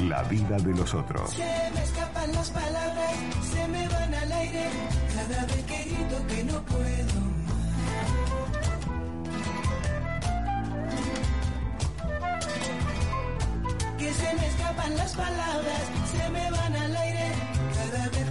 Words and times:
la 0.00 0.22
vida 0.24 0.56
de 0.58 0.74
los 0.74 0.94
otros. 0.94 1.30
Se 1.30 1.70
me 1.74 1.82
escapan 1.82 2.32
las 2.32 2.50
palabras, 2.50 3.14
se 3.52 3.68
me 3.68 3.88
van 3.88 4.14
al 4.14 4.32
aire, 4.32 4.70
cada 5.14 5.46
vez 5.46 5.64
que 5.64 5.84
grito 5.84 6.26
que 6.28 6.44
no 6.44 6.62
puedo. 6.62 7.38
Que 13.98 14.12
se 14.12 14.34
me 14.34 14.46
escapan 14.46 14.96
las 14.96 15.14
palabras, 15.14 15.82
se 16.12 16.28
me 16.30 16.50
van 16.50 16.76
al 16.76 16.96
aire, 16.96 17.32
cada 17.74 18.08
vez 18.08 18.27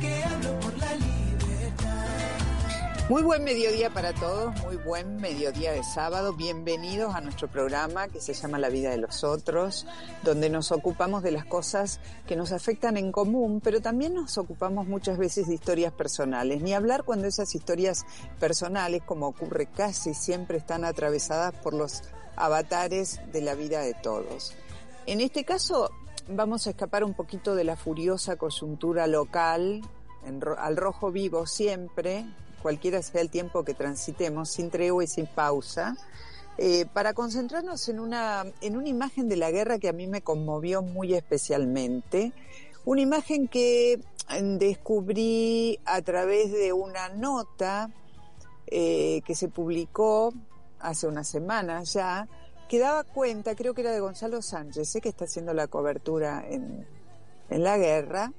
Muy 3.09 3.21
buen 3.21 3.45
mediodía 3.45 3.89
para 3.89 4.11
todos, 4.11 4.53
muy 4.65 4.75
buen 4.75 5.15
mediodía 5.15 5.71
de 5.71 5.81
sábado. 5.81 6.33
Bienvenidos 6.33 7.15
a 7.15 7.21
nuestro 7.21 7.47
programa 7.47 8.09
que 8.09 8.19
se 8.19 8.33
llama 8.33 8.59
La 8.59 8.67
vida 8.67 8.89
de 8.89 8.97
los 8.97 9.23
otros, 9.23 9.87
donde 10.23 10.49
nos 10.49 10.73
ocupamos 10.73 11.23
de 11.23 11.31
las 11.31 11.45
cosas 11.45 12.01
que 12.27 12.35
nos 12.35 12.51
afectan 12.51 12.97
en 12.97 13.13
común, 13.13 13.61
pero 13.63 13.79
también 13.79 14.13
nos 14.13 14.37
ocupamos 14.37 14.87
muchas 14.87 15.17
veces 15.17 15.47
de 15.47 15.53
historias 15.53 15.93
personales. 15.93 16.61
Ni 16.61 16.73
hablar 16.73 17.05
cuando 17.05 17.27
esas 17.27 17.55
historias 17.55 18.05
personales, 18.41 19.01
como 19.03 19.27
ocurre 19.27 19.67
casi 19.67 20.13
siempre, 20.13 20.57
están 20.57 20.83
atravesadas 20.83 21.53
por 21.55 21.73
los 21.73 22.03
avatares 22.35 23.21
de 23.31 23.39
la 23.39 23.55
vida 23.55 23.79
de 23.79 23.93
todos. 23.93 24.53
En 25.05 25.21
este 25.21 25.45
caso, 25.45 25.91
vamos 26.27 26.67
a 26.67 26.71
escapar 26.71 27.05
un 27.05 27.13
poquito 27.13 27.55
de 27.55 27.63
la 27.63 27.77
furiosa 27.77 28.35
coyuntura 28.35 29.07
local, 29.07 29.81
en 30.25 30.41
al 30.57 30.75
rojo 30.75 31.09
vivo 31.09 31.45
siempre, 31.45 32.25
cualquiera 32.61 33.01
sea 33.01 33.21
el 33.21 33.29
tiempo 33.29 33.63
que 33.63 33.73
transitemos, 33.73 34.49
sin 34.49 34.69
tregua 34.69 35.03
y 35.03 35.07
sin 35.07 35.27
pausa, 35.27 35.95
eh, 36.57 36.85
para 36.91 37.13
concentrarnos 37.13 37.87
en 37.87 37.99
una, 37.99 38.45
en 38.61 38.77
una 38.77 38.89
imagen 38.89 39.29
de 39.29 39.35
la 39.35 39.51
guerra 39.51 39.77
que 39.77 39.89
a 39.89 39.93
mí 39.93 40.07
me 40.07 40.21
conmovió 40.21 40.81
muy 40.81 41.13
especialmente, 41.13 42.33
una 42.83 43.01
imagen 43.01 43.47
que 43.47 43.93
eh, 43.93 44.01
descubrí 44.59 45.79
a 45.85 46.01
través 46.01 46.51
de 46.51 46.73
una 46.73 47.09
nota 47.09 47.91
eh, 48.65 49.21
que 49.25 49.35
se 49.35 49.49
publicó 49.49 50.33
hace 50.79 51.07
unas 51.07 51.27
semanas 51.27 51.93
ya, 51.93 52.27
que 52.67 52.79
daba 52.79 53.03
cuenta, 53.03 53.55
creo 53.55 53.73
que 53.73 53.81
era 53.81 53.91
de 53.91 53.99
Gonzalo 53.99 54.41
Sánchez, 54.41 54.97
que 55.01 55.09
está 55.09 55.25
haciendo 55.25 55.53
la 55.53 55.67
cobertura 55.67 56.43
en, 56.49 56.87
en 57.49 57.63
la 57.63 57.77
guerra, 57.77 58.33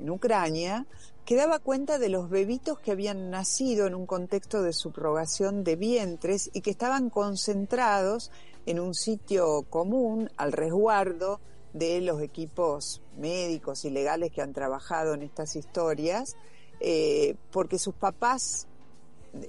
en 0.00 0.10
Ucrania, 0.10 0.86
que 1.28 1.36
daba 1.36 1.58
cuenta 1.58 1.98
de 1.98 2.08
los 2.08 2.30
bebitos 2.30 2.78
que 2.78 2.90
habían 2.90 3.28
nacido 3.28 3.86
en 3.86 3.94
un 3.94 4.06
contexto 4.06 4.62
de 4.62 4.72
subrogación 4.72 5.62
de 5.62 5.76
vientres 5.76 6.48
y 6.54 6.62
que 6.62 6.70
estaban 6.70 7.10
concentrados 7.10 8.30
en 8.64 8.80
un 8.80 8.94
sitio 8.94 9.66
común 9.68 10.30
al 10.38 10.52
resguardo 10.52 11.38
de 11.74 12.00
los 12.00 12.22
equipos 12.22 13.02
médicos 13.18 13.84
y 13.84 13.90
legales 13.90 14.32
que 14.32 14.40
han 14.40 14.54
trabajado 14.54 15.12
en 15.12 15.20
estas 15.20 15.54
historias, 15.54 16.34
eh, 16.80 17.34
porque 17.50 17.78
sus 17.78 17.94
papás 17.94 18.66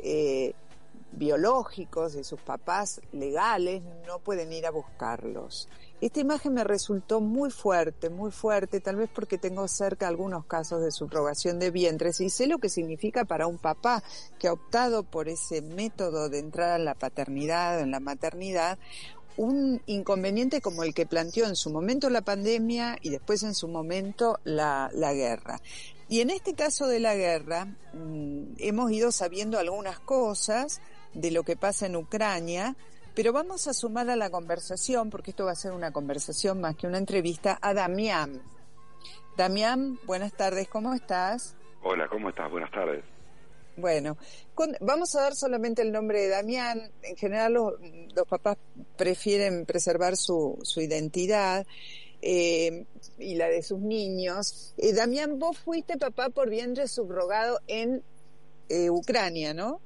eh, 0.04 0.56
biológicos, 1.12 2.14
de 2.14 2.24
sus 2.24 2.40
papás 2.42 3.02
legales, 3.12 3.82
no 4.08 4.20
pueden 4.20 4.54
ir 4.54 4.66
a 4.66 4.72
buscarlos. 4.72 5.68
Esta 6.02 6.22
imagen 6.22 6.54
me 6.54 6.64
resultó 6.64 7.20
muy 7.20 7.52
fuerte, 7.52 8.10
muy 8.10 8.32
fuerte, 8.32 8.80
tal 8.80 8.96
vez 8.96 9.10
porque 9.14 9.38
tengo 9.38 9.68
cerca 9.68 10.08
algunos 10.08 10.46
casos 10.46 10.82
de 10.82 10.92
subrogación 10.92 11.60
de 11.60 11.72
vientres 11.72 12.22
y 12.22 12.30
sé 12.30 12.48
lo 12.48 12.60
que 12.60 12.70
significa 12.70 13.26
para 13.26 13.48
un 13.48 13.58
papá 13.58 14.02
que 14.38 14.48
ha 14.48 14.54
optado 14.54 15.04
por 15.04 15.28
ese 15.28 15.62
método 15.62 16.30
de 16.30 16.40
entrar 16.40 16.80
en 16.80 16.86
la 16.86 16.96
paternidad, 16.96 17.82
en 17.82 17.92
la 17.92 18.00
maternidad, 18.00 18.80
un 19.36 19.82
inconveniente 19.86 20.62
como 20.62 20.84
el 20.84 20.94
que 20.94 21.06
planteó 21.06 21.48
en 21.48 21.56
su 21.56 21.70
momento 21.70 22.10
la 22.10 22.22
pandemia 22.22 22.98
y 23.02 23.10
después 23.10 23.44
en 23.44 23.54
su 23.54 23.68
momento 23.68 24.40
la, 24.44 24.90
guerra. 24.94 25.62
Y 26.08 26.22
en 26.22 26.30
este 26.30 26.56
caso 26.56 26.88
de 26.88 27.00
la 27.00 27.16
guerra, 27.16 27.66
mmm, 27.94 28.54
hemos 28.58 28.92
ido 28.92 29.12
sabiendo 29.12 29.60
algunas 29.60 30.00
cosas 30.00 30.82
de 31.14 31.32
lo 31.32 31.44
que 31.44 31.56
pasa 31.56 31.86
en 31.86 31.96
Ucrania, 31.96 32.76
pero 33.16 33.34
vamos 33.34 33.68
a 33.68 33.74
sumar 33.74 34.10
a 34.10 34.16
la 34.16 34.30
conversación, 34.30 35.10
porque 35.10 35.32
esto 35.32 35.46
va 35.46 35.52
a 35.52 35.56
ser 35.56 35.72
una 35.72 35.92
conversación 35.92 36.62
más 36.62 36.76
que 36.76 36.88
una 36.88 36.98
entrevista, 36.98 37.58
a 37.62 37.74
Damián. 37.74 38.42
Damián, 39.36 40.00
buenas 40.06 40.34
tardes, 40.34 40.68
¿cómo 40.68 40.94
estás? 40.94 41.56
Hola, 41.84 42.08
¿cómo 42.10 42.30
estás? 42.30 42.50
Buenas 42.52 42.72
tardes. 42.72 43.04
Bueno, 43.78 44.18
con, 44.54 44.76
vamos 44.82 45.16
a 45.16 45.22
dar 45.22 45.36
solamente 45.36 45.82
el 45.82 45.92
nombre 45.92 46.22
de 46.22 46.28
Damián. 46.30 46.92
En 47.02 47.16
general 47.16 47.54
los, 47.54 47.74
los 48.14 48.28
papás 48.28 48.58
prefieren 48.98 49.66
preservar 49.66 50.18
su, 50.18 50.60
su 50.64 50.82
identidad 50.82 51.66
eh, 52.22 52.86
y 53.18 53.36
la 53.36 53.48
de 53.48 53.64
sus 53.64 53.80
niños. 53.80 54.74
Eh, 54.78 54.94
Damián, 54.94 55.40
vos 55.40 55.58
fuiste 55.58 55.98
papá 55.98 56.30
por 56.30 56.50
vientre 56.50 56.88
subrogado 56.88 57.62
en 57.68 58.04
eh, 58.68 58.90
Ucrania, 58.90 59.54
¿no? 59.54 59.80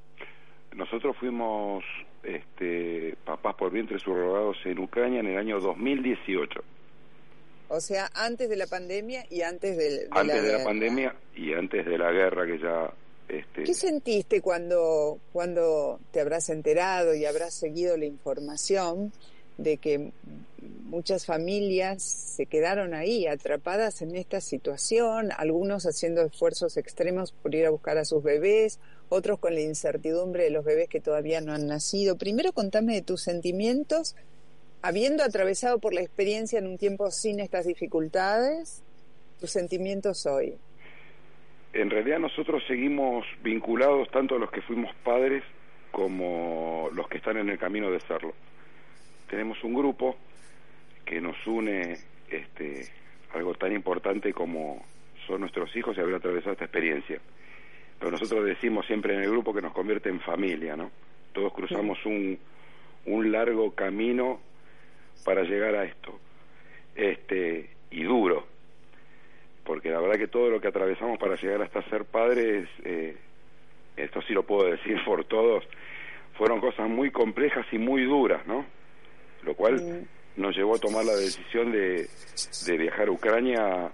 Nosotros 0.76 1.16
fuimos 1.18 1.84
este, 2.24 3.16
papás 3.26 3.56
por 3.56 3.72
vientre 3.72 4.00
subrogados 4.00 4.58
en 4.66 4.80
Ucrania 4.80 5.20
en 5.20 5.28
el 5.28 5.38
año 5.38 5.60
2018. 5.60 6.64
O 7.70 7.80
sea, 7.80 8.10
antes 8.14 8.50
de 8.50 8.56
la 8.56 8.68
pandemia 8.68 9.26
y 9.30 9.42
antes 9.42 9.78
de, 9.78 9.90
de 9.90 10.08
antes 10.12 10.28
la 10.28 10.42
de 10.42 10.42
guerra. 10.42 10.58
la 10.60 10.64
pandemia 10.64 11.16
y 11.36 11.54
antes 11.54 11.86
de 11.86 11.98
la 11.98 12.12
guerra 12.12 12.46
que 12.46 12.60
ya... 12.60 12.94
Este, 13.28 13.64
¿Qué 13.64 13.74
sentiste 13.74 14.42
cuando, 14.42 15.18
cuando 15.32 16.00
te 16.12 16.20
habrás 16.20 16.50
enterado 16.50 17.16
y 17.16 17.26
habrás 17.26 17.54
seguido 17.54 17.98
la 17.98 18.06
información 18.06 19.12
de 19.58 19.78
que 19.78 20.12
muchas 20.94 21.26
familias 21.26 22.04
se 22.04 22.46
quedaron 22.46 22.94
ahí 22.94 23.26
atrapadas 23.28 24.02
en 24.02 24.16
esta 24.16 24.42
situación, 24.42 25.32
algunos 25.38 25.86
haciendo 25.86 26.22
esfuerzos 26.22 26.78
extremos 26.78 27.32
por 27.32 27.56
ir 27.56 27.66
a 27.66 27.72
buscar 27.72 27.98
a 27.98 28.06
sus 28.06 28.24
bebés, 28.24 28.80
otros 29.14 29.40
con 29.40 29.54
la 29.54 29.62
incertidumbre 29.62 30.44
de 30.44 30.50
los 30.50 30.66
bebés 30.66 30.90
que 30.90 31.00
todavía 31.00 31.40
no 31.40 31.54
han 31.54 31.68
nacido. 31.68 32.18
Primero 32.18 32.52
contame 32.52 32.96
de 32.96 33.02
tus 33.02 33.22
sentimientos, 33.22 34.16
habiendo 34.82 35.24
atravesado 35.24 35.80
por 35.80 35.94
la 35.94 36.02
experiencia 36.02 36.60
en 36.60 36.68
un 36.68 36.78
tiempo 36.78 37.12
sin 37.12 37.40
estas 37.40 37.66
dificultades, 37.66 38.82
tus 39.40 39.52
sentimientos 39.52 40.26
hoy. 40.26 40.56
En 41.74 41.90
realidad 41.90 42.20
nosotros 42.20 42.64
seguimos 42.68 43.26
vinculados 43.44 44.10
tanto 44.12 44.36
a 44.36 44.40
los 44.40 44.52
que 44.52 44.62
fuimos 44.62 44.94
padres 45.04 45.44
como 45.92 46.90
los 46.94 47.08
que 47.08 47.18
están 47.18 47.38
en 47.38 47.50
el 47.50 47.60
camino 47.60 47.92
de 47.92 48.00
serlo. 48.02 48.34
Tenemos 49.30 49.64
un 49.64 49.74
grupo 49.74 50.16
que 51.06 51.22
nos 51.22 51.36
une 51.46 51.98
este, 52.30 52.88
algo 53.34 53.54
tan 53.56 53.74
importante 53.74 54.34
como 54.34 54.84
son 55.28 55.42
nuestros 55.42 55.76
hijos 55.76 55.96
y 55.98 56.00
haber 56.02 56.16
atravesado 56.16 56.54
esta 56.54 56.66
experiencia. 56.66 57.20
Pero 58.04 58.12
nosotros 58.12 58.44
decimos 58.44 58.86
siempre 58.86 59.14
en 59.14 59.22
el 59.22 59.30
grupo 59.30 59.54
que 59.54 59.62
nos 59.62 59.72
convierte 59.72 60.10
en 60.10 60.20
familia, 60.20 60.76
¿no? 60.76 60.92
Todos 61.32 61.54
cruzamos 61.54 62.06
un, 62.06 62.38
un 63.06 63.32
largo 63.32 63.72
camino 63.72 64.42
para 65.24 65.44
llegar 65.44 65.74
a 65.76 65.86
esto, 65.86 66.20
este 66.96 67.70
y 67.92 68.04
duro, 68.04 68.46
porque 69.64 69.90
la 69.90 70.02
verdad 70.02 70.18
que 70.18 70.28
todo 70.28 70.50
lo 70.50 70.60
que 70.60 70.68
atravesamos 70.68 71.18
para 71.18 71.38
llegar 71.38 71.62
hasta 71.62 71.82
ser 71.84 72.04
padres, 72.04 72.68
eh, 72.84 73.16
esto 73.96 74.22
sí 74.24 74.34
lo 74.34 74.44
puedo 74.44 74.70
decir 74.70 74.98
por 75.06 75.24
todos, 75.24 75.64
fueron 76.38 76.60
cosas 76.60 76.90
muy 76.90 77.10
complejas 77.10 77.66
y 77.72 77.78
muy 77.78 78.04
duras, 78.04 78.46
¿no? 78.46 78.66
Lo 79.44 79.56
cual 79.56 80.06
nos 80.36 80.54
llevó 80.58 80.76
a 80.76 80.80
tomar 80.80 81.06
la 81.06 81.16
decisión 81.16 81.72
de, 81.72 82.10
de 82.66 82.78
viajar 82.78 83.08
a 83.08 83.12
Ucrania 83.12 83.92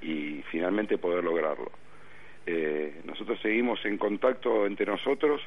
y 0.00 0.42
finalmente 0.50 0.96
poder 0.96 1.22
lograrlo. 1.22 1.81
Eh, 2.46 3.00
nosotros 3.04 3.38
seguimos 3.40 3.84
en 3.84 3.98
contacto 3.98 4.66
entre 4.66 4.86
nosotros 4.86 5.40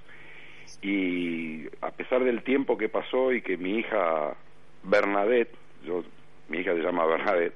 y 0.81 1.65
a 1.81 1.91
pesar 1.91 2.23
del 2.23 2.43
tiempo 2.43 2.77
que 2.77 2.89
pasó 2.89 3.33
y 3.33 3.41
que 3.41 3.57
mi 3.57 3.79
hija 3.79 4.35
Bernadette, 4.83 5.53
yo, 5.85 6.03
mi 6.49 6.59
hija 6.59 6.73
se 6.73 6.81
llama 6.81 7.05
Bernadette, 7.05 7.55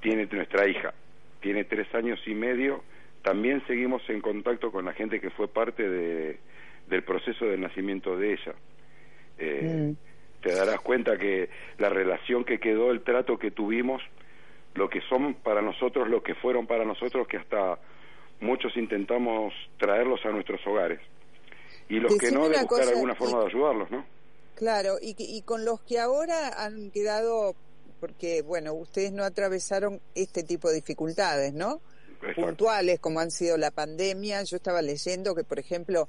tiene 0.00 0.26
nuestra 0.30 0.66
hija, 0.66 0.94
tiene 1.40 1.64
tres 1.64 1.92
años 1.94 2.20
y 2.26 2.34
medio, 2.34 2.82
también 3.22 3.62
seguimos 3.66 4.02
en 4.08 4.20
contacto 4.20 4.72
con 4.72 4.84
la 4.84 4.92
gente 4.92 5.20
que 5.20 5.30
fue 5.30 5.48
parte 5.48 5.88
de, 5.88 6.38
del 6.88 7.02
proceso 7.02 7.44
del 7.46 7.60
nacimiento 7.60 8.16
de 8.16 8.32
ella. 8.32 8.54
Eh, 9.38 9.94
Te 10.40 10.54
darás 10.54 10.80
cuenta 10.80 11.16
que 11.16 11.48
la 11.78 11.88
relación 11.88 12.44
que 12.44 12.58
quedó, 12.58 12.90
el 12.90 13.02
trato 13.02 13.38
que 13.38 13.52
tuvimos, 13.52 14.02
lo 14.74 14.88
que 14.88 15.00
son 15.02 15.34
para 15.34 15.62
nosotros, 15.62 16.08
lo 16.08 16.22
que 16.22 16.34
fueron 16.34 16.66
para 16.66 16.84
nosotros, 16.84 17.28
que 17.28 17.36
hasta 17.36 17.78
muchos 18.42 18.76
intentamos 18.76 19.54
traerlos 19.78 20.20
a 20.24 20.30
nuestros 20.30 20.60
hogares. 20.66 21.00
Y 21.88 22.00
los 22.00 22.16
que 22.16 22.30
no, 22.30 22.48
de 22.48 22.60
buscar 22.60 22.88
alguna 22.88 23.14
forma 23.14 23.40
de 23.40 23.46
ayudarlos, 23.46 23.90
¿no? 23.90 24.04
Claro, 24.54 24.98
y, 25.00 25.14
y 25.18 25.42
con 25.42 25.64
los 25.64 25.80
que 25.80 25.98
ahora 25.98 26.64
han 26.64 26.90
quedado, 26.90 27.54
porque, 28.00 28.42
bueno, 28.42 28.74
ustedes 28.74 29.12
no 29.12 29.24
atravesaron 29.24 30.00
este 30.14 30.42
tipo 30.42 30.68
de 30.68 30.76
dificultades, 30.76 31.54
¿no? 31.54 31.80
Puntuales, 32.36 33.00
como 33.00 33.18
han 33.20 33.30
sido 33.30 33.56
la 33.56 33.70
pandemia. 33.70 34.42
Yo 34.44 34.56
estaba 34.56 34.80
leyendo 34.80 35.34
que, 35.34 35.42
por 35.42 35.58
ejemplo, 35.58 36.06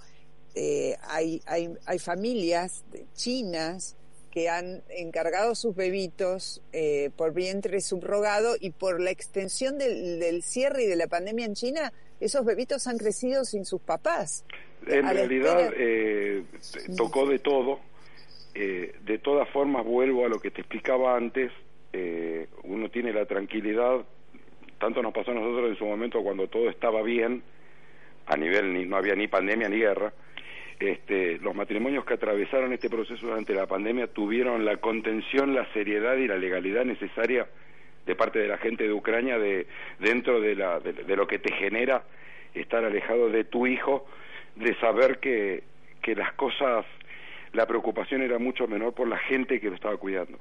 eh, 0.54 0.96
hay, 1.02 1.42
hay, 1.46 1.74
hay 1.86 2.00
familias 2.00 2.84
chinas 3.16 3.96
que 4.34 4.50
han 4.50 4.84
encargado 4.90 5.54
sus 5.54 5.76
bebitos 5.76 6.62
eh, 6.72 7.12
por 7.16 7.34
vientre 7.34 7.82
subrogado 7.82 8.56
y 8.60 8.72
por 8.72 9.00
la 9.00 9.12
extensión 9.12 9.78
del, 9.78 10.20
del, 10.20 10.42
cierre 10.42 10.84
y 10.84 10.88
de 10.88 10.96
la 10.96 11.06
pandemia 11.06 11.46
en 11.46 11.54
China, 11.54 11.94
esos 12.24 12.46
bebitos 12.46 12.88
han 12.88 12.98
crecido 12.98 13.44
sin 13.44 13.66
sus 13.66 13.82
papás. 13.82 14.46
En 14.88 15.08
realidad 15.08 15.74
eh, 15.76 16.44
tocó 16.98 17.28
de 17.28 17.40
todo. 17.40 17.80
Eh, 18.56 18.96
de 19.04 19.18
todas 19.18 19.50
formas, 19.50 19.84
vuelvo 19.86 20.26
a 20.26 20.30
lo 20.30 20.40
que 20.40 20.52
te 20.52 20.62
explicaba 20.62 21.16
antes. 21.16 21.52
Eh, 21.92 22.48
uno 22.64 22.90
tiene 22.90 23.14
la 23.14 23.26
tranquilidad, 23.26 24.04
tanto 24.80 25.02
nos 25.02 25.14
pasó 25.14 25.32
a 25.32 25.36
nosotros 25.36 25.70
en 25.70 25.78
su 25.78 25.86
momento 25.86 26.24
cuando 26.24 26.48
todo 26.48 26.70
estaba 26.70 27.04
bien, 27.04 27.44
a 28.26 28.36
nivel 28.36 28.74
ni, 28.74 28.86
no 28.86 28.98
había 28.98 29.16
ni 29.16 29.28
pandemia 29.28 29.70
ni 29.70 29.78
guerra, 29.78 30.12
este, 30.80 31.38
los 31.38 31.56
matrimonios 31.56 32.04
que 32.04 32.16
atravesaron 32.16 32.74
este 32.74 32.90
proceso 32.90 33.28
durante 33.28 33.54
la 33.54 33.68
pandemia 33.68 34.08
tuvieron 34.08 34.66
la 34.66 34.78
contención, 34.78 35.54
la 35.54 35.72
seriedad 35.72 36.16
y 36.16 36.28
la 36.28 36.38
legalidad 36.38 36.84
necesaria 36.84 37.48
de 38.06 38.16
parte 38.16 38.40
de 38.40 38.48
la 38.48 38.58
gente 38.58 38.84
de 38.84 38.94
Ucrania 38.94 39.38
de 39.38 39.68
dentro 40.00 40.42
de, 40.42 40.56
la, 40.56 40.80
de, 40.80 41.16
lo 41.16 41.28
que 41.28 41.40
te 41.40 41.54
genera 41.54 42.04
estar 42.54 42.84
alejado 42.84 43.30
de 43.30 43.44
tu 43.44 43.68
hijo, 43.68 44.06
de 44.56 44.78
saber 44.80 45.20
que, 45.20 45.64
que 46.02 46.16
las 46.16 46.34
cosas, 46.34 46.86
la 47.54 47.66
preocupación 47.66 48.22
era 48.22 48.38
mucho 48.40 48.68
menor 48.68 48.94
por 48.94 49.08
la 49.08 49.18
gente 49.18 49.60
que 49.60 49.70
lo 49.70 49.76
estaba 49.76 49.98
cuidando. 49.98 50.38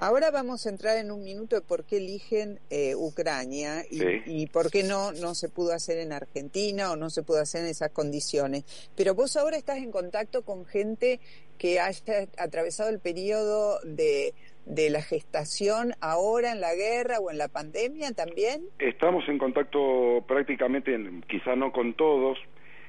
Ahora 0.00 0.30
vamos 0.30 0.64
a 0.64 0.68
entrar 0.68 0.96
en 0.96 1.10
un 1.10 1.24
minuto 1.24 1.56
de 1.56 1.62
por 1.62 1.84
qué 1.84 1.96
eligen 1.96 2.60
eh, 2.70 2.94
Ucrania 2.94 3.84
y, 3.90 4.46
por 4.46 4.70
qué 4.70 4.84
no, 4.84 5.10
no 5.10 5.34
se 5.34 5.48
pudo 5.48 5.72
hacer 5.72 5.98
en 5.98 6.12
Argentina 6.12 6.92
o 6.92 6.96
no 6.96 7.10
se 7.10 7.24
pudo 7.24 7.40
hacer 7.40 7.64
en 7.64 7.70
esas 7.70 7.90
condiciones. 7.90 8.62
Pero 8.94 9.16
vos 9.16 9.36
ahora 9.36 9.56
estás 9.56 9.78
en 9.78 9.90
contacto 9.90 10.42
con 10.42 10.64
gente 10.66 11.18
que 11.58 11.80
haya 11.80 12.28
atravesado 12.38 12.90
el 12.90 13.00
periodo 13.00 13.80
de, 13.82 14.34
de 14.68 14.90
la 14.90 15.02
gestación 15.02 15.94
ahora 16.00 16.52
en 16.52 16.60
la 16.60 16.74
guerra 16.74 17.18
o 17.18 17.30
en 17.30 17.38
la 17.38 17.48
pandemia 17.48 18.12
también. 18.12 18.62
Estamos 18.78 19.28
en 19.28 19.38
contacto 19.38 20.24
prácticamente, 20.28 20.96
quizá 21.26 21.56
no 21.56 21.72
con 21.72 21.94
todos, 21.94 22.38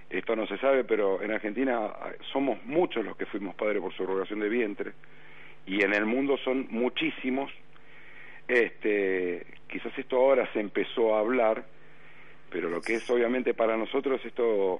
esto 0.09 0.35
no 0.35 0.45
se 0.47 0.57
sabe, 0.57 0.83
pero 0.83 1.21
en 1.21 1.31
Argentina 1.31 1.91
somos 2.33 2.63
muchos 2.65 3.05
los 3.05 3.15
que 3.15 3.25
fuimos 3.25 3.55
padres 3.55 3.81
por 3.81 3.93
subrogación 3.93 4.39
de 4.39 4.49
vientre 4.49 4.91
y 5.65 5.83
en 5.83 5.93
el 5.93 6.05
mundo 6.05 6.37
son 6.43 6.67
muchísimos. 6.69 7.51
Este, 8.47 9.45
quizás 9.67 9.97
esto 9.97 10.17
ahora 10.17 10.51
se 10.51 10.59
empezó 10.59 11.15
a 11.15 11.19
hablar, 11.19 11.63
pero 12.49 12.69
lo 12.69 12.81
que 12.81 12.95
es 12.95 13.09
obviamente 13.09 13.53
para 13.53 13.77
nosotros 13.77 14.19
esto, 14.25 14.79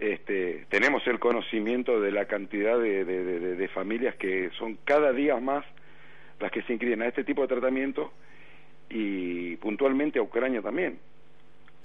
este, 0.00 0.66
tenemos 0.68 1.06
el 1.06 1.20
conocimiento 1.20 2.00
de 2.00 2.10
la 2.10 2.26
cantidad 2.26 2.78
de, 2.78 3.04
de, 3.04 3.68
familias 3.68 4.16
que 4.16 4.50
son 4.58 4.78
cada 4.84 5.12
día 5.12 5.38
más 5.38 5.64
las 6.40 6.50
que 6.50 6.62
se 6.62 6.72
inscriben 6.72 7.02
a 7.02 7.08
este 7.08 7.24
tipo 7.24 7.42
de 7.42 7.48
tratamiento 7.48 8.12
y 8.88 9.56
puntualmente 9.56 10.18
a 10.18 10.22
Ucrania 10.22 10.62
también. 10.62 10.98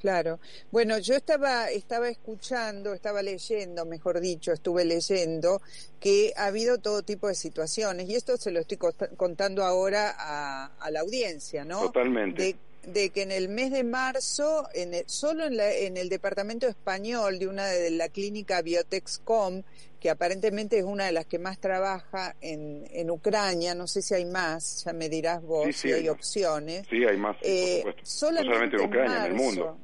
Claro. 0.02 0.40
Bueno, 0.72 1.00
yo 1.00 1.16
estaba, 1.16 1.70
estaba 1.72 2.10
escuchando, 2.10 2.94
estaba 2.94 3.24
leyendo, 3.24 3.86
mejor 3.86 4.20
dicho, 4.20 4.52
estuve 4.52 4.86
leyendo 4.86 5.62
que 6.00 6.32
ha 6.38 6.48
habido 6.48 6.78
todo 6.78 7.02
tipo 7.02 7.28
de 7.28 7.34
situaciones 7.34 8.08
y 8.10 8.16
esto 8.16 8.38
se 8.38 8.52
lo 8.52 8.60
estoy 8.60 8.78
contando 9.18 9.64
ahora 9.64 10.14
a, 10.16 10.92
la 10.92 11.00
audiencia, 11.00 11.66
¿no? 11.66 11.82
Totalmente. 11.82 12.44
De, 12.44 12.56
que 12.94 13.22
en 13.22 13.32
el 13.32 13.50
mes 13.50 13.72
de 13.72 13.84
marzo, 13.84 14.68
en 14.74 15.08
solo 15.08 15.46
en, 15.46 15.60
en, 15.60 15.98
el 15.98 16.10
departamento 16.10 16.68
español 16.68 17.40
de 17.40 17.48
una 17.48 17.66
de 17.68 17.92
la 17.92 18.10
clínica 18.10 18.62
Biotexcom, 18.62 19.64
que 20.00 20.10
aparentemente 20.10 20.78
es 20.78 20.84
una 20.84 21.06
de 21.06 21.12
las 21.12 21.26
que 21.26 21.40
más 21.40 21.58
trabaja 21.60 22.36
en, 22.42 22.88
en 22.92 23.10
Ucrania, 23.10 23.74
no 23.74 23.88
sé 23.88 24.02
si 24.02 24.14
hay 24.14 24.26
más, 24.26 24.84
ya 24.86 24.94
me 24.94 25.10
dirás 25.10 25.42
vos 25.42 25.76
si 25.76 25.92
hay, 25.92 26.10
opciones. 26.10 26.86
Sí, 26.90 27.04
hay 27.04 27.18
más, 27.18 27.38
eh, 27.42 27.84
solamente 28.04 28.76
en 28.76 28.82
Ucrania, 28.84 29.26
en 29.26 29.32
el 29.32 29.34
mundo. 29.34 29.78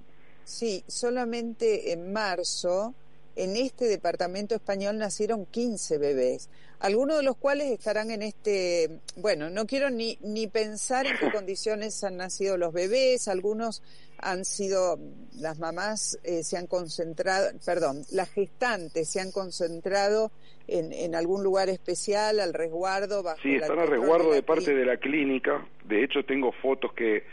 Sí, 0.43 0.83
solamente 0.87 1.91
en 1.91 2.13
marzo 2.13 2.93
en 3.35 3.55
este 3.55 3.85
departamento 3.85 4.55
español 4.55 4.97
nacieron 4.97 5.45
15 5.45 5.97
bebés, 5.97 6.49
algunos 6.81 7.17
de 7.17 7.23
los 7.23 7.37
cuales 7.37 7.67
estarán 7.67 8.09
en 8.09 8.23
este, 8.23 8.89
bueno, 9.15 9.49
no 9.51 9.67
quiero 9.67 9.91
ni, 9.91 10.17
ni 10.21 10.47
pensar 10.47 11.05
en 11.05 11.15
qué 11.17 11.31
condiciones 11.31 12.03
han 12.03 12.17
nacido 12.17 12.57
los 12.57 12.73
bebés, 12.73 13.27
algunos 13.27 13.83
han 14.17 14.45
sido, 14.45 14.97
las 15.39 15.59
mamás 15.59 16.19
eh, 16.23 16.43
se 16.43 16.57
han 16.57 16.65
concentrado, 16.65 17.51
perdón, 17.63 18.03
las 18.11 18.31
gestantes 18.31 19.11
se 19.11 19.21
han 19.21 19.31
concentrado 19.31 20.31
en, 20.67 20.91
en 20.91 21.13
algún 21.13 21.43
lugar 21.43 21.69
especial, 21.69 22.39
al 22.39 22.53
resguardo. 22.53 23.21
Bajo 23.21 23.39
sí, 23.43 23.55
están 23.55 23.77
al 23.77 23.87
resguardo 23.87 24.31
de, 24.31 24.41
parte 24.41 24.73
de 24.73 24.85
la 24.85 24.97
clínica, 24.97 25.63
de 25.85 26.03
hecho 26.03 26.23
tengo 26.25 26.51
fotos 26.51 26.93
que, 26.93 27.23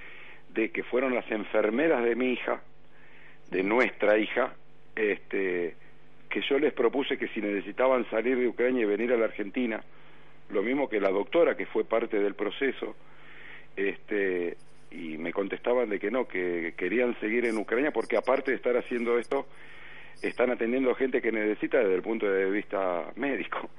de 0.53 0.71
que 0.71 0.83
fueron 0.85 1.15
las 1.15 1.31
enfermeras 1.31 2.05
de 2.05 2.15
mi 2.15 2.33
hija, 2.33 2.63
de 3.51 3.63
nuestra 3.63 4.19
hija, 4.19 4.55
este, 4.95 5.75
que 6.29 6.43
yo 6.43 6.59
les 6.59 6.73
propuse 6.73 7.17
que 7.17 7.29
si 7.29 7.41
necesitaban 7.41 8.09
salir 8.11 8.39
de 8.39 8.49
Ucrania 8.49 8.83
y 8.83 8.87
venir 8.87 9.13
a 9.13 9.17
la 9.17 9.27
Argentina, 9.27 9.83
lo 10.51 10.63
mismo 10.63 10.89
que 10.89 11.01
la 11.01 11.11
doctora 11.11 11.57
que 11.57 11.67
fue 11.67 11.85
parte 11.85 12.19
del 12.19 12.35
proceso, 12.35 12.95
este, 13.77 14.57
y 14.91 15.19
me 15.19 15.33
contestaban 15.33 15.89
de 15.89 15.99
que 15.99 16.11
no, 16.11 16.27
que 16.27 16.75
querían 16.77 17.19
seguir 17.21 17.47
en 17.47 17.59
Ucrania 17.59 17.91
porque 17.91 18.17
aparte 18.17 18.51
de 18.51 18.57
estar 18.57 18.77
haciendo 18.77 19.19
esto, 19.19 19.47
están 20.23 20.51
atendiendo 20.51 20.95
gente 20.95 21.23
que 21.23 21.33
necesita 21.33 21.79
desde 21.79 21.95
el 21.95 22.03
punto 22.03 22.27
de 22.27 22.51
vista 22.51 23.11
médico. 23.17 23.71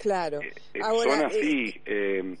Claro. 0.00 0.40
Eh, 0.40 0.52
eh, 0.74 0.80
son 0.80 1.24
así. 1.24 1.80
Eh, 1.84 2.36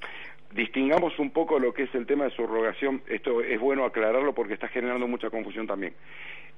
distingamos 0.52 1.18
un 1.18 1.30
poco 1.30 1.58
lo 1.58 1.72
que 1.72 1.84
es 1.84 1.94
el 1.94 2.06
tema 2.06 2.24
de 2.24 2.30
subrogación. 2.30 3.02
Esto 3.06 3.42
es 3.42 3.60
bueno 3.60 3.84
aclararlo 3.84 4.34
porque 4.34 4.54
está 4.54 4.68
generando 4.68 5.06
mucha 5.06 5.30
confusión 5.30 5.66
también 5.66 5.94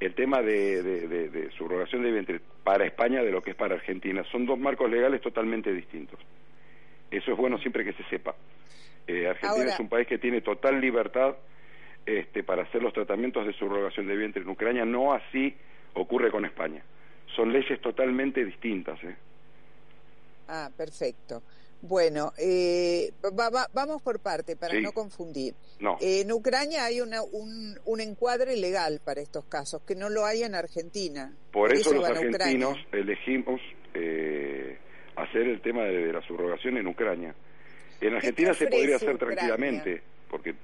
el 0.01 0.15
tema 0.15 0.41
de, 0.41 0.83
de, 0.83 1.51
subrogación 1.53 2.03
de 2.03 2.11
vientre 2.11 2.41
para 2.65 2.87
España 2.87 3.23
de 3.23 3.31
lo 3.31 3.43
que 3.43 3.51
es 3.51 3.57
para 3.57 3.75
Argentina. 3.75 4.25
Son 4.33 4.47
dos 4.47 4.59
marcos 4.59 4.91
legales 4.91 5.21
totalmente 5.21 5.73
distintos. 5.73 6.19
Eso 7.11 7.33
es 7.33 7.37
bueno 7.37 7.59
siempre 7.59 7.85
que 7.85 7.93
se 7.93 8.03
sepa. 8.05 8.35
Eh, 9.07 9.29
Argentina 9.29 9.75
es 9.75 9.81
un 9.81 9.89
país 9.89 10.07
que 10.07 10.19
tiene 10.19 10.41
total 10.41 10.81
libertad 10.81 11.37
este, 12.07 12.43
para 12.43 12.63
hacer 12.63 12.83
los 12.83 12.95
tratamientos 12.95 13.47
de 13.47 13.53
subrogación 13.53 14.07
de 14.07 14.17
vientre 14.17 14.43
en 14.43 14.49
Ucrania. 14.49 14.85
No 14.87 15.13
así 15.13 15.55
ocurre 15.95 16.31
con 16.31 16.47
España. 16.47 16.83
Son 17.37 17.53
leyes 17.53 17.81
totalmente 17.81 18.45
distintas. 18.45 19.03
¿eh? 19.05 19.17
Ah, 20.49 20.71
perfecto. 20.75 21.43
Bueno, 21.83 22.33
eh, 22.39 23.13
vamos 23.73 24.03
por 24.03 24.21
parte 24.21 24.57
para 24.57 24.79
no 24.81 24.93
confundir. 24.93 25.55
en 26.01 26.31
Ucrania 26.31 26.85
hay 26.85 27.01
una, 27.01 27.23
un, 27.23 27.79
un, 27.87 28.01
encuadre 28.01 28.57
legal 28.57 29.01
para 29.03 29.21
estos 29.21 29.45
casos, 29.47 29.83
que 29.83 29.95
no 29.95 30.11
lo 30.11 30.27
hay 30.27 30.43
en 30.43 30.55
Argentina. 30.55 31.33
Por, 31.51 31.73
eso, 31.73 31.95
los 31.95 32.05
argentinos 32.05 32.77
elegimos 32.93 33.61
eh, 33.95 34.79
hacer 35.17 35.49
el 35.49 35.61
tema 35.63 35.85
de, 35.85 36.13
la 36.13 36.21
subrogación 36.23 36.77
en 36.77 36.87
Ucrania. 36.87 37.35
En 38.01 38.15
Argentina 38.15 38.53
se 38.53 38.67
podría 38.67 38.97
hacer 38.97 39.17
tranquilamente, 39.19 40.03
porque 40.31 40.55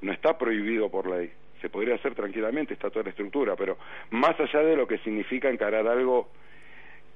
no 0.00 0.12
está 0.12 0.36
prohibido 0.36 0.90
por 0.90 1.08
ley. 1.08 1.30
Se 1.60 1.68
podría 1.68 1.94
hacer 1.94 2.14
tranquilamente, 2.14 2.74
está 2.74 2.90
toda 2.90 3.04
la 3.04 3.10
estructura, 3.10 3.54
pero 3.56 3.78
más 4.10 4.38
allá 4.38 4.60
de 4.60 4.76
lo 4.76 4.86
que 4.86 4.98
significa 4.98 5.48
encarar 5.50 5.86
algo 5.86 6.28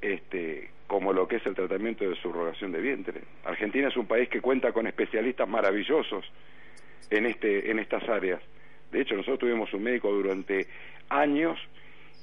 este, 0.00 0.70
como 0.86 1.12
lo 1.12 1.28
que 1.28 1.36
es 1.36 1.46
el 1.46 1.54
tratamiento 1.54 2.08
de 2.08 2.16
subrogación 2.16 2.72
de 2.72 2.80
vientre. 2.80 3.20
Argentina 3.44 3.88
es 3.88 3.96
un 3.96 4.06
país 4.06 4.28
que 4.28 4.40
cuenta 4.40 4.72
con 4.72 4.86
especialistas 4.86 5.48
maravillosos 5.48 6.24
en, 7.10 7.26
este, 7.26 7.70
en 7.70 7.78
estas 7.78 8.08
áreas. 8.08 8.40
De 8.90 9.00
hecho, 9.00 9.14
nosotros 9.14 9.40
tuvimos 9.40 9.72
un 9.74 9.82
médico 9.82 10.10
durante 10.10 10.66
años 11.08 11.58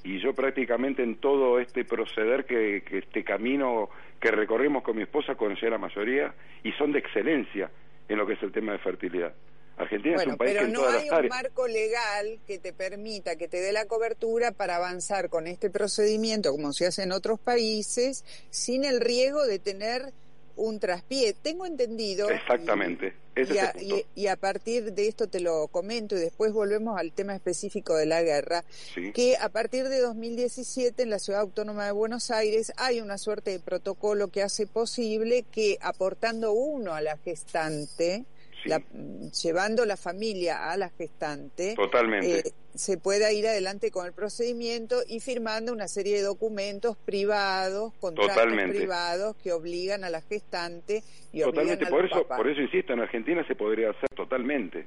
y 0.02 0.18
yo 0.18 0.34
prácticamente 0.34 1.02
en 1.02 1.16
todo 1.16 1.58
este 1.58 1.84
proceder 1.84 2.44
que, 2.44 2.82
este 2.90 3.24
camino 3.24 3.90
que 4.20 4.30
recorrimos 4.30 4.82
con 4.82 4.96
mi 4.96 5.02
esposa 5.02 5.34
conocí 5.34 5.66
a 5.66 5.70
la 5.70 5.78
mayoría 5.78 6.34
y 6.62 6.72
son 6.72 6.92
de 6.92 7.00
excelencia 7.00 7.70
en 8.08 8.18
lo 8.18 8.26
que 8.26 8.34
es 8.34 8.42
el 8.42 8.52
tema 8.52 8.72
de 8.72 8.78
fertilidad. 8.78 9.34
Argentina 9.76 10.14
es 10.14 10.18
Bueno, 10.20 10.32
un 10.32 10.38
país 10.38 10.50
pero 10.52 10.60
que 10.60 10.66
en 10.66 10.72
no 10.72 10.80
todas 10.80 11.02
hay 11.02 11.08
las 11.10 11.20
un 11.22 11.28
marco 11.28 11.68
legal 11.68 12.38
que 12.46 12.58
te 12.58 12.72
permita, 12.72 13.36
que 13.36 13.46
te 13.48 13.60
dé 13.60 13.72
la 13.72 13.84
cobertura 13.86 14.52
para 14.52 14.76
avanzar 14.76 15.28
con 15.28 15.46
este 15.46 15.68
procedimiento, 15.70 16.50
como 16.52 16.72
se 16.72 16.86
hace 16.86 17.02
en 17.02 17.12
otros 17.12 17.38
países, 17.38 18.24
sin 18.50 18.84
el 18.84 19.00
riesgo 19.00 19.44
de 19.46 19.58
tener 19.58 20.12
un 20.56 20.80
traspié. 20.80 21.34
Tengo 21.34 21.66
entendido. 21.66 22.30
Exactamente, 22.30 23.12
ese 23.34 23.52
Y 23.52 23.58
es 23.58 23.62
a, 23.62 23.66
el 23.66 23.72
punto. 23.80 23.96
y- 24.16 24.22
y 24.22 24.26
a 24.28 24.36
partir 24.36 24.94
de 24.94 25.06
esto 25.08 25.26
te 25.26 25.40
lo 25.40 25.68
comento 25.68 26.16
y 26.16 26.20
después 26.20 26.50
volvemos 26.54 26.98
al 26.98 27.12
tema 27.12 27.34
específico 27.34 27.94
de 27.94 28.06
la 28.06 28.22
guerra, 28.22 28.64
Sí. 28.94 29.12
que 29.12 29.36
a 29.36 29.50
partir 29.50 29.90
de 29.90 30.00
2017 30.00 31.02
en 31.02 31.10
la 31.10 31.18
Ciudad 31.18 31.42
Autónoma 31.42 31.84
de 31.84 31.92
Buenos 31.92 32.30
Aires 32.30 32.72
hay 32.78 33.02
una 33.02 33.18
suerte 33.18 33.50
de 33.50 33.60
protocolo 33.60 34.28
que 34.28 34.42
hace 34.42 34.66
posible 34.66 35.44
que 35.52 35.76
aportando 35.82 36.52
uno 36.52 36.94
a 36.94 37.02
la 37.02 37.18
gestante, 37.18 38.24
Sí. 38.66 38.70
la- 38.70 39.30
llevando 39.42 39.84
la 39.86 39.96
familia 39.96 40.70
a 40.70 40.76
la 40.76 40.90
gestante, 40.90 41.74
Totalmente. 41.74 42.38
eh, 42.40 42.52
se 42.74 42.98
pueda 42.98 43.32
ir 43.32 43.46
adelante 43.46 43.90
con 43.90 44.06
el 44.06 44.12
procedimiento 44.12 45.02
y 45.08 45.20
firmando 45.20 45.72
una 45.72 45.88
serie 45.88 46.16
de 46.16 46.22
documentos 46.22 46.96
privados, 46.98 47.94
contratos 48.00 48.34
Totalmente. 48.34 48.76
privados 48.78 49.36
que 49.36 49.52
obligan 49.52 50.04
a 50.04 50.10
la 50.10 50.20
gestante 50.20 51.02
y 51.32 51.42
obligan 51.42 51.50
Totalmente, 51.78 51.84
al 51.86 51.90
por 51.90 52.04
eso, 52.04 52.22
papá. 52.22 52.36
por 52.36 52.48
eso 52.48 52.60
insisto, 52.60 52.92
en 52.92 53.00
Argentina 53.00 53.44
se 53.46 53.54
podría 53.54 53.90
hacer 53.90 54.08
totalmente. 54.14 54.86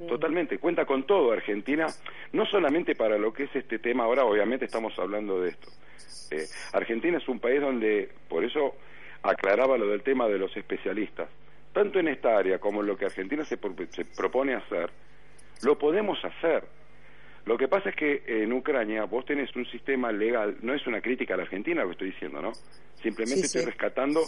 Mm. 0.00 0.06
Totalmente, 0.06 0.58
cuenta 0.58 0.84
con 0.86 1.06
todo 1.06 1.32
Argentina, 1.32 1.86
no 2.32 2.46
solamente 2.46 2.94
para 2.94 3.18
lo 3.18 3.32
que 3.32 3.44
es 3.44 3.56
este 3.56 3.78
tema, 3.78 4.04
ahora 4.04 4.24
obviamente 4.24 4.64
estamos 4.66 4.92
hablando 4.98 5.40
de 5.40 5.50
esto. 5.50 5.68
Eh, 6.30 6.46
Argentina 6.72 7.18
es 7.18 7.26
un 7.28 7.40
país 7.40 7.60
donde, 7.60 8.10
por 8.28 8.44
eso 8.44 8.74
aclaraba 9.22 9.76
lo 9.78 9.88
del 9.88 10.02
tema 10.02 10.28
de 10.28 10.38
los 10.38 10.54
especialistas, 10.56 11.28
tanto 11.72 11.98
en 11.98 12.08
esta 12.08 12.36
área 12.36 12.58
como 12.58 12.80
en 12.80 12.86
lo 12.86 12.96
que 12.96 13.04
Argentina 13.06 13.44
se, 13.44 13.56
pro- 13.56 13.74
se 13.90 14.04
propone 14.04 14.54
hacer, 14.54 14.90
lo 15.62 15.78
podemos 15.78 16.18
hacer. 16.24 16.64
Lo 17.46 17.56
que 17.56 17.68
pasa 17.68 17.90
es 17.90 17.96
que 17.96 18.22
en 18.26 18.52
Ucrania 18.52 19.04
vos 19.04 19.24
tenés 19.24 19.54
un 19.56 19.64
sistema 19.66 20.12
legal, 20.12 20.56
no 20.62 20.74
es 20.74 20.86
una 20.86 21.00
crítica 21.00 21.34
a 21.34 21.36
la 21.38 21.44
Argentina 21.44 21.80
lo 21.82 21.88
que 21.88 21.92
estoy 21.92 22.10
diciendo, 22.10 22.42
¿no? 22.42 22.52
Simplemente 23.02 23.42
Sí, 23.42 23.46
estoy 23.46 23.60
sí. 23.62 23.66
rescatando 23.66 24.20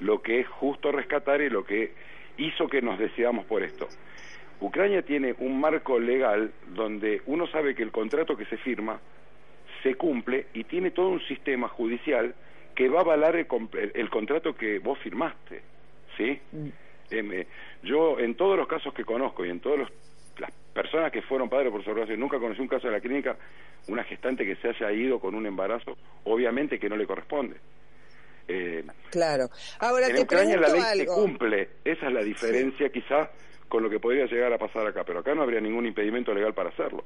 lo 0.00 0.22
que 0.22 0.40
es 0.40 0.48
justo 0.48 0.90
rescatar 0.90 1.40
y 1.42 1.50
lo 1.50 1.64
que 1.64 1.92
hizo 2.38 2.66
que 2.68 2.80
nos 2.80 2.98
decidamos 2.98 3.44
por 3.46 3.62
esto. 3.62 3.88
Ucrania 4.60 5.02
tiene 5.02 5.34
un 5.38 5.60
marco 5.60 5.98
legal 5.98 6.52
donde 6.68 7.20
uno 7.26 7.46
sabe 7.48 7.74
que 7.74 7.82
el 7.82 7.90
contrato 7.90 8.36
que 8.36 8.44
se 8.46 8.56
firma 8.58 9.00
se 9.82 9.96
cumple 9.96 10.46
y 10.54 10.64
tiene 10.64 10.92
todo 10.92 11.08
un 11.08 11.20
sistema 11.26 11.68
judicial 11.68 12.34
que 12.74 12.88
va 12.88 12.98
a 13.00 13.02
avalar 13.02 13.36
el- 13.36 13.46
el 13.94 14.08
contrato 14.10 14.54
que 14.54 14.78
vos 14.78 14.98
firmaste, 15.00 15.60
¿sí? 16.16 16.40
Em, 17.10 17.32
eh, 17.32 17.46
yo 17.82 18.18
en 18.18 18.34
todos 18.36 18.56
los 18.56 18.66
casos 18.68 18.94
que 18.94 19.04
conozco 19.04 19.44
y 19.44 19.50
en 19.50 19.60
todas 19.60 19.80
las 20.38 20.50
personas 20.72 21.12
que 21.12 21.22
fueron 21.22 21.48
padres 21.50 21.70
por 21.70 21.84
sobredosis, 21.84 22.18
nunca 22.18 22.38
conocí 22.38 22.60
un 22.60 22.68
caso 22.68 22.86
de 22.86 22.92
la 22.94 23.00
clínica, 23.00 23.36
una 23.88 24.04
gestante 24.04 24.46
que 24.46 24.56
se 24.56 24.68
haya 24.68 24.92
ido 24.92 25.20
con 25.20 25.34
un 25.34 25.44
embarazo, 25.46 25.96
obviamente 26.24 26.78
que 26.78 26.88
no 26.88 26.96
le 26.96 27.06
corresponde. 27.06 27.56
Eh, 28.48 28.84
Claro. 29.10 29.50
Ahora 29.78 30.06
en 30.08 30.16
te 30.16 30.22
Ucrania 30.22 30.56
la 30.56 30.68
ley 30.68 30.82
se 30.96 31.06
cumple, 31.06 31.68
esa 31.84 32.06
es 32.06 32.12
la 32.12 32.22
diferencia 32.22 32.88
quizá 32.90 33.30
con 33.68 33.82
lo 33.82 33.90
que 33.90 34.00
podría 34.00 34.26
llegar 34.26 34.52
a 34.52 34.58
pasar 34.58 34.86
acá, 34.86 35.04
pero 35.04 35.20
acá 35.20 35.34
no 35.34 35.42
habría 35.42 35.60
ningún 35.60 35.86
impedimento 35.86 36.32
legal 36.34 36.54
para 36.54 36.70
hacerlo. 36.70 37.04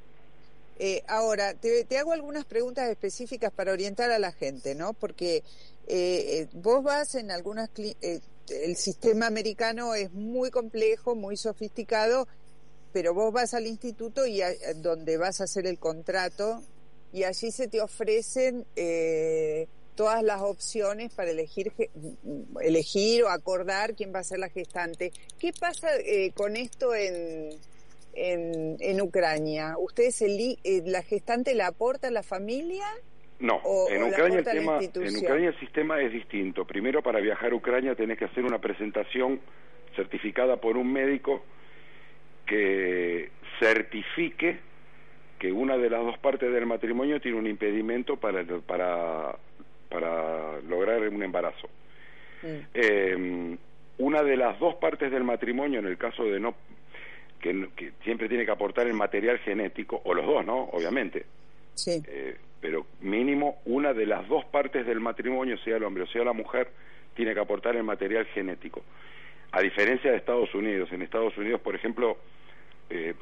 Eh, 0.79 1.03
ahora, 1.09 1.55
te, 1.55 1.85
te 1.85 1.99
hago 1.99 2.13
algunas 2.13 2.45
preguntas 2.45 2.89
específicas 2.91 3.51
para 3.51 3.73
orientar 3.73 4.11
a 4.11 4.19
la 4.19 4.31
gente, 4.33 4.75
¿no? 4.75 4.93
Porque 4.93 5.37
eh, 5.37 5.43
eh, 5.89 6.49
vos 6.53 6.83
vas 6.85 7.15
en 7.15 7.31
algunas... 7.31 7.73
cli- 7.73 7.97
eh, 8.03 8.21
el 8.50 8.76
sistema 8.76 9.26
americano 9.26 9.95
es 9.95 10.12
muy 10.12 10.50
complejo, 10.50 11.15
muy 11.15 11.37
sofisticado, 11.37 12.26
pero 12.93 13.12
vos 13.15 13.33
vas 13.33 13.55
al 13.55 13.67
instituto 13.67 14.26
y 14.26 14.43
a- 14.43 14.55
donde 14.76 15.17
vas 15.17 15.41
a 15.41 15.45
hacer 15.45 15.67
el 15.67 15.79
contrato 15.79 16.62
y 17.12 17.25
allí 17.25 17.50
se 17.50 17.69
te 17.69 17.81
ofrecen 17.81 18.65
eh, 18.76 19.67
todas 19.95 20.23
las 20.23 20.43
opciones 20.43 21.12
para 21.15 21.31
elegir 21.31 21.73
ge- 21.73 21.91
elegir 22.62 23.25
o 23.25 23.29
acordar 23.31 23.95
quién 23.95 24.12
va 24.15 24.21
a 24.21 24.25
ser 24.25 24.38
la 24.38 24.49
gestante. 24.50 25.12
¿Qué 25.38 25.53
pasa 25.59 25.88
eh, 25.99 26.33
con 26.35 26.57
esto 26.57 26.95
en, 26.95 27.50
en, 28.15 28.76
en 28.81 29.00
Ucrania? 29.00 29.76
¿Ustedes 29.79 30.21
eli- 30.23 30.59
eh, 30.65 30.83
la 30.85 31.03
gestante 31.03 31.55
la 31.55 31.69
aporta 31.69 32.09
a 32.09 32.11
la 32.11 32.23
familia? 32.23 32.87
No, 33.38 33.57
O- 33.64 33.88
en 33.90 34.02
o 34.02 34.07
Ucrania 34.09 34.38
el 34.38 34.45
tema, 34.45 34.78
en. 34.81 35.16
Ucrania 35.16 35.49
el 35.50 35.61
sistema 35.61 36.00
es 36.00 36.12
distinto. 36.12 36.64
Primero 36.64 37.02
para 37.02 37.21
viajar 37.21 37.52
a 37.52 37.55
Ucrania 37.55 37.95
tenés 37.95 38.19
que 38.19 38.25
hacer 38.25 38.45
una 38.45 38.59
presentación 38.61 39.40
certificada 39.95 40.57
por 40.59 40.76
un 40.76 40.93
médico 40.93 41.45
que 42.47 43.31
certifique 43.59 44.59
que 45.38 45.52
una 45.52 45.76
de 45.76 45.90
las 45.90 46.02
dos 46.02 46.19
partes 46.19 46.50
del 46.50 46.64
matrimonio 46.66 47.21
tiene 47.21 47.37
un 47.38 47.47
impedimento 47.47 48.16
para 48.16 48.43
para 48.66 49.37
para 49.90 50.61
lograr 50.62 51.00
un 51.09 51.23
embarazo. 51.23 51.69
Mm. 52.43 52.47
Eh, 52.75 53.57
una 53.99 54.23
de 54.23 54.37
las 54.37 54.59
dos 54.59 54.75
partes 54.76 55.11
del 55.11 55.25
matrimonio, 55.25 55.78
en 55.81 55.87
el 55.87 55.97
caso 55.99 56.25
de 56.25 56.40
no 56.40 56.55
que, 57.40 57.52
no- 57.52 57.69
que 57.76 57.93
siempre 58.02 58.28
tiene 58.28 58.45
que 58.45 58.50
aportar 58.50 58.87
el 58.87 58.95
material 58.95 59.38
genético, 59.40 60.00
o 60.05 60.14
los 60.14 60.26
dos, 60.26 60.45
¿no? 60.45 60.64
Obviamente, 60.73 61.25
Sí. 61.75 62.02
eh, 62.09 62.37
pero 62.61 62.87
mínimo 63.01 63.59
una 63.65 63.93
de 63.93 64.07
las 64.07 64.27
dos 64.29 64.45
partes 64.47 64.87
del 64.87 65.01
matrimonio, 65.01 65.57
sea 65.59 65.77
el 65.77 65.85
hombre 65.85 66.05
o 66.05 66.07
sea 66.07 66.25
la 66.25 66.33
mujer, 66.33 66.71
tiene 67.15 67.35
que 67.35 67.41
aportar 67.41 67.77
el 67.77 67.85
material 67.85 68.27
genético. 68.27 68.83
A 69.53 69.61
diferencia 69.61 70.11
de 70.11 70.17
Estados 70.17 70.55
Unidos, 70.55 70.91
en 70.93 71.03
Estados 71.03 71.37
Unidos, 71.39 71.61
por 71.61 71.75
ejemplo, 71.75 72.19
eh, 72.91 73.15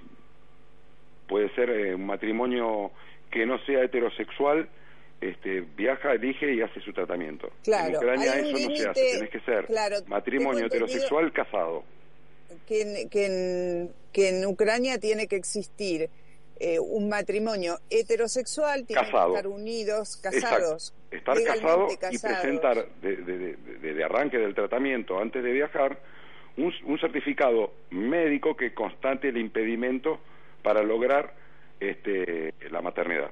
puede 1.29 1.49
ser 1.55 1.71
eh, 1.71 1.95
un 1.95 2.07
matrimonio 2.07 2.91
que 3.31 3.47
no 3.47 3.59
sea 3.65 3.83
heterosexual, 3.83 4.69
este, 5.21 5.63
viaja, 5.77 6.13
elige 6.13 6.53
y 6.53 6.61
hace 6.61 6.81
su 6.81 6.93
tratamiento. 6.93 7.51
Claro, 7.63 7.89
en 7.89 7.97
Ucrania 7.97 8.39
eso 8.39 8.69
no 8.69 8.77
se 8.77 8.89
hace, 8.89 9.13
tenés 9.15 9.31
que 9.31 9.41
ser 9.41 9.67
claro, 9.67 9.97
matrimonio 10.07 10.67
heterosexual 10.67 11.33
casado. 11.33 11.85
que 12.67 12.83
en, 12.83 13.09
que 13.09 13.27
en, 13.27 13.91
que 14.13 14.29
en 14.29 14.47
Ucrania 14.47 14.99
tiene 14.99 15.27
que 15.27 15.37
existir 15.37 16.11
eh, 16.61 16.79
un 16.79 17.09
matrimonio 17.09 17.79
heterosexual, 17.91 18.87
tienen 18.87 19.05
Casado. 19.05 19.33
que 19.33 19.39
estar 19.39 19.51
unidos, 19.51 20.17
casados. 20.19 20.95
Exacto. 21.11 21.33
Estar 21.41 21.45
casado 21.61 21.89
y 22.11 22.19
presentar 22.19 22.87
de, 23.01 23.17
de- 23.17 23.39
de- 23.39 23.57
de- 23.57 23.95
de 23.95 24.05
arranque 24.05 24.39
del 24.39 24.55
tratamiento 24.55 25.19
antes 25.21 25.43
de 25.43 25.53
viajar 25.53 25.99
un, 26.57 26.73
un 26.87 26.99
certificado 26.99 27.73
médico 27.91 28.57
que 28.57 28.75
constate 28.75 29.29
el 29.29 29.37
impedimento 29.39 30.19
para 30.63 30.83
lograr 30.83 31.35
este, 31.81 32.55
la 32.71 32.81
maternidad. 32.81 33.31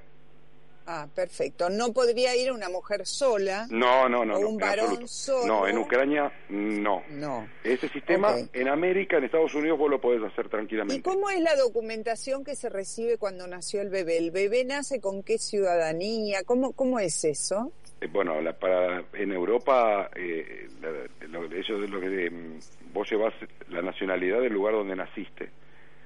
Ah, 0.87 1.07
perfecto. 1.15 1.71
No 1.71 1.93
podría 1.93 2.35
ir 2.37 2.51
una 2.53 2.69
mujer 2.69 3.07
sola. 3.07 3.67
No, 3.71 4.09
no, 4.09 4.25
no. 4.25 4.37
¿O 4.37 4.41
no, 4.41 4.49
un 4.49 4.53
en 4.55 4.59
varón 4.59 5.09
solo? 5.09 5.47
No, 5.47 5.67
en 5.69 5.79
Ucrania 5.79 6.33
no. 6.49 7.03
No. 7.11 7.49
Ese 7.63 7.89
sistema 7.89 8.35
en 8.53 8.69
América, 8.69 9.19
en 9.19 9.25
Estados 9.25 9.55
Unidos, 9.55 9.79
vos 9.79 9.89
lo 9.91 10.01
podés 10.01 10.23
hacer 10.25 10.47
¿Y 10.47 10.49
tranquilamente. 10.49 11.03
cómo 11.03 11.31
es 11.31 11.41
la 11.41 11.55
documentación 11.57 12.43
que 12.45 12.57
se 12.57 12.69
recibe 12.69 13.17
cuando 13.19 13.47
nació 13.47 13.81
el 13.81 13.91
bebé? 13.91 14.19
¿El 14.19 14.31
bebé 14.33 14.65
nace 14.65 15.01
con 15.01 15.23
qué 15.23 15.39
ciudadanía? 15.39 16.43
¿Cómo, 16.45 16.73
cómo 16.73 16.99
es 16.99 17.25
eso? 17.25 17.73
Eh, 18.01 18.09
Bueno, 18.11 18.41
la- 18.41 18.59
para, 18.59 19.05
en 19.15 19.33
Europa, 19.33 20.11
eh, 20.17 20.69
la- 20.81 21.29
lo, 21.29 21.45
ellos 21.45 21.89
lo 21.89 22.01
que 22.01 22.31
mm, 22.31 22.59
vos 22.93 23.09
llevas 23.11 23.33
la 23.69 23.83
nacionalidad 23.83 24.41
del 24.41 24.53
lugar 24.53 24.75
donde 24.75 24.97
naciste. 24.97 25.51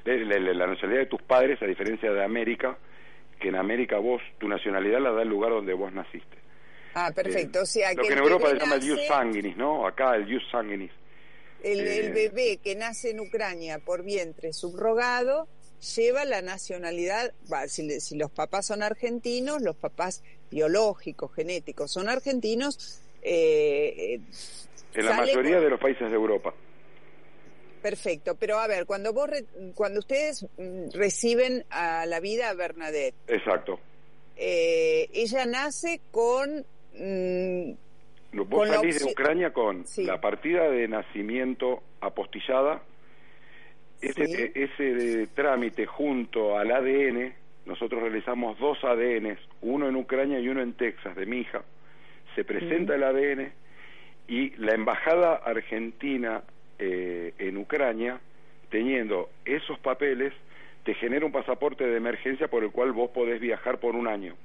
La, 0.04 0.14
la- 0.38 0.52
la 0.52 0.66
nacionalidad 0.66 1.04
de 1.04 1.10
tus 1.10 1.22
padres, 1.22 1.60
a 1.62 1.66
diferencia 1.66 2.12
de 2.12 2.22
América, 2.22 2.76
que 3.40 3.48
en 3.48 3.56
América 3.56 3.98
vos, 3.98 4.22
tu 4.38 4.48
nacionalidad 4.48 5.00
la 5.00 5.12
da 5.12 5.22
el 5.22 5.28
lugar 5.28 5.50
donde 5.52 5.74
vos 5.74 5.92
naciste. 5.92 6.36
Ah, 6.94 7.12
perfecto. 7.14 7.58
Eh, 7.58 7.62
o 7.62 7.66
sea, 7.66 7.92
lo 7.92 8.02
que 8.02 8.12
en 8.12 8.18
Europa 8.18 8.48
se 8.50 8.58
llama 8.58 8.76
el 8.76 8.88
jus 8.90 9.06
sanguinis, 9.06 9.56
¿no? 9.56 9.86
Acá 9.86 10.14
el 10.16 10.24
jus 10.24 10.42
sanguinis. 10.50 10.90
El, 11.62 11.80
el 11.80 12.06
Eh, 12.06 12.10
bebé 12.10 12.58
que 12.62 12.74
nace 12.74 13.10
en 13.10 13.20
Ucrania 13.20 13.78
por 13.78 14.02
vientre 14.02 14.52
subrogado 14.52 15.48
lleva 15.96 16.24
la 16.24 16.40
nacionalidad, 16.40 17.34
si, 17.66 18.00
si 18.00 18.16
los 18.16 18.30
papás 18.30 18.66
son 18.66 18.82
argentinos, 18.82 19.60
los 19.60 19.76
papás 19.76 20.22
biológicos, 20.50 21.34
genéticos 21.34 21.92
son 21.92 22.08
argentinos, 22.08 23.02
eh, 23.22 24.14
eh, 24.14 24.20
En 24.94 25.04
la 25.04 25.14
mayoría 25.16 25.56
con- 25.56 25.64
de 25.64 25.70
los 25.70 25.80
países 25.80 26.08
de 26.08 26.14
Europa. 26.16 26.54
Perfecto. 27.90 28.34
Pero 28.34 28.58
a 28.58 28.66
ver, 28.66 28.84
cuando 28.86 29.12
vos, 29.12 29.28
re- 29.30 29.44
cuando 29.74 30.00
ustedes 30.00 30.44
mm, 30.58 30.90
reciben 30.94 31.64
a 31.70 32.04
la 32.06 32.18
vida 32.20 32.50
a 32.50 32.54
Bernadette, 32.54 33.14
Exacto. 33.28 33.78
eh, 34.36 35.08
ella 35.12 35.46
nace 35.46 36.00
con 36.10 36.64
mm, 36.98 37.72
Vos 38.32 38.48
Con 38.50 38.68
salís 38.68 38.98
de 38.98 39.12
Ucrania 39.12 39.52
con 39.52 39.86
Sí. 39.86 40.04
la 40.04 40.20
partida 40.20 40.68
de 40.68 40.88
nacimiento 40.88 41.82
apostillada, 42.00 42.82
ese, 44.02 44.26
Sí. 44.26 44.34
e- 44.42 44.52
ese 44.64 44.82
de 44.82 45.26
trámite 45.28 45.86
junto 45.86 46.58
al 46.58 46.70
ADN 46.72 47.32
nosotros 47.66 48.02
realizamos 48.02 48.58
dos 48.58 48.78
ADNs, 48.84 49.38
uno 49.62 49.88
en 49.88 49.96
Ucrania 49.96 50.38
y 50.40 50.48
uno 50.48 50.60
en 50.60 50.74
Texas, 50.74 51.16
de 51.16 51.24
mi 51.26 51.38
hija. 51.38 51.62
Se 52.34 52.44
presenta 52.44 52.94
el 52.94 53.02
ADN 53.04 53.52
y 54.28 54.50
la 54.56 54.74
embajada 54.74 55.36
argentina 55.36 56.42
eh, 56.78 57.34
en 57.38 57.56
Ucrania, 57.56 58.20
teniendo 58.70 59.30
esos 59.44 59.78
papeles, 59.78 60.32
te 60.84 60.94
genera 60.94 61.26
un 61.26 61.32
pasaporte 61.32 61.84
de 61.84 61.96
emergencia 61.96 62.48
por 62.48 62.62
el 62.62 62.70
cual 62.70 62.92
vos 62.92 63.10
podés 63.10 63.40
viajar 63.40 63.78
por 63.80 63.94
un 63.96 64.06
año, 64.06 64.36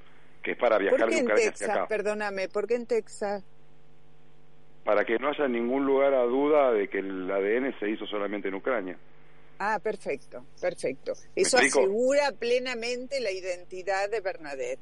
que 0.42 0.52
es 0.52 0.58
para 0.58 0.78
viajar 0.78 1.00
¿Por 1.00 1.10
qué 1.10 1.16
de 1.16 1.20
en 1.20 1.26
Ucrania 1.26 1.46
Texas? 1.52 1.70
hacia 1.70 1.82
acá. 1.82 1.88
Perdóname, 1.88 2.50
¿por 2.50 2.68
qué 2.68 2.76
en 2.76 2.86
Texas? 2.88 3.44
Para 4.84 5.06
que 5.06 5.20
no 5.20 5.30
haya 5.30 5.48
ningún 5.48 5.86
lugar 5.86 6.14
a 6.14 6.24
duda 6.24 6.72
de 6.72 6.88
que 6.88 7.00
el 7.00 7.30
ADN 7.30 7.78
se 7.80 7.90
hizo 7.90 8.08
solamente 8.08 8.48
en 8.48 8.56
Ucrania. 8.56 8.98
Ah, 9.60 9.78
perfecto, 9.78 10.44
perfecto. 10.60 11.14
Eso 11.36 11.58
asegura 11.58 12.32
plenamente 12.32 13.20
la 13.20 13.32
identidad 13.32 14.10
de 14.10 14.20
Bernadette. 14.22 14.80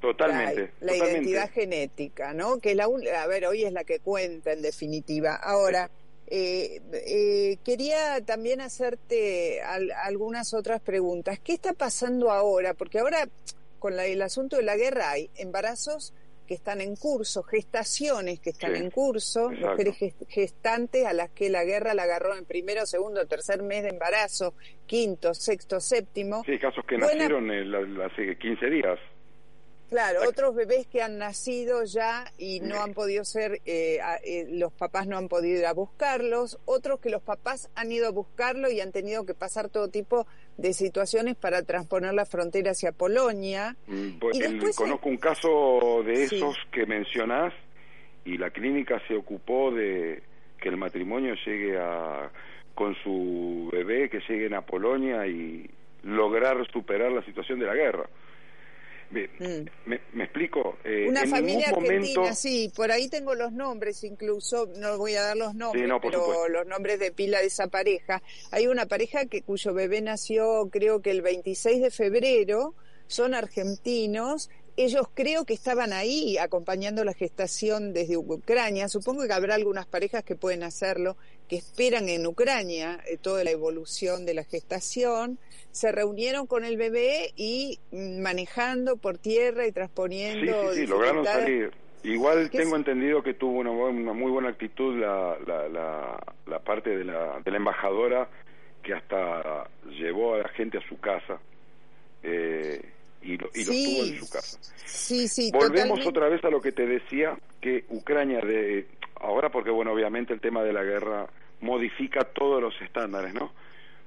Totalmente. 0.00 0.72
La, 0.80 0.86
la 0.86 0.92
totalmente. 0.94 1.10
identidad 1.10 1.50
genética, 1.52 2.32
¿no? 2.32 2.58
Que 2.58 2.74
la, 2.74 2.84
a 2.84 3.26
ver, 3.26 3.46
hoy 3.46 3.64
es 3.64 3.72
la 3.74 3.84
que 3.84 4.00
cuenta 4.00 4.52
en 4.52 4.62
definitiva. 4.62 5.34
Ahora, 5.34 5.90
eh, 6.28 6.80
eh, 6.92 7.58
quería 7.64 8.20
también 8.24 8.60
hacerte 8.60 9.60
al- 9.62 9.90
algunas 9.92 10.54
otras 10.54 10.80
preguntas. 10.80 11.38
¿Qué 11.40 11.52
está 11.52 11.72
pasando 11.72 12.30
ahora? 12.30 12.74
Porque 12.74 12.98
ahora, 13.00 13.28
con 13.78 13.96
la- 13.96 14.06
el 14.06 14.22
asunto 14.22 14.56
de 14.56 14.62
la 14.62 14.76
guerra, 14.76 15.10
hay 15.10 15.30
embarazos 15.36 16.14
que 16.46 16.54
están 16.54 16.80
en 16.80 16.96
curso, 16.96 17.42
gestaciones 17.42 18.40
que 18.40 18.50
están 18.50 18.74
Sí, 18.74 18.82
en 18.82 18.90
curso, 18.90 19.50
exacto. 19.52 19.70
mujeres 19.70 19.94
gest- 19.98 20.26
gestantes 20.28 21.06
a 21.06 21.12
las 21.12 21.30
que 21.30 21.48
la 21.50 21.64
guerra 21.64 21.94
la 21.94 22.02
agarró 22.02 22.36
en 22.36 22.44
primero, 22.44 22.84
segundo, 22.86 23.24
tercer 23.26 23.62
mes 23.62 23.84
de 23.84 23.90
embarazo, 23.90 24.54
quinto, 24.86 25.34
sexto, 25.34 25.80
séptimo. 25.80 26.42
Sí, 26.44 26.58
casos 26.58 26.84
que 26.86 26.96
Buena- 26.96 27.14
nacieron 27.14 27.50
el- 27.50 28.00
hace 28.02 28.36
15 28.38 28.66
días. 28.66 28.98
Claro, 29.92 30.20
Exacto. 30.20 30.30
otros 30.30 30.54
bebés 30.54 30.86
que 30.86 31.02
han 31.02 31.18
nacido 31.18 31.84
ya 31.84 32.24
y 32.38 32.60
no 32.60 32.80
han 32.82 32.94
podido 32.94 33.26
ser, 33.26 33.60
eh, 33.66 33.98
eh, 34.24 34.46
los 34.48 34.72
papás 34.72 35.06
no 35.06 35.18
han 35.18 35.28
podido 35.28 35.58
ir 35.60 35.66
a 35.66 35.74
buscarlos, 35.74 36.58
otros 36.64 36.98
que 36.98 37.10
los 37.10 37.20
papás 37.20 37.70
han 37.74 37.92
ido 37.92 38.08
a 38.08 38.10
buscarlo 38.10 38.70
y 38.70 38.80
han 38.80 38.90
tenido 38.90 39.26
que 39.26 39.34
pasar 39.34 39.68
todo 39.68 39.88
tipo 39.88 40.26
de 40.56 40.72
situaciones 40.72 41.36
para 41.36 41.62
transponer 41.62 42.14
la 42.14 42.24
frontera 42.24 42.70
hacia 42.70 42.92
Polonia. 42.92 43.76
Mm, 43.86 44.18
pues, 44.18 44.38
Y 44.38 44.40
después 44.40 44.74
conozco 44.76 45.10
un 45.10 45.18
caso 45.18 46.02
de 46.06 46.26
Sí. 46.26 46.36
esos 46.36 46.56
que 46.72 46.86
mencionás 46.86 47.52
y 48.24 48.38
la 48.38 48.48
clínica 48.48 48.98
se 49.08 49.14
ocupó 49.14 49.72
de 49.72 50.22
que 50.58 50.70
el 50.70 50.78
matrimonio 50.78 51.34
llegue 51.44 51.78
a 51.78 52.30
con 52.74 52.94
su 53.04 53.68
bebé, 53.70 54.08
que 54.08 54.20
lleguen 54.26 54.54
a 54.54 54.62
Polonia 54.62 55.26
y 55.26 55.68
lograr 56.04 56.56
superar 56.72 57.12
la 57.12 57.22
situación 57.26 57.58
de 57.58 57.66
la 57.66 57.74
guerra. 57.74 58.08
Me, 59.12 59.28
Mm. 59.38 59.66
me- 59.86 60.00
me 60.14 60.24
explico. 60.24 60.78
Eh, 60.84 61.06
Una 61.08 61.22
en 61.24 61.28
familia 61.30 61.68
argentina, 61.68 61.94
momento 62.20 62.34
sí, 62.34 62.72
por 62.74 62.90
ahí 62.90 63.08
tengo 63.08 63.34
los 63.34 63.52
nombres 63.52 64.02
incluso, 64.04 64.68
no 64.78 64.96
voy 64.96 65.14
a 65.16 65.22
dar 65.22 65.36
los 65.36 65.54
nombres, 65.54 65.86
no, 65.86 66.00
pero 66.00 66.20
supuesto. 66.20 66.48
los 66.48 66.66
nombres 66.66 66.98
de 66.98 67.12
pila 67.12 67.40
de 67.40 67.46
esa 67.46 67.66
pareja. 67.66 68.22
Hay 68.50 68.66
una 68.68 68.86
pareja 68.86 69.26
que 69.26 69.42
cuyo 69.42 69.74
bebé 69.74 70.00
nació 70.00 70.68
creo 70.72 71.02
que 71.02 71.10
el 71.10 71.20
26 71.20 71.82
de 71.82 71.90
febrero, 71.90 72.74
son 73.06 73.34
argentinos, 73.34 74.48
ellos 74.76 75.06
creo 75.14 75.44
que 75.44 75.54
estaban 75.54 75.92
ahí 75.92 76.38
acompañando 76.38 77.04
la 77.04 77.12
gestación 77.12 77.92
desde 77.92 78.16
Ucrania, 78.16 78.88
supongo 78.88 79.26
que 79.26 79.32
habrá 79.32 79.54
algunas 79.54 79.86
parejas 79.86 80.24
que 80.24 80.36
pueden 80.36 80.62
hacerlo, 80.62 81.16
que 81.48 81.56
esperan 81.56 82.08
en 82.08 82.26
Ucrania 82.26 82.98
eh, 83.06 83.18
toda 83.18 83.44
la 83.44 83.50
evolución 83.50 84.24
de 84.24 84.34
la 84.34 84.44
gestación, 84.44 85.38
se 85.70 85.92
reunieron 85.92 86.46
con 86.46 86.64
el 86.64 86.76
bebé 86.76 87.32
y 87.36 87.78
manejando 87.92 88.96
por 88.96 89.18
tierra 89.18 89.66
y 89.66 89.72
transponiendo 89.72 90.72
sí, 90.72 90.80
sí, 90.80 90.86
lograron 90.86 91.24
salir. 91.24 91.72
Igual 92.04 92.50
¿Qué 92.50 92.58
tengo 92.58 92.74
es? 92.74 92.80
entendido 92.80 93.22
que 93.22 93.34
tuvo 93.34 93.60
una, 93.60 93.70
una 93.70 94.12
muy 94.12 94.30
buena 94.30 94.48
actitud 94.48 94.98
la, 94.98 95.36
la, 95.46 95.68
la, 95.68 96.18
la 96.46 96.58
parte 96.58 96.96
de 96.96 97.04
la, 97.04 97.40
de 97.44 97.50
la 97.50 97.56
embajadora 97.56 98.28
que 98.82 98.92
hasta 98.92 99.68
llevó 99.90 100.34
a 100.34 100.38
la 100.38 100.48
gente 100.48 100.78
a 100.78 100.88
su 100.88 100.98
casa 100.98 101.38
eh, 102.22 102.80
y, 103.22 103.36
lo, 103.38 103.48
y 103.54 103.64
los 103.64 103.74
Sí. 103.76 103.94
tuvo 103.94 104.04
en 104.06 104.18
su 104.18 104.30
casa. 104.30 104.58
Sí, 104.84 105.28
sí, 105.28 105.50
Volvemos 105.52 106.00
totalmente. 106.00 106.08
otra 106.08 106.28
vez 106.28 106.44
a 106.44 106.50
lo 106.50 106.60
que 106.60 106.72
te 106.72 106.86
decía, 106.86 107.36
que 107.60 107.84
Ucrania, 107.88 108.40
de 108.40 108.86
ahora 109.20 109.50
porque, 109.50 109.70
bueno, 109.70 109.92
obviamente 109.92 110.32
el 110.32 110.40
tema 110.40 110.62
de 110.62 110.72
la 110.72 110.82
guerra 110.82 111.26
modifica 111.60 112.24
todos 112.24 112.60
los 112.60 112.74
estándares, 112.82 113.32
¿no? 113.34 113.52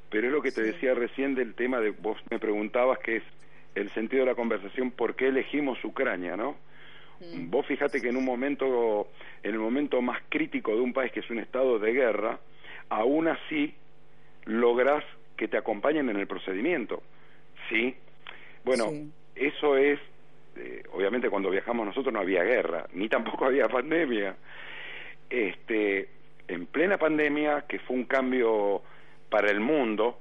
Pero 0.09 0.27
es 0.27 0.33
lo 0.33 0.41
que 0.41 0.51
te 0.51 0.61
decía 0.61 0.93
recién 0.93 1.35
del 1.35 1.55
tema 1.55 1.79
de, 1.79 1.91
vos 1.91 2.17
me 2.29 2.39
preguntabas 2.39 2.99
que 2.99 3.17
es 3.17 3.23
el 3.75 3.91
sentido 3.93 4.23
de 4.25 4.31
la 4.31 4.35
conversación, 4.35 4.91
¿por 4.91 5.15
qué 5.15 5.27
elegimos 5.27 5.83
Ucrania, 5.83 6.37
no? 6.37 6.55
Mm. 7.19 7.49
Vos 7.49 7.65
fíjate 7.65 8.01
que 8.01 8.09
en 8.09 8.17
un 8.17 8.25
momento, 8.25 9.07
en 9.43 9.51
el 9.53 9.59
momento 9.59 10.01
más 10.01 10.21
crítico 10.29 10.75
de 10.75 10.81
un 10.81 10.93
país 10.93 11.11
que 11.11 11.21
es 11.21 11.29
un 11.29 11.39
estado 11.39 11.79
de 11.79 11.91
guerra, 11.93 12.39
aún 12.89 13.27
así 13.27 13.73
lográs 14.45 15.03
que 15.37 15.47
te 15.47 15.57
acompañen 15.57 16.09
en 16.09 16.17
el 16.17 16.27
procedimiento, 16.27 17.01
¿sí? 17.69 17.95
Bueno, 18.65 18.89
Sí. 18.89 19.11
eso 19.35 19.77
es, 19.77 19.99
eh, 20.57 20.83
obviamente 20.91 21.29
cuando 21.29 21.49
viajamos 21.49 21.85
nosotros 21.85 22.13
no 22.13 22.19
había 22.19 22.43
guerra, 22.43 22.87
ni 22.93 23.07
tampoco 23.07 23.45
había 23.45 23.67
pandemia. 23.69 24.35
Este, 25.29 26.09
en 26.47 26.65
plena 26.67 26.97
pandemia, 26.97 27.65
que 27.67 27.79
fue 27.79 27.95
un 27.95 28.05
cambio 28.05 28.81
para 29.29 29.49
el 29.49 29.59
mundo, 29.59 30.19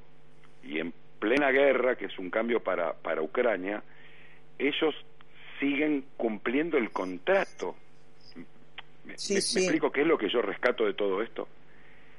y 0.62 0.78
en 0.78 0.92
plena 1.18 1.50
guerra, 1.50 1.96
que 1.96 2.06
es 2.06 2.18
un 2.18 2.30
cambio 2.30 2.60
para, 2.60 2.94
para 2.94 3.22
Ucrania, 3.22 3.82
ellos 4.58 4.94
siguen 5.60 6.04
cumpliendo 6.16 6.76
el 6.78 6.90
contrato. 6.90 7.76
Me, 9.04 9.16
Sí, 9.18 9.34
me- 9.34 9.40
sí. 9.40 9.58
me 9.58 9.60
explico 9.64 9.92
qué 9.92 10.00
es 10.02 10.06
lo 10.06 10.16
que 10.18 10.28
yo 10.30 10.40
rescato 10.42 10.86
de 10.86 10.94
todo 10.94 11.22
esto? 11.22 11.46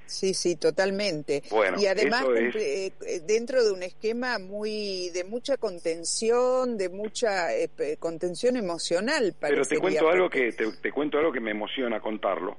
Sí, 0.06 0.34
sí, 0.34 0.56
totalmente. 0.56 1.42
Bueno, 1.50 1.78
y 1.82 1.88
además 1.88 2.26
es- 2.38 2.56
eh, 2.56 2.94
eh, 3.08 3.22
dentro 3.26 3.64
de 3.64 3.72
un 3.72 3.84
esquema 3.84 4.38
muy 4.40 5.10
de 5.10 5.24
mucha 5.24 5.58
contención, 5.58 6.78
de 6.78 6.90
mucha 6.90 7.54
eh, 7.56 7.70
contención 8.00 8.56
emocional. 8.56 9.34
Pero 9.40 9.66
te 9.66 9.80
cuento 9.80 10.10
algo 10.10 10.30
que 10.30 10.52
te, 10.52 10.72
te 10.72 10.92
cuento 10.92 11.18
algo 11.18 11.32
que 11.32 11.40
me 11.40 11.52
emociona 11.52 12.00
contarlo. 12.00 12.58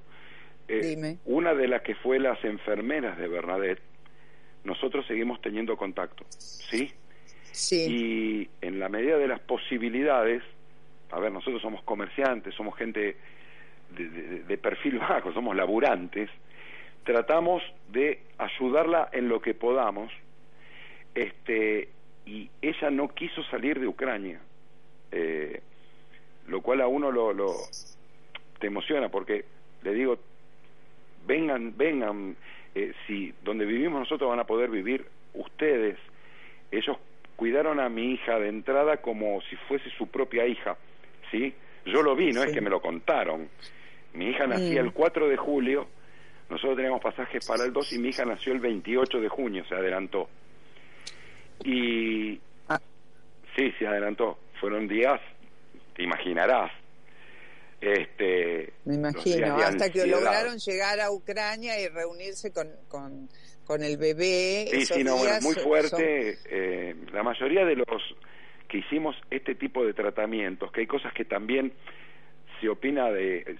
Eh, 0.68 0.80
Dime. 0.80 1.18
Una 1.26 1.54
de 1.54 1.68
las 1.68 1.82
que 1.82 1.94
fue 1.94 2.18
las 2.18 2.42
enfermeras 2.44 3.16
de 3.18 3.28
Bernadette, 3.28 3.80
nosotros 4.64 5.06
seguimos 5.06 5.40
teniendo 5.40 5.76
contacto, 5.76 6.24
¿sí? 6.30 6.90
Sí, 7.52 7.86
Y 8.60 8.66
en 8.66 8.80
la 8.80 8.88
medida 8.88 9.16
de 9.16 9.28
las 9.28 9.40
posibilidades, 9.40 10.42
a 11.10 11.20
ver, 11.20 11.30
nosotros 11.32 11.62
somos 11.62 11.82
comerciantes, 11.84 12.52
somos 12.54 12.76
gente 12.76 13.16
de, 13.96 14.08
de- 14.10 14.42
de 14.42 14.58
perfil 14.58 14.98
bajo, 14.98 15.32
somos 15.32 15.54
laburantes, 15.54 16.28
tratamos 17.06 17.62
de 17.88 18.20
ayudarla 18.36 19.08
en 19.12 19.28
lo 19.28 19.40
que 19.40 19.54
podamos, 19.54 20.12
este, 21.14 21.88
y 22.26 22.50
ella 22.60 22.90
no 22.90 23.08
quiso 23.08 23.42
salir 23.44 23.80
de 23.80 23.86
Ucrania, 23.86 24.40
eh, 25.12 25.62
lo 26.48 26.60
cual 26.60 26.80
a 26.82 26.88
uno 26.88 27.10
lo, 27.10 27.32
lo 27.32 27.52
te 28.58 28.66
emociona 28.66 29.08
porque 29.08 29.44
le 29.82 29.94
digo, 29.94 30.18
vengan, 31.26 31.76
vengan, 31.76 32.36
eh, 32.74 32.92
si 33.06 33.32
donde 33.42 33.64
vivimos 33.64 34.00
nosotros 34.00 34.28
van 34.28 34.40
a 34.40 34.44
poder 34.44 34.68
vivir 34.68 35.06
ustedes, 35.34 35.96
ellos 36.72 36.96
cuidaron 37.36 37.78
a 37.80 37.88
mi 37.88 38.12
hija 38.14 38.38
de 38.40 38.48
entrada 38.48 38.96
como 38.98 39.40
si 39.42 39.54
fuese 39.68 39.88
su 39.90 40.08
propia 40.08 40.46
hija, 40.46 40.76
¿sí? 41.30 41.54
Yo 41.84 42.02
lo 42.02 42.16
vi, 42.16 42.32
no 42.32 42.42
Sí. 42.42 42.48
es 42.48 42.54
que 42.54 42.60
me 42.60 42.70
lo 42.70 42.80
contaron. 42.80 43.48
Mi 44.14 44.30
hija 44.30 44.46
nacía 44.46 44.80
el 44.80 44.92
4 44.92 45.28
de 45.28 45.36
julio, 45.36 45.86
nosotros 46.50 46.76
teníamos 46.76 47.00
pasajes 47.02 47.46
para 47.46 47.64
el 47.64 47.72
2 47.72 47.92
y 47.94 47.98
mi 47.98 48.08
hija 48.08 48.24
nació 48.24 48.52
el 48.52 48.60
28 48.60 49.18
de 49.20 49.28
junio, 49.28 49.64
se 49.68 49.74
adelantó. 49.74 50.28
Y 51.64 52.40
Ah. 52.68 52.80
sí, 53.56 53.72
se 53.78 53.86
adelantó. 53.86 54.38
Fueron 54.60 54.86
días, 54.88 55.20
te 55.94 56.02
imaginarás. 56.02 56.70
Este, 57.80 58.72
me 58.84 58.94
imagino. 58.94 59.56
Hasta 59.56 59.90
que 59.90 60.06
lograron 60.06 60.56
llegar 60.58 60.98
a 61.00 61.10
Ucrania 61.10 61.78
y 61.80 61.88
reunirse 61.88 62.52
con, 62.52 62.68
con, 62.88 63.28
con 63.66 63.82
el 63.82 63.96
bebé. 63.98 64.66
Sí, 64.70 64.76
esos 64.78 64.96
sí, 64.96 65.04
no, 65.04 65.16
bueno, 65.16 65.34
muy 65.42 65.54
son- 65.54 65.62
fuerte. 65.64 66.38
eh, 66.48 66.94
la 67.12 67.22
mayoría 67.22 67.64
de 67.66 67.76
los 67.76 67.86
que 68.68 68.78
hicimos 68.78 69.14
este 69.30 69.54
tipo 69.54 69.84
de 69.84 69.92
tratamientos, 69.94 70.72
que 70.72 70.80
hay 70.80 70.86
cosas 70.86 71.12
que 71.12 71.24
también 71.24 71.72
se 72.60 72.68
opina 72.68 73.10
de, 73.10 73.56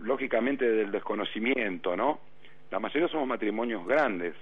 lógicamente, 0.00 0.68
del 0.68 0.90
desconocimiento, 0.90 1.96
¿no? 1.96 2.20
La 2.70 2.78
mayoría 2.78 3.08
somos 3.08 3.26
matrimonios 3.26 3.86
grandes, 3.86 4.34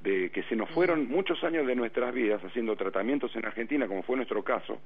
de 0.00 0.30
que 0.30 0.42
se 0.44 0.56
nos 0.56 0.68
fueron 0.70 1.08
muchos 1.08 1.42
años 1.44 1.66
de 1.66 1.74
nuestras 1.74 2.12
vidas 2.12 2.42
haciendo 2.44 2.76
tratamientos 2.76 3.34
en 3.36 3.46
Argentina, 3.46 3.86
como 3.86 4.02
fue 4.02 4.16
nuestro 4.16 4.42
caso, 4.42 4.80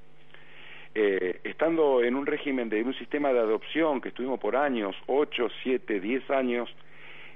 eh, 0.94 1.40
estando 1.44 2.02
en 2.02 2.14
un 2.14 2.26
régimen 2.26 2.68
de 2.68 2.82
un 2.82 2.94
sistema 2.94 3.32
de 3.32 3.38
adopción 3.38 4.00
que 4.00 4.08
estuvimos 4.08 4.38
por 4.40 4.56
años, 4.56 4.94
8, 5.06 5.48
7, 5.62 6.00
10 6.00 6.30
años, 6.30 6.74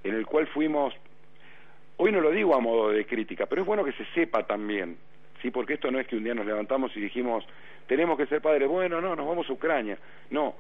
en 0.04 0.14
el 0.14 0.26
cual 0.26 0.46
fuimos 0.46 0.94
hoy 2.00 2.12
no 2.12 2.22
lo 2.22 2.30
digo 2.30 2.54
a 2.54 2.60
modo 2.60 2.90
de 2.90 3.04
crítica, 3.04 3.44
pero 3.44 3.60
es 3.60 3.66
bueno 3.66 3.84
que 3.84 3.92
se 3.92 4.06
sepa 4.14 4.46
también, 4.46 4.96
¿sí? 5.42 5.50
Porque 5.50 5.74
esto 5.74 5.90
no 5.90 6.00
es 6.00 6.06
que 6.06 6.16
un 6.16 6.24
día 6.24 6.32
nos 6.32 6.46
levantamos 6.46 6.96
y 6.96 7.00
dijimos, 7.00 7.44
tenemos 7.86 8.16
que 8.16 8.26
ser 8.26 8.40
padres, 8.40 8.68
bueno, 8.68 9.02
no, 9.02 9.14
nos 9.14 9.26
vamos 9.26 9.50
a 9.50 9.52
Ucrania. 9.52 9.98
No, 10.30 10.54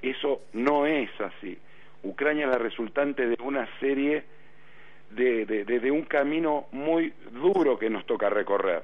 eso 0.00 0.42
no 0.54 0.86
es 0.86 1.10
así. 1.20 1.58
Ucrania 2.06 2.46
es 2.46 2.50
la 2.50 2.58
resultante 2.58 3.26
de 3.26 3.36
una 3.42 3.68
serie 3.80 4.24
de, 5.10 5.46
de, 5.46 5.64
de, 5.64 5.90
un 5.90 6.04
camino 6.04 6.66
muy 6.72 7.12
duro 7.32 7.78
que 7.78 7.88
nos 7.90 8.04
toca 8.06 8.28
recorrer, 8.28 8.82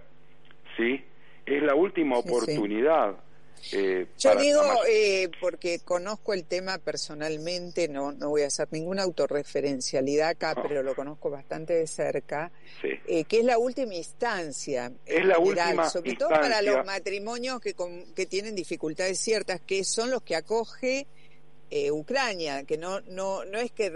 ¿sí? 0.76 1.04
Es 1.44 1.62
la 1.62 1.74
última 1.74 2.18
oportunidad. 2.18 3.16
Eh, 3.70 4.06
Yo 4.18 4.34
digo, 4.36 4.62
eh, 4.88 5.30
porque 5.40 5.80
conozco 5.84 6.32
el 6.34 6.44
tema 6.46 6.78
personalmente, 6.78 7.88
no, 7.88 8.12
no 8.12 8.30
voy 8.30 8.42
a 8.42 8.46
hacer 8.48 8.66
ninguna 8.72 9.02
autorreferencialidad 9.02 10.30
acá, 10.30 10.54
pero 10.60 10.82
lo 10.82 10.94
conozco 10.94 11.30
bastante 11.30 11.74
de 11.74 11.86
cerca, 11.86 12.50
eh, 12.82 13.24
que 13.24 13.38
es 13.38 13.44
la 13.44 13.58
última 13.58 13.94
instancia. 13.94 14.92
Es 15.06 15.24
la 15.24 15.38
última 15.38 15.88
sobre 15.88 16.14
todo 16.14 16.30
para 16.30 16.60
los 16.62 16.84
matrimonios 16.84 17.60
que, 17.60 17.74
que 18.16 18.26
tienen 18.26 18.54
dificultades 18.56 19.18
ciertas, 19.18 19.60
que 19.60 19.84
son 19.84 20.10
los 20.10 20.22
que 20.22 20.34
acoge 20.34 21.06
eh, 21.74 21.90
Ucrania, 21.90 22.64
que 22.66 22.76
no 22.76 23.00
no 23.08 23.46
no 23.46 23.56
es 23.56 23.72
que, 23.72 23.90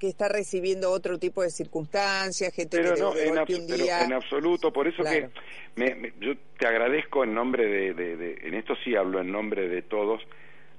que 0.00 0.08
está 0.08 0.30
recibiendo 0.30 0.90
otro 0.90 1.18
tipo 1.18 1.42
de 1.42 1.50
circunstancias, 1.50 2.54
gente 2.54 2.78
pero 2.78 2.94
que 2.94 3.00
no, 3.02 3.14
en, 3.14 3.36
en 3.36 4.12
absoluto, 4.14 4.72
por 4.72 4.88
eso 4.88 5.02
que 5.04 5.28
me, 5.76 6.14
yo 6.20 6.32
te 6.58 6.66
agradezco 6.66 7.22
en 7.22 7.34
nombre 7.34 7.66
de, 7.66 7.92
de, 7.92 8.38
en 8.44 8.54
esto 8.54 8.74
sí 8.82 8.96
hablo 8.96 9.20
en 9.20 9.30
nombre 9.30 9.68
de 9.68 9.82
todos, 9.82 10.22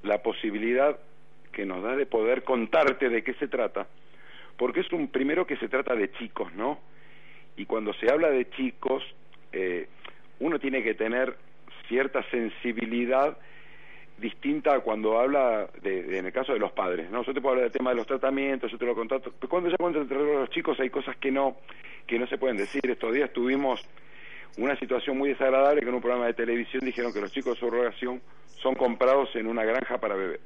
la 0.01 0.23
posibilidad 0.23 0.97
que 1.51 1.67
nos 1.67 1.83
da 1.83 1.95
de 1.95 2.07
poder 2.07 2.43
contarte 2.43 3.09
de 3.09 3.23
qué 3.23 3.35
se 3.35 3.47
trata, 3.47 3.85
porque 4.57 4.79
es 4.79 4.91
un 4.91 5.09
primero 5.09 5.45
que 5.45 5.57
se 5.57 5.69
trata 5.69 5.93
de 5.93 6.11
chicos, 6.13 6.51
¿no? 6.55 6.79
Y 7.57 7.67
cuando 7.67 7.93
se 7.93 8.09
habla 8.09 8.31
de 8.31 8.49
chicos, 8.49 9.03
eh, 9.51 9.87
uno 10.39 10.57
tiene 10.57 10.81
que 10.81 10.95
tener 10.95 11.37
cierta 11.87 12.27
sensibilidad 12.31 13.37
distinta 14.23 14.79
cuando 14.79 15.19
habla 15.19 15.67
de, 15.81 16.17
en 16.17 16.25
el 16.25 16.31
caso 16.31 16.53
de 16.53 16.59
los 16.59 16.71
padres 16.71 17.11
no 17.11 17.23
yo 17.23 17.33
te 17.33 17.41
puedo 17.41 17.55
hablar 17.55 17.69
del 17.69 17.77
tema 17.77 17.89
de 17.89 17.97
los 17.97 18.07
tratamientos 18.07 18.71
yo 18.71 18.77
te 18.77 18.85
lo 18.85 18.95
contato. 18.95 19.33
Pero 19.37 19.49
cuando 19.49 19.69
ya 19.69 19.75
cuando 19.77 20.01
entre 20.01 20.17
los 20.17 20.49
chicos 20.49 20.79
hay 20.79 20.89
cosas 20.89 21.17
que 21.17 21.29
no 21.29 21.57
que 22.07 22.19
no 22.19 22.27
se 22.27 22.37
pueden 22.37 22.57
decir. 22.57 22.81
Estos 22.89 23.13
días 23.13 23.31
tuvimos 23.31 23.81
una 24.57 24.77
situación 24.77 25.17
muy 25.17 25.29
desagradable 25.29 25.81
que 25.81 25.89
en 25.89 25.95
un 25.95 26.01
programa 26.01 26.25
de 26.27 26.33
televisión 26.33 26.81
dijeron 26.85 27.13
que 27.13 27.21
los 27.21 27.31
chicos 27.31 27.55
de 27.55 27.59
subrogación 27.59 28.21
son 28.61 28.75
comprados 28.75 29.35
en 29.35 29.47
una 29.47 29.63
granja 29.63 29.97
para 29.97 30.15
bebé. 30.15 30.39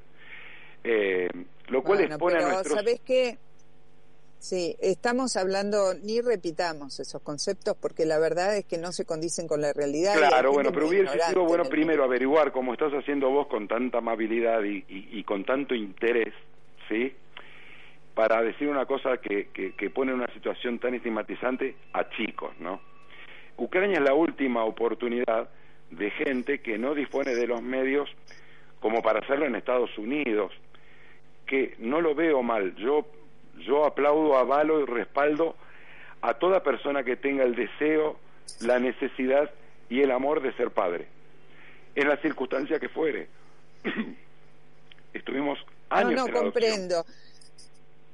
Eh, 0.84 1.28
lo 1.68 1.84
cual 1.84 2.02
expone 2.02 2.36
a 2.36 2.48
nuestros 2.48 2.76
¿sabes 2.76 3.02
qué? 3.06 3.38
Sí, 4.40 4.76
estamos 4.80 5.36
hablando, 5.36 5.94
ni 6.04 6.22
repitamos 6.22 7.00
esos 7.00 7.22
conceptos 7.22 7.76
porque 7.82 8.06
la 8.06 8.20
verdad 8.20 8.56
es 8.56 8.66
que 8.66 8.78
no 8.78 8.92
se 8.92 9.04
condicen 9.06 9.48
con 9.48 9.62
la 9.62 9.74
realidad. 9.74 10.16
Claro, 10.16 10.52
bueno, 10.52 10.72
pero 10.72 10.88
hubiese 10.88 11.20
sido 11.20 11.44
bueno 11.44 11.66
primero 11.66 12.04
averiguar 12.04 12.52
cómo 12.52 12.74
estás 12.74 12.94
haciendo 12.94 13.30
vos 13.30 13.48
con 13.48 13.68
tanta 13.68 13.98
amabilidad 13.98 14.64
y, 14.64 14.86
y, 14.88 15.24
con 15.24 15.44
tanto 15.44 15.74
interés, 15.74 16.34
¿sí? 16.88 17.14
Para 18.14 18.42
decir 18.42 18.68
una 18.68 18.86
cosa 18.86 19.18
que, 19.18 19.50
que, 19.50 19.74
que 19.74 19.90
pone 19.90 20.12
en 20.12 20.20
una 20.20 20.34
situación 20.34 20.80
tan 20.80 20.94
estigmatizante 20.94 21.76
a 21.94 22.08
chicos, 22.10 22.52
¿no? 22.60 22.80
Ucrania 23.58 23.98
es 23.98 24.04
la 24.04 24.14
última 24.14 24.66
oportunidad 24.66 25.50
de 25.90 26.12
gente 26.12 26.60
que 26.60 26.78
no 26.78 26.94
dispone 26.94 27.34
de 27.34 27.48
los 27.48 27.62
medios 27.62 28.08
como 28.80 29.02
para 29.02 29.20
hacerlo 29.20 29.46
en 29.46 29.56
Estados 29.56 29.98
Unidos, 29.98 30.52
que 31.48 31.76
no 31.80 32.02
lo 32.02 32.14
veo 32.14 32.44
mal. 32.44 32.76
Yo 32.76 33.08
yo 33.66 33.86
aplaudo, 33.86 34.38
avalo 34.38 34.82
y 34.82 34.86
respaldo 34.86 35.56
a 36.22 36.34
toda 36.36 36.64
persona 36.64 37.04
que 37.04 37.16
tenga 37.16 37.44
el 37.44 37.56
deseo, 37.56 38.18
la 38.62 38.80
necesidad 38.80 39.50
y 39.90 40.02
el 40.02 40.12
amor 40.12 40.42
de 40.42 40.54
ser 40.54 40.72
padre, 40.72 41.08
en 41.96 42.08
la 42.08 42.18
circunstancia 42.18 42.80
que 42.80 42.90
fuere. 42.90 43.28
Estuvimos 45.14 45.60
años. 45.90 46.14
No, 46.14 46.28
no, 46.28 46.34
comprendo. 46.34 47.06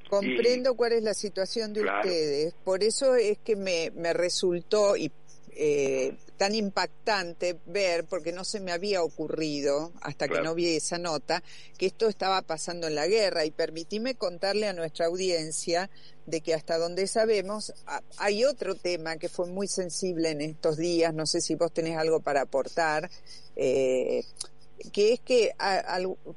Comprendo 0.10 0.76
cuál 0.76 0.94
es 0.94 1.04
la 1.04 1.14
situación 1.14 1.74
de 1.74 1.84
ustedes. 1.84 2.54
Por 2.64 2.84
eso 2.84 3.16
es 3.16 3.40
que 3.40 3.56
me, 3.56 3.92
me 3.96 4.14
resultó, 4.14 4.96
y 4.96 5.12
eh, 5.56 6.16
tan 6.38 6.56
impactante 6.56 7.60
ver, 7.66 8.06
porque 8.06 8.32
no 8.32 8.44
se 8.44 8.60
me 8.60 8.72
había 8.72 9.04
ocurrido 9.04 9.92
hasta 10.02 10.28
que 10.28 10.42
no 10.42 10.56
vi 10.56 10.76
esa 10.76 10.98
nota, 10.98 11.44
que 11.78 11.86
esto 11.86 12.08
estaba 12.08 12.42
pasando 12.42 12.88
en 12.88 12.96
la 12.96 13.08
guerra. 13.08 13.46
Y 13.46 13.52
permitíme 13.52 14.16
contarle 14.16 14.68
a 14.68 14.74
nuestra 14.74 15.06
audiencia 15.06 15.90
de 16.26 16.42
que 16.42 16.54
hasta 16.54 16.78
donde 16.78 17.08
sabemos 17.08 17.74
hay 18.18 18.46
otro 18.46 18.76
tema 18.76 19.18
que 19.18 19.30
fue 19.30 19.48
muy 19.48 19.68
sensible 19.68 20.30
en 20.30 20.42
estos 20.42 20.78
días, 20.78 21.14
no 21.14 21.26
sé 21.26 21.42
si 21.42 21.56
vos 21.56 21.74
tenés 21.74 21.98
algo 21.98 22.22
para 22.22 22.42
aportar, 22.42 23.10
eh, 23.56 24.24
que 24.92 25.14
es 25.14 25.20
que 25.20 25.52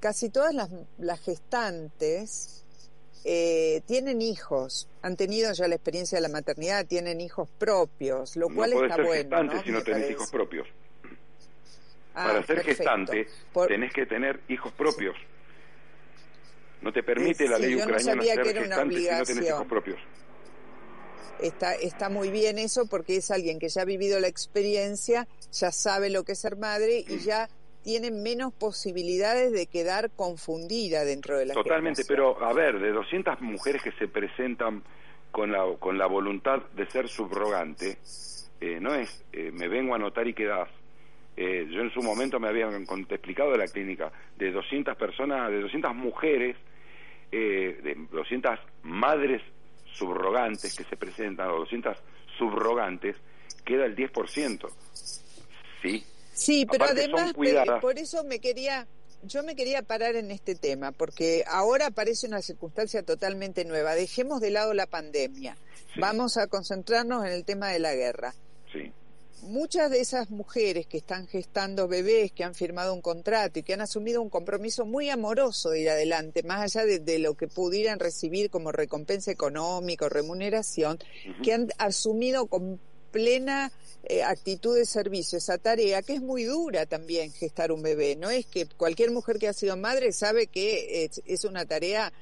casi 0.00 0.28
todas 0.28 0.54
las, 0.54 0.70
las 0.98 1.20
gestantes 1.20 2.64
eh, 3.28 3.82
tienen 3.86 4.22
hijos, 4.22 4.88
han 5.02 5.16
tenido 5.16 5.52
ya 5.52 5.66
la 5.66 5.74
experiencia 5.74 6.16
de 6.16 6.22
la 6.22 6.28
maternidad, 6.28 6.86
tienen 6.86 7.20
hijos 7.20 7.48
propios, 7.58 8.36
lo 8.36 8.48
cual 8.48 8.72
está 8.72 9.02
bueno. 9.02 9.42
¿no? 9.42 9.62
si 9.64 9.72
no 9.72 9.82
tenés 9.82 10.12
hijos 10.12 10.30
propios. 10.30 10.68
Ah, 12.14 12.28
Para 12.28 12.46
ser 12.46 12.62
gestante 12.62 13.26
tenés 13.66 13.92
que 13.92 14.06
tener 14.06 14.40
hijos 14.48 14.72
propios. 14.74 15.16
No 16.82 16.92
te 16.92 17.02
permite 17.02 17.48
la 17.48 17.58
ley 17.58 17.74
ucraniana 17.74 18.22
ser 18.22 18.56
gestante 18.56 18.96
si 18.96 19.10
no 19.10 19.24
tenés 19.24 19.48
hijos 19.48 19.66
propios. 19.66 19.98
Está, 21.40 21.74
está 21.74 22.08
muy 22.08 22.30
bien 22.30 22.60
eso 22.60 22.86
porque 22.86 23.16
es 23.16 23.32
alguien 23.32 23.58
que 23.58 23.68
ya 23.68 23.82
ha 23.82 23.84
vivido 23.84 24.20
la 24.20 24.28
experiencia, 24.28 25.26
ya 25.50 25.72
sabe 25.72 26.10
lo 26.10 26.22
que 26.22 26.32
es 26.32 26.38
ser 26.38 26.56
madre 26.56 27.04
y 27.06 27.18
ya 27.18 27.48
tiene 27.86 28.10
menos 28.10 28.52
posibilidades 28.52 29.52
de 29.52 29.68
quedar 29.68 30.10
confundida 30.10 31.04
dentro 31.04 31.38
de 31.38 31.46
la 31.46 31.54
Totalmente, 31.54 32.02
pero 32.04 32.44
a 32.44 32.52
ver, 32.52 32.80
de 32.80 32.90
200 32.90 33.40
mujeres 33.42 33.80
que 33.80 33.92
se 33.92 34.08
presentan 34.08 34.82
con 35.30 35.52
la, 35.52 35.64
con 35.78 35.96
la 35.96 36.06
voluntad 36.06 36.62
de 36.74 36.84
ser 36.90 37.08
subrogante, 37.08 37.98
eh, 38.60 38.80
no 38.80 38.92
es 38.92 39.24
eh, 39.32 39.52
me 39.52 39.68
vengo 39.68 39.92
a 39.92 39.96
anotar 39.98 40.26
y 40.26 40.34
quedás. 40.34 40.68
Eh, 41.36 41.68
yo 41.70 41.82
en 41.82 41.92
su 41.92 42.02
momento 42.02 42.40
me 42.40 42.48
habían 42.48 42.74
explicado 43.08 43.52
de 43.52 43.58
la 43.58 43.68
clínica, 43.68 44.10
de 44.36 44.50
200 44.50 44.96
personas, 44.96 45.48
de 45.52 45.60
200 45.60 45.94
mujeres, 45.94 46.56
de 47.30 47.96
200 48.10 48.58
madres 48.82 49.42
subrogantes 49.92 50.76
que 50.76 50.82
se 50.82 50.96
presentan, 50.96 51.50
o 51.50 51.58
200 51.58 51.96
subrogantes, 52.36 53.14
queda 53.64 53.84
el 53.84 53.94
10%. 53.94 54.68
¿Sí? 55.82 56.04
Sí, 56.36 56.66
pero 56.70 56.84
además, 56.84 57.32
por 57.80 57.98
eso 57.98 58.22
me 58.22 58.40
quería, 58.40 58.86
yo 59.22 59.42
me 59.42 59.56
quería 59.56 59.82
parar 59.82 60.16
en 60.16 60.30
este 60.30 60.54
tema, 60.54 60.92
porque 60.92 61.44
ahora 61.46 61.86
aparece 61.86 62.26
una 62.26 62.42
circunstancia 62.42 63.02
totalmente 63.02 63.64
nueva. 63.64 63.94
Dejemos 63.94 64.40
de 64.40 64.50
lado 64.50 64.74
la 64.74 64.86
pandemia. 64.86 65.56
Vamos 65.98 66.36
a 66.36 66.46
concentrarnos 66.46 67.24
en 67.24 67.32
el 67.32 67.44
tema 67.44 67.70
de 67.70 67.78
la 67.78 67.94
guerra. 67.94 68.34
Sí. 68.70 68.92
Muchas 69.42 69.90
de 69.90 70.00
esas 70.00 70.30
mujeres 70.30 70.86
que 70.86 70.98
están 70.98 71.26
gestando 71.26 71.88
bebés, 71.88 72.32
que 72.32 72.44
han 72.44 72.54
firmado 72.54 72.92
un 72.92 73.00
contrato 73.00 73.58
y 73.58 73.62
que 73.62 73.74
han 73.74 73.80
asumido 73.80 74.20
un 74.20 74.28
compromiso 74.28 74.84
muy 74.84 75.08
amoroso 75.08 75.70
de 75.70 75.82
ir 75.82 75.90
adelante, 75.90 76.42
más 76.42 76.60
allá 76.60 76.84
de, 76.84 77.18
lo 77.18 77.34
que 77.34 77.46
pudieran 77.46 77.98
recibir 77.98 78.50
como 78.50 78.72
recompensa 78.72 79.30
económica 79.30 80.06
o 80.06 80.08
remuneración, 80.08 80.98
que 81.42 81.52
han 81.52 81.68
asumido 81.78 82.46
con 82.46 82.80
plena 83.10 83.72
eh, 84.04 84.22
actitud 84.22 84.76
de 84.76 84.86
servicio, 84.86 85.38
esa 85.38 85.58
tarea 85.58 86.02
que 86.02 86.14
es 86.14 86.22
muy 86.22 86.44
dura 86.44 86.86
también 86.86 87.32
gestar 87.32 87.72
un 87.72 87.82
bebé. 87.82 88.16
No 88.16 88.30
es 88.30 88.46
que 88.46 88.66
cualquier 88.66 89.10
mujer 89.10 89.38
que 89.38 89.48
ha 89.48 89.52
sido 89.52 89.76
madre 89.76 90.12
sabe 90.12 90.46
que 90.46 91.10
es, 91.24 91.44
una 91.44 91.66
tarea 91.66 92.12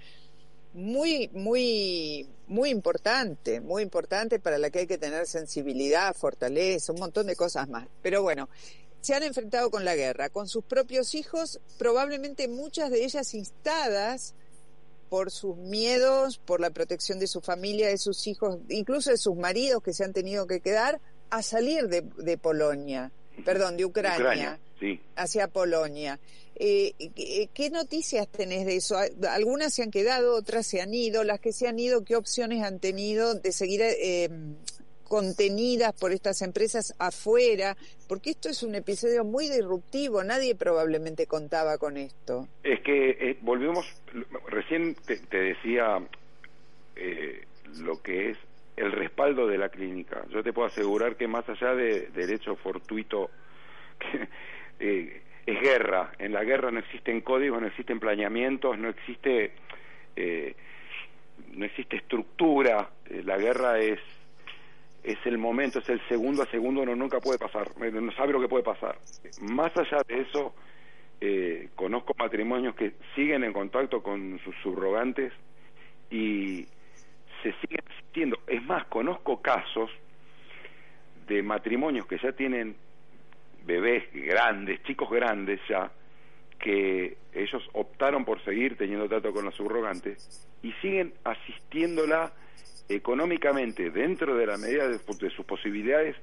muy, 0.72 1.28
muy, 1.32 2.28
muy 2.46 2.70
importante, 2.70 3.60
muy 3.60 3.82
importante 3.82 4.40
para 4.40 4.58
la 4.58 4.70
que 4.70 4.80
hay 4.80 4.86
que 4.86 4.98
tener 4.98 5.26
sensibilidad, 5.26 6.14
fortaleza, 6.14 6.92
un 6.92 7.00
montón 7.00 7.26
de 7.26 7.36
cosas 7.36 7.68
más. 7.68 7.86
Pero 8.02 8.22
bueno, 8.22 8.48
se 9.00 9.14
han 9.14 9.22
enfrentado 9.22 9.70
con 9.70 9.84
la 9.84 9.94
guerra, 9.94 10.30
con 10.30 10.48
sus 10.48 10.64
propios 10.64 11.14
hijos, 11.14 11.60
probablemente 11.76 12.48
muchas 12.48 12.90
de 12.90 13.04
ellas 13.04 13.34
instadas 13.34 14.34
por 15.14 15.30
sus 15.30 15.56
miedos, 15.56 16.38
por 16.38 16.60
la 16.60 16.70
protección 16.70 17.20
de 17.20 17.28
su 17.28 17.40
familia, 17.40 17.86
de 17.86 17.98
sus 17.98 18.26
hijos, 18.26 18.58
incluso 18.68 19.12
de 19.12 19.16
sus 19.16 19.36
maridos 19.36 19.80
que 19.80 19.92
se 19.92 20.02
han 20.02 20.12
tenido 20.12 20.48
que 20.48 20.58
quedar, 20.58 21.00
a 21.30 21.40
salir 21.40 21.86
de, 21.86 22.02
de 22.18 22.36
Polonia, 22.36 23.12
perdón, 23.44 23.76
de 23.76 23.84
Ucrania, 23.84 24.58
hacia 25.14 25.46
Polonia. 25.46 26.18
Eh, 26.56 26.94
¿Qué 27.54 27.70
noticias 27.70 28.26
tenés 28.26 28.66
de 28.66 28.74
eso? 28.74 28.96
Algunas 29.30 29.72
se 29.72 29.84
han 29.84 29.92
quedado, 29.92 30.34
otras 30.34 30.66
se 30.66 30.80
han 30.80 30.92
ido. 30.92 31.22
Las 31.22 31.38
que 31.38 31.52
se 31.52 31.68
han 31.68 31.78
ido, 31.78 32.02
¿qué 32.02 32.16
opciones 32.16 32.64
han 32.64 32.80
tenido 32.80 33.36
de 33.36 33.52
seguir 33.52 33.82
eh, 33.84 34.28
contenidas 35.04 35.92
por 35.98 36.12
estas 36.12 36.42
empresas 36.42 36.94
afuera? 36.98 37.76
Porque 38.08 38.30
esto 38.30 38.48
es 38.48 38.62
un 38.62 38.74
episodio 38.74 39.24
muy 39.24 39.48
disruptivo. 39.48 40.22
Nadie 40.24 40.54
probablemente 40.54 41.26
contaba 41.26 41.78
con 41.78 41.96
esto. 41.96 42.48
Es 42.62 42.80
que 42.80 43.10
eh, 43.10 43.38
volvemos, 43.42 43.86
recién 44.48 44.96
te, 45.06 45.18
decía 45.36 46.00
lo 47.80 48.02
que 48.02 48.30
es 48.30 48.38
el 48.76 48.92
respaldo 48.92 49.46
de 49.46 49.58
la 49.58 49.68
clínica. 49.68 50.24
Yo 50.30 50.42
te 50.42 50.52
puedo 50.52 50.68
asegurar 50.68 51.16
que 51.16 51.28
más 51.28 51.48
allá 51.48 51.74
de, 51.74 52.08
del 52.08 52.32
hecho 52.32 52.56
fortuito, 52.56 53.30
eh, 54.80 55.22
es 55.46 55.60
guerra. 55.60 56.12
En 56.18 56.32
la 56.32 56.44
guerra 56.44 56.70
no 56.70 56.80
existen 56.80 57.20
códigos, 57.20 57.60
no 57.60 57.68
existen 57.68 58.00
planeamientos, 58.00 58.78
no 58.78 58.88
existe, 58.88 59.52
eh, 60.16 60.54
no 61.52 61.64
existe 61.64 61.96
estructura. 61.96 62.90
Eh, 63.08 63.22
la 63.24 63.36
guerra 63.36 63.78
es 63.78 64.00
es 65.04 65.18
el 65.26 65.36
momento, 65.36 65.80
es 65.80 65.88
el 65.90 66.00
segundo 66.08 66.42
a 66.42 66.46
segundo, 66.46 66.80
uno 66.80 66.96
nunca 66.96 67.20
puede 67.20 67.38
pasar, 67.38 67.68
no 67.78 68.12
sabe 68.12 68.32
lo 68.32 68.40
que 68.40 68.48
puede 68.48 68.64
pasar. 68.64 68.98
Más 69.42 69.76
allá 69.76 69.98
de 70.08 70.22
eso, 70.22 70.54
eh, 71.20 71.68
conozco 71.74 72.14
matrimonios 72.18 72.74
que 72.74 72.94
siguen 73.14 73.44
en 73.44 73.52
contacto 73.52 74.02
con 74.02 74.40
sus 74.42 74.56
subrogantes 74.62 75.32
y 76.10 76.66
se 77.42 77.52
siguen 77.60 77.84
asistiendo. 77.86 78.38
Es 78.46 78.62
más, 78.64 78.86
conozco 78.86 79.42
casos 79.42 79.90
de 81.26 81.42
matrimonios 81.42 82.06
que 82.06 82.18
ya 82.18 82.32
tienen 82.32 82.74
bebés 83.66 84.04
grandes, 84.12 84.82
chicos 84.84 85.10
grandes 85.10 85.60
ya, 85.68 85.90
que 86.58 87.18
ellos 87.34 87.62
optaron 87.74 88.24
por 88.24 88.42
seguir 88.42 88.78
teniendo 88.78 89.06
trato 89.06 89.34
con 89.34 89.44
los 89.44 89.54
subrogantes 89.54 90.48
y 90.62 90.72
siguen 90.80 91.12
asistiéndola 91.24 92.32
económicamente 92.88 93.90
dentro 93.90 94.36
de 94.36 94.46
la 94.46 94.56
medida 94.56 94.88
de, 94.88 94.98
sus 95.30 95.44
posibilidades 95.46 96.16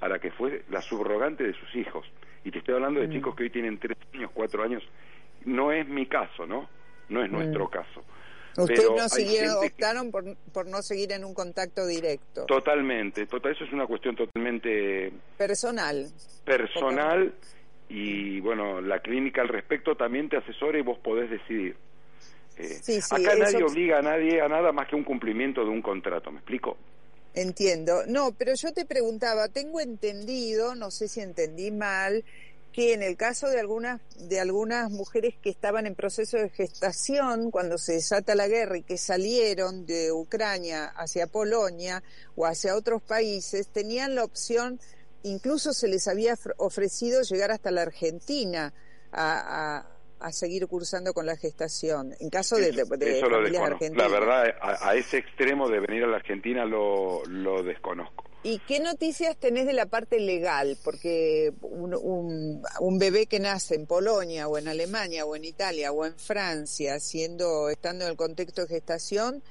a 0.00 0.08
la 0.08 0.18
que 0.18 0.30
fue 0.30 0.64
la 0.70 0.80
subrogante 0.80 1.44
de 1.44 1.54
sus 1.54 1.74
hijos. 1.76 2.06
Y 2.44 2.50
te 2.50 2.58
estoy 2.58 2.74
hablando 2.74 3.00
de 3.00 3.08
mm. 3.08 3.12
chicos 3.12 3.34
que 3.34 3.44
hoy 3.44 3.50
tienen 3.50 3.78
tres 3.78 3.96
años, 4.14 4.30
cuatro 4.32 4.62
años. 4.62 4.82
No 5.44 5.72
es 5.72 5.86
mi 5.88 6.06
caso, 6.06 6.46
¿no? 6.46 6.68
No 7.08 7.22
es 7.24 7.30
nuestro 7.30 7.66
mm. 7.66 7.70
caso. 7.70 8.04
Ustedes 8.56 8.90
no 8.90 9.08
siguieron, 9.08 9.64
optaron 9.64 10.10
por, 10.10 10.36
por 10.52 10.66
no 10.66 10.82
seguir 10.82 11.12
en 11.12 11.24
un 11.24 11.32
contacto 11.32 11.86
directo. 11.86 12.44
Totalmente, 12.46 13.26
total, 13.26 13.52
eso 13.52 13.64
es 13.64 13.72
una 13.72 13.86
cuestión 13.86 14.16
totalmente 14.16 15.12
personal. 15.36 16.06
Personal 16.44 17.32
y 17.88 18.40
bueno, 18.40 18.80
la 18.80 19.00
clínica 19.00 19.42
al 19.42 19.48
respecto 19.48 19.96
también 19.96 20.28
te 20.28 20.36
asesora 20.36 20.78
y 20.78 20.82
vos 20.82 20.98
podés 20.98 21.30
decidir. 21.30 21.76
Eh, 22.58 23.00
acá 23.10 23.36
nadie 23.36 23.62
obliga 23.62 23.98
a 23.98 24.02
nadie 24.02 24.40
a 24.40 24.48
nada 24.48 24.72
más 24.72 24.88
que 24.88 24.96
un 24.96 25.04
cumplimiento 25.04 25.62
de 25.62 25.70
un 25.70 25.80
contrato, 25.80 26.32
¿me 26.32 26.38
explico? 26.38 26.76
Entiendo. 27.34 28.02
No, 28.08 28.32
pero 28.32 28.54
yo 28.54 28.72
te 28.72 28.84
preguntaba, 28.84 29.48
tengo 29.48 29.80
entendido, 29.80 30.74
no 30.74 30.90
sé 30.90 31.06
si 31.06 31.20
entendí 31.20 31.70
mal, 31.70 32.24
que 32.72 32.94
en 32.94 33.02
el 33.02 33.16
caso 33.16 33.48
de 33.48 33.60
algunas 33.60 34.00
de 34.28 34.40
algunas 34.40 34.90
mujeres 34.90 35.34
que 35.40 35.50
estaban 35.50 35.86
en 35.86 35.94
proceso 35.94 36.36
de 36.36 36.48
gestación 36.48 37.50
cuando 37.50 37.78
se 37.78 37.94
desata 37.94 38.34
la 38.34 38.48
guerra 38.48 38.78
y 38.78 38.82
que 38.82 38.98
salieron 38.98 39.86
de 39.86 40.12
Ucrania 40.12 40.86
hacia 40.96 41.26
Polonia 41.26 42.02
o 42.36 42.46
hacia 42.46 42.76
otros 42.76 43.02
países 43.02 43.68
tenían 43.68 44.14
la 44.14 44.24
opción 44.24 44.78
incluso 45.22 45.72
se 45.72 45.88
les 45.88 46.06
había 46.08 46.36
ofrecido 46.58 47.22
llegar 47.22 47.50
hasta 47.50 47.70
la 47.70 47.82
Argentina 47.82 48.72
a, 49.10 49.78
a 49.78 49.97
seguir 50.32 50.66
cursando 50.66 51.12
con 51.12 51.26
la 51.26 51.36
gestación. 51.36 52.14
En 52.20 52.30
caso 52.30 52.56
de, 52.56 52.72
de, 52.72 53.18
eso 53.18 53.28
lo 53.28 53.40
La 53.42 54.08
verdad, 54.08 54.54
a, 54.60 54.94
ese 54.94 55.18
extremo 55.18 55.68
de 55.68 55.80
venir 55.80 56.04
a 56.04 56.06
la 56.06 56.16
Argentina 56.16 56.64
lo, 56.64 57.24
lo 57.26 57.62
desconozco. 57.62 58.24
¿Y 58.42 58.60
qué 58.60 58.78
noticias 58.78 59.36
tenés 59.36 59.66
de 59.66 59.72
la 59.72 59.86
parte 59.86 60.20
legal? 60.20 60.76
Porque 60.84 61.52
un, 61.60 61.92
un, 62.80 62.98
bebé 62.98 63.26
que 63.26 63.40
nace 63.40 63.74
en 63.74 63.86
Polonia 63.86 64.46
o 64.46 64.58
en 64.58 64.68
Alemania 64.68 65.24
o 65.24 65.34
en 65.34 65.44
Italia 65.44 65.90
o 65.90 66.06
en 66.06 66.14
Francia, 66.14 67.00
siendo 67.00 67.68
estando 67.68 68.04
en 68.04 68.12
el 68.12 68.16
contexto 68.16 68.62
de 68.62 68.68
gestación, 68.68 69.42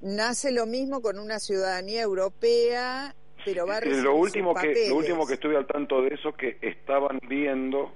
nace 0.00 0.52
lo 0.52 0.66
mismo 0.66 1.02
con 1.02 1.18
una 1.18 1.40
ciudadanía 1.40 2.02
europea, 2.02 3.16
pero 3.44 3.66
va 3.66 3.78
a 3.78 3.80
lo 3.84 4.14
último 4.14 4.54
que 4.54 4.88
lo 4.88 4.96
último 4.96 5.26
que 5.26 5.34
estuve 5.34 5.56
al 5.56 5.66
tanto 5.66 6.02
de 6.02 6.14
eso 6.14 6.32
que 6.32 6.58
estaban 6.62 7.18
viendo 7.28 7.92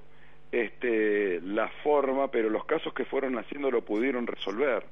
este, 0.53 1.41
la 1.43 1.69
forma, 1.83 2.31
pero 2.31 2.51
los 2.51 2.65
casos 2.65 2.93
que 2.93 3.05
fueron 3.05 3.39
haciendo 3.39 3.71
lo 3.71 3.83
pudieron 3.83 4.27
resolver. 4.27 4.85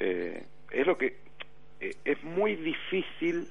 Eh, 0.00 0.42
es 0.70 0.86
lo 0.86 0.96
que 0.96 1.16
eh, 1.80 1.94
es 2.04 2.22
muy 2.24 2.56
difícil 2.56 3.48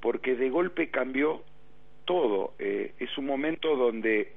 porque 0.00 0.34
de 0.34 0.50
golpe 0.50 0.90
cambió 0.90 1.42
todo. 2.04 2.54
Eh, 2.58 2.92
es 2.98 3.16
un 3.16 3.26
momento 3.26 3.76
donde 3.76 4.32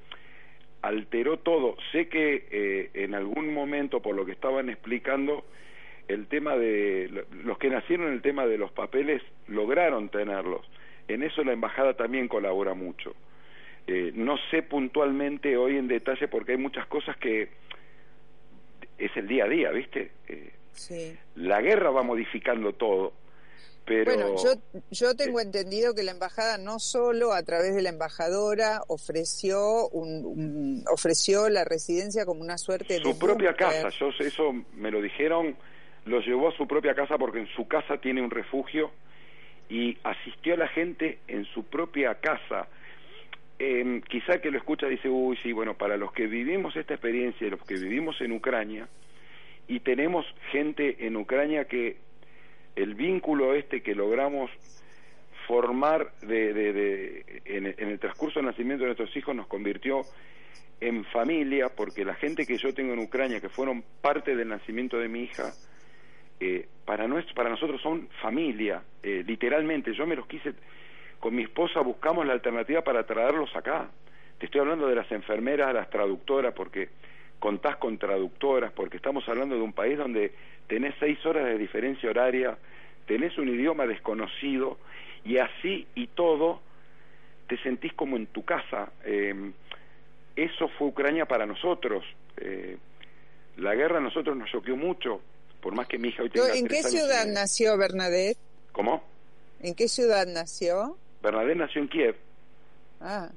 alteró 0.81 1.39
todo. 1.39 1.77
Sé 1.91 2.09
que 2.09 2.89
en 2.93 3.15
algún 3.15 3.53
momento, 3.53 4.01
por 4.01 4.15
lo 4.15 4.25
que 4.25 4.33
estaban 4.33 4.69
explicando, 4.69 5.45
el 6.09 6.27
tema 6.27 6.57
de 6.57 7.25
los 7.43 7.57
que 7.57 7.69
nacieron 7.69 8.11
el 8.11 8.21
tema 8.21 8.45
de 8.45 8.57
los 8.57 8.71
papeles 8.71 9.21
lograron 9.47 10.09
tenerlos. 10.09 10.69
En 11.07 11.23
eso 11.23 11.43
la 11.45 11.53
embajada 11.53 11.93
también 11.93 12.27
colabora 12.27 12.73
mucho. 12.73 13.15
Eh, 13.85 14.11
no 14.15 14.37
sé 14.49 14.63
puntualmente 14.63 15.57
hoy 15.57 15.77
en 15.77 15.87
detalle 15.87 16.27
porque 16.29 16.53
hay 16.53 16.57
muchas 16.57 16.87
cosas 16.87 17.17
que 17.17 17.49
es 18.97 19.11
el 19.15 19.27
día 19.27 19.45
a 19.45 19.49
día, 19.49 19.71
¿viste? 19.71 20.11
Eh, 20.27 20.53
sí. 20.71 21.17
La 21.35 21.61
guerra 21.61 21.89
va 21.89 22.03
modificando 22.03 22.73
todo. 22.73 23.13
Pero, 23.85 24.15
bueno, 24.15 24.35
yo, 24.41 24.53
yo 24.91 25.13
tengo 25.13 25.41
entendido 25.41 25.93
que 25.93 26.03
la 26.03 26.11
embajada 26.11 26.57
no 26.57 26.79
solo 26.79 27.33
a 27.33 27.43
través 27.43 27.75
de 27.75 27.81
la 27.81 27.89
embajadora 27.89 28.81
ofreció 28.87 29.89
un, 29.89 30.85
ofreció 30.89 31.49
la 31.49 31.65
residencia 31.65 32.25
como 32.25 32.41
una 32.41 32.57
suerte 32.57 32.99
su 32.99 33.19
propia 33.19 33.53
casa. 33.53 33.89
Yo 33.89 34.09
eso 34.19 34.53
me 34.73 34.89
lo 34.89 35.01
dijeron, 35.01 35.57
lo 36.05 36.21
llevó 36.21 36.47
a 36.47 36.55
su 36.55 36.65
propia 36.65 36.95
casa 36.95 37.17
porque 37.17 37.39
en 37.39 37.47
su 37.47 37.67
casa 37.67 37.97
tiene 37.97 38.21
un 38.21 38.31
refugio 38.31 38.91
y 39.67 39.97
asistió 40.03 40.53
a 40.53 40.57
la 40.57 40.67
gente 40.69 41.19
en 41.27 41.43
su 41.45 41.65
propia 41.65 42.15
casa 42.15 42.69
eh, 43.59 44.01
quizá 44.07 44.39
que 44.39 44.51
lo 44.51 44.57
escucha 44.57 44.87
dice, 44.87 45.09
uy, 45.09 45.37
sí, 45.43 45.51
bueno, 45.51 45.75
para 45.75 45.97
los 45.97 46.11
que 46.11 46.27
vivimos 46.27 46.75
esta 46.75 46.93
experiencia, 46.93 47.49
los 47.49 47.63
que 47.63 47.75
vivimos 47.75 48.19
en 48.21 48.31
Ucrania, 48.31 48.87
y 49.67 49.79
tenemos 49.79 50.25
gente 50.51 51.05
en 51.05 51.15
Ucrania 51.15 51.65
que 51.65 51.97
el 52.75 52.95
vínculo 52.95 53.53
este 53.53 53.81
que 53.81 53.95
logramos 53.95 54.49
formar 55.47 56.11
de, 56.21 56.53
de, 56.53 57.41
en, 57.45 57.65
el 57.65 57.99
transcurso 57.99 58.39
del 58.39 58.47
nacimiento 58.47 58.83
de 58.83 58.89
nuestros 58.89 59.15
hijos 59.15 59.35
nos 59.35 59.47
convirtió 59.47 60.01
en 60.79 61.05
familia, 61.05 61.69
porque 61.69 62.03
la 62.03 62.15
gente 62.15 62.45
que 62.45 62.57
yo 62.57 62.73
tengo 62.73 62.93
en 62.93 62.99
Ucrania, 62.99 63.39
que 63.39 63.49
fueron 63.49 63.83
parte 64.01 64.35
del 64.35 64.49
nacimiento 64.49 64.97
de 64.97 65.07
mi 65.07 65.23
hija, 65.23 65.51
eh, 66.39 66.67
para, 66.85 67.07
para 67.35 67.49
nosotros 67.49 67.81
son 67.81 68.09
familia, 68.21 68.83
eh, 69.01 69.23
literalmente. 69.25 69.93
Yo 69.93 70.05
me 70.05 70.15
los 70.15 70.27
quise 70.27 70.53
con 71.23 71.33
mi 71.33 71.43
esposa 71.43 71.79
buscamos 71.79 72.25
la 72.25 72.33
alternativa 72.33 72.81
para 72.81 73.05
traerlos 73.05 73.55
acá. 73.55 73.87
Te 74.37 74.47
estoy 74.47 74.59
hablando 74.59 74.89
de 74.89 74.95
las 74.95 75.09
enfermeras, 75.09 75.73
las 75.73 75.89
traductoras, 75.89 76.53
porque 76.53 76.89
contás 77.39 77.77
con 77.77 77.97
traductoras, 77.97 78.73
porque 78.73 78.97
estamos 78.97 79.23
hablando 79.29 79.55
de 79.55 79.61
un 79.61 79.71
país 79.71 79.97
donde 79.97 80.33
tenés 80.67 80.93
seis 80.99 81.25
horas 81.25 81.45
de 81.45 81.57
diferencia 81.57 82.09
horaria, 82.09 82.57
tenés 83.05 83.37
un 83.37 83.47
idioma 83.47 83.87
desconocido 83.87 84.77
y 85.23 85.37
así 85.37 85.87
y 85.95 86.07
todo 86.07 86.59
te 87.47 87.57
sentís 87.59 87.93
como 87.93 88.17
en 88.17 88.27
tu 88.27 88.43
casa. 88.43 88.91
Eh, 89.05 89.53
eso 90.35 90.67
fue 90.77 90.89
Ucrania 90.89 91.25
para 91.25 91.45
nosotros. 91.45 92.03
Eh, 92.35 92.75
la 93.55 93.75
guerra 93.75 93.99
a 93.99 94.01
nosotros 94.01 94.35
nos 94.35 94.51
choqueó 94.51 94.75
mucho, 94.75 95.21
por 95.61 95.73
más 95.73 95.87
que 95.87 95.97
mi 95.97 96.09
hija 96.09 96.23
hoy 96.23 96.31
tenga 96.31 96.53
¿En 96.53 96.67
qué 96.67 96.83
ciudad 96.83 97.25
nació 97.27 97.77
Bernadette? 97.77 98.37
¿Cómo? 98.73 99.01
¿En 99.61 99.73
qué 99.73 99.87
ciudad 99.87 100.27
nació? 100.27 100.97
Bernadette 101.23 101.57
nació 101.57 101.81
en 101.81 101.87
Kiev. 101.87 102.15
Ah. 102.99 103.29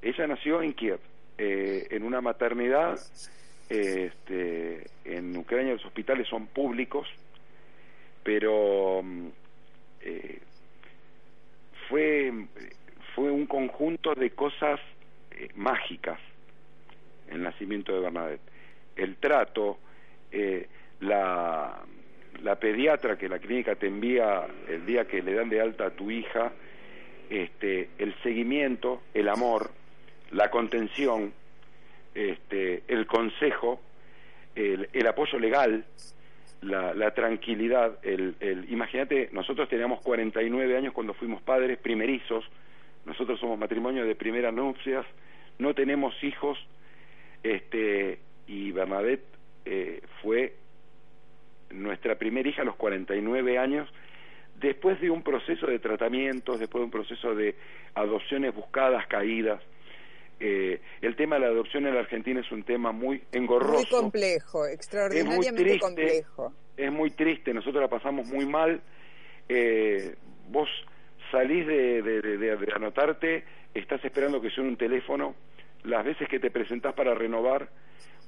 Ella 0.00 0.26
nació 0.28 0.62
en 0.62 0.72
Kiev, 0.72 1.00
eh, 1.36 1.88
en 1.90 2.04
una 2.04 2.20
maternidad. 2.20 2.98
este, 3.68 4.86
en 5.04 5.36
Ucrania 5.36 5.74
los 5.74 5.84
hospitales 5.84 6.26
son 6.28 6.46
públicos, 6.46 7.06
pero 8.22 9.02
mm, 9.02 9.26
eh, 10.02 10.38
fue, 11.88 12.32
fue 13.14 13.30
un 13.30 13.46
conjunto 13.46 14.14
de 14.14 14.30
cosas 14.30 14.80
eh, 15.32 15.48
mágicas 15.54 16.18
el 17.30 17.42
nacimiento 17.42 17.92
de 17.92 18.00
Bernadette. 18.00 18.40
El 18.96 19.16
trato, 19.16 19.78
la, 21.00 21.84
la 22.42 22.56
pediatra 22.56 23.18
que 23.18 23.28
la 23.28 23.38
clínica 23.38 23.74
te 23.74 23.86
envía 23.86 24.46
el 24.66 24.86
día 24.86 25.06
que 25.06 25.20
le 25.22 25.34
dan 25.34 25.50
de 25.50 25.60
alta 25.60 25.86
a 25.86 25.90
tu 25.90 26.10
hija, 26.10 26.52
este, 27.30 27.90
el 27.98 28.14
seguimiento, 28.22 29.02
el 29.14 29.28
amor, 29.28 29.70
la 30.30 30.50
contención, 30.50 31.32
este, 32.14 32.82
el 32.88 33.06
consejo, 33.06 33.80
el, 34.54 35.06
apoyo 35.06 35.38
legal, 35.38 35.84
la, 36.62 36.94
la 36.94 37.12
tranquilidad. 37.12 37.98
El, 38.02 38.34
el, 38.40 38.70
imagínate, 38.72 39.28
nosotros 39.32 39.68
teníamos 39.68 40.00
49 40.00 40.76
años 40.76 40.92
cuando 40.92 41.14
fuimos 41.14 41.42
padres 41.42 41.78
primerizos, 41.78 42.44
nosotros 43.04 43.38
somos 43.40 43.58
matrimonio 43.58 44.04
de 44.04 44.14
primeras 44.14 44.52
nupcias, 44.52 45.06
no 45.58 45.74
tenemos 45.74 46.14
hijos, 46.22 46.58
este, 47.42 48.18
y 48.46 48.72
Bernadette 48.72 49.24
eh, 49.64 50.02
fue 50.22 50.54
nuestra 51.70 52.16
primera 52.16 52.48
hija 52.48 52.62
a 52.62 52.64
los 52.64 52.76
49 52.76 53.58
años 53.58 53.88
después 54.60 55.00
de 55.00 55.10
un 55.10 55.22
proceso 55.22 55.66
de 55.66 55.78
tratamientos, 55.78 56.58
después 56.58 56.80
de 56.80 56.84
un 56.86 56.90
proceso 56.90 57.34
de 57.34 57.54
adopciones 57.94 58.54
buscadas, 58.54 59.06
caídas, 59.06 59.62
eh, 60.40 60.80
el 61.00 61.16
tema 61.16 61.36
de 61.36 61.42
la 61.42 61.46
adopción 61.48 61.86
en 61.86 61.94
la 61.94 62.00
Argentina 62.00 62.40
es 62.40 62.50
un 62.52 62.62
tema 62.62 62.92
muy 62.92 63.22
engorroso. 63.32 63.74
Muy 63.74 63.86
complejo, 63.86 64.66
extraordinariamente 64.66 65.78
complejo. 65.80 66.52
Es 66.76 66.92
muy 66.92 67.10
triste, 67.10 67.52
nosotros 67.52 67.82
la 67.82 67.88
pasamos 67.88 68.26
muy 68.28 68.46
mal. 68.46 68.80
Eh, 69.48 70.14
vos 70.48 70.68
salís 71.32 71.66
de, 71.66 72.02
de, 72.02 72.72
anotarte, 72.74 73.44
estás 73.74 74.04
esperando 74.04 74.40
que 74.40 74.50
suene 74.50 74.70
un 74.70 74.76
teléfono, 74.76 75.34
las 75.84 76.04
veces 76.04 76.28
que 76.28 76.38
te 76.38 76.50
presentás 76.50 76.94
para 76.94 77.14
renovar, 77.14 77.68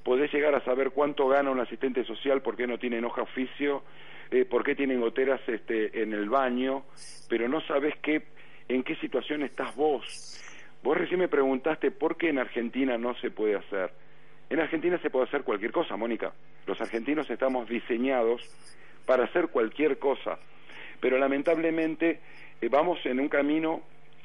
podés 0.02 0.32
llegar 0.32 0.54
a 0.54 0.64
saber 0.64 0.90
cuánto 0.90 1.28
gana 1.28 1.50
un 1.50 1.60
asistente 1.60 2.04
social, 2.04 2.42
por 2.42 2.56
qué 2.56 2.66
no 2.66 2.78
tienen 2.78 3.04
hoja 3.04 3.22
oficio, 3.22 3.84
eh, 4.30 4.44
por 4.44 4.64
qué 4.64 4.74
tienen 4.74 5.00
goteras 5.00 5.40
este, 5.48 6.02
en 6.02 6.12
el 6.12 6.28
baño, 6.28 6.84
pero 7.28 7.48
no 7.48 7.60
sabes 7.62 7.94
qué, 8.02 8.22
en 8.68 8.82
qué 8.82 8.94
situación 8.96 9.42
estás 9.42 9.74
vos. 9.74 10.40
Vos 10.82 10.96
recién 10.96 11.20
me 11.20 11.28
preguntaste 11.28 11.90
por 11.90 12.16
qué 12.16 12.28
en 12.28 12.38
Argentina 12.38 12.96
no 12.96 13.14
se 13.16 13.30
puede 13.30 13.56
hacer. 13.56 13.92
En 14.48 14.60
Argentina 14.60 14.98
se 14.98 15.10
puede 15.10 15.26
hacer 15.26 15.42
cualquier 15.42 15.72
cosa, 15.72 15.96
Mónica. 15.96 16.32
Los 16.66 16.80
argentinos 16.80 17.28
estamos 17.28 17.68
diseñados 17.68 18.42
para 19.04 19.24
hacer 19.24 19.48
cualquier 19.48 19.98
cosa, 19.98 20.38
pero 21.00 21.18
lamentablemente 21.18 22.20
eh, 22.60 22.68
vamos 22.68 23.04
en 23.06 23.20
un 23.20 23.28
camino 23.28 23.82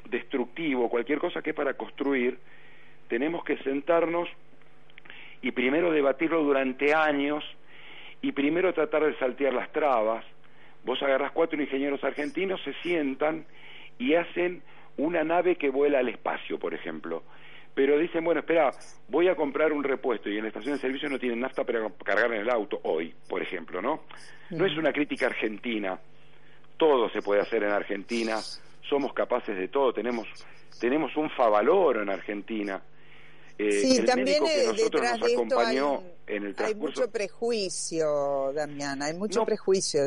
destructivo, 0.08 0.88
cualquier 0.88 1.18
cosa 1.18 1.42
que 1.42 1.52
para 1.52 1.74
construir, 1.74 2.38
tenemos 3.08 3.44
que 3.44 3.56
sentarnos 3.58 4.28
y 5.42 5.52
primero 5.52 5.90
debatirlo 5.90 6.42
durante 6.42 6.94
años 6.94 7.44
y 8.22 8.32
primero 8.32 8.72
tratar 8.72 9.04
de 9.04 9.18
saltear 9.18 9.52
las 9.52 9.70
trabas. 9.72 10.24
Vos 10.84 11.02
agarrás 11.02 11.32
cuatro 11.32 11.60
ingenieros 11.60 12.02
argentinos, 12.04 12.60
se 12.62 12.72
sientan 12.82 13.44
y 13.98 14.14
hacen 14.14 14.62
una 14.96 15.24
nave 15.24 15.56
que 15.56 15.70
vuela 15.70 15.98
al 15.98 16.08
espacio, 16.08 16.58
por 16.58 16.74
ejemplo. 16.74 17.22
Pero 17.74 17.98
dicen, 17.98 18.24
bueno, 18.24 18.40
espera, 18.40 18.70
voy 19.08 19.28
a 19.28 19.34
comprar 19.34 19.72
un 19.72 19.84
repuesto 19.84 20.30
y 20.30 20.36
en 20.36 20.44
la 20.44 20.48
estación 20.48 20.74
de 20.74 20.80
servicio 20.80 21.10
no 21.10 21.18
tienen 21.18 21.40
nafta 21.40 21.62
para 21.64 21.86
cargar 22.02 22.32
en 22.32 22.40
el 22.40 22.48
auto 22.48 22.80
hoy, 22.84 23.12
por 23.28 23.42
ejemplo, 23.42 23.82
¿no? 23.82 24.04
No 24.50 24.64
es 24.64 24.76
una 24.78 24.92
crítica 24.92 25.26
argentina. 25.26 25.98
Todo 26.78 27.10
se 27.10 27.20
puede 27.20 27.42
hacer 27.42 27.62
en 27.64 27.72
Argentina. 27.72 28.36
Somos 28.88 29.12
capaces 29.12 29.56
de 29.56 29.68
todo. 29.68 29.92
Tenemos, 29.92 30.26
tenemos 30.80 31.14
un 31.16 31.28
favaloro 31.30 32.00
en 32.00 32.08
Argentina. 32.08 32.80
Eh, 33.58 33.72
sí, 33.72 34.04
también 34.04 34.44
que 34.44 34.82
detrás 34.82 35.18
de 35.18 35.32
esto 35.32 35.58
hay, 35.58 35.78
en 36.26 36.44
el 36.44 36.54
hay 36.58 36.74
mucho 36.74 37.10
prejuicio, 37.10 38.52
Damián, 38.54 39.02
hay 39.02 39.14
mucho 39.14 39.46
prejuicio. 39.46 40.00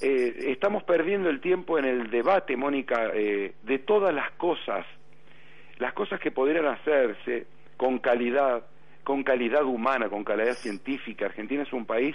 Eh, 0.00 0.34
estamos 0.52 0.84
perdiendo 0.84 1.28
el 1.28 1.40
tiempo 1.40 1.78
en 1.78 1.86
el 1.86 2.10
debate, 2.10 2.56
Mónica, 2.56 3.10
eh, 3.12 3.54
de 3.62 3.78
todas 3.80 4.14
las 4.14 4.30
cosas, 4.32 4.86
las 5.78 5.92
cosas 5.94 6.20
que 6.20 6.30
podrían 6.30 6.66
hacerse 6.66 7.46
con 7.76 7.98
calidad, 7.98 8.64
con 9.02 9.24
calidad 9.24 9.64
humana, 9.64 10.08
con 10.08 10.22
calidad 10.22 10.54
científica. 10.54 11.26
Argentina 11.26 11.64
es 11.64 11.72
un 11.72 11.86
país 11.86 12.14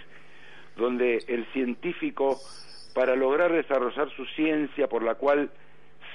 donde 0.77 1.23
el 1.27 1.45
científico, 1.51 2.39
para 2.95 3.17
lograr 3.17 3.51
desarrollar 3.51 4.09
su 4.15 4.25
ciencia, 4.27 4.87
por 4.87 5.03
la 5.03 5.15
cual 5.15 5.51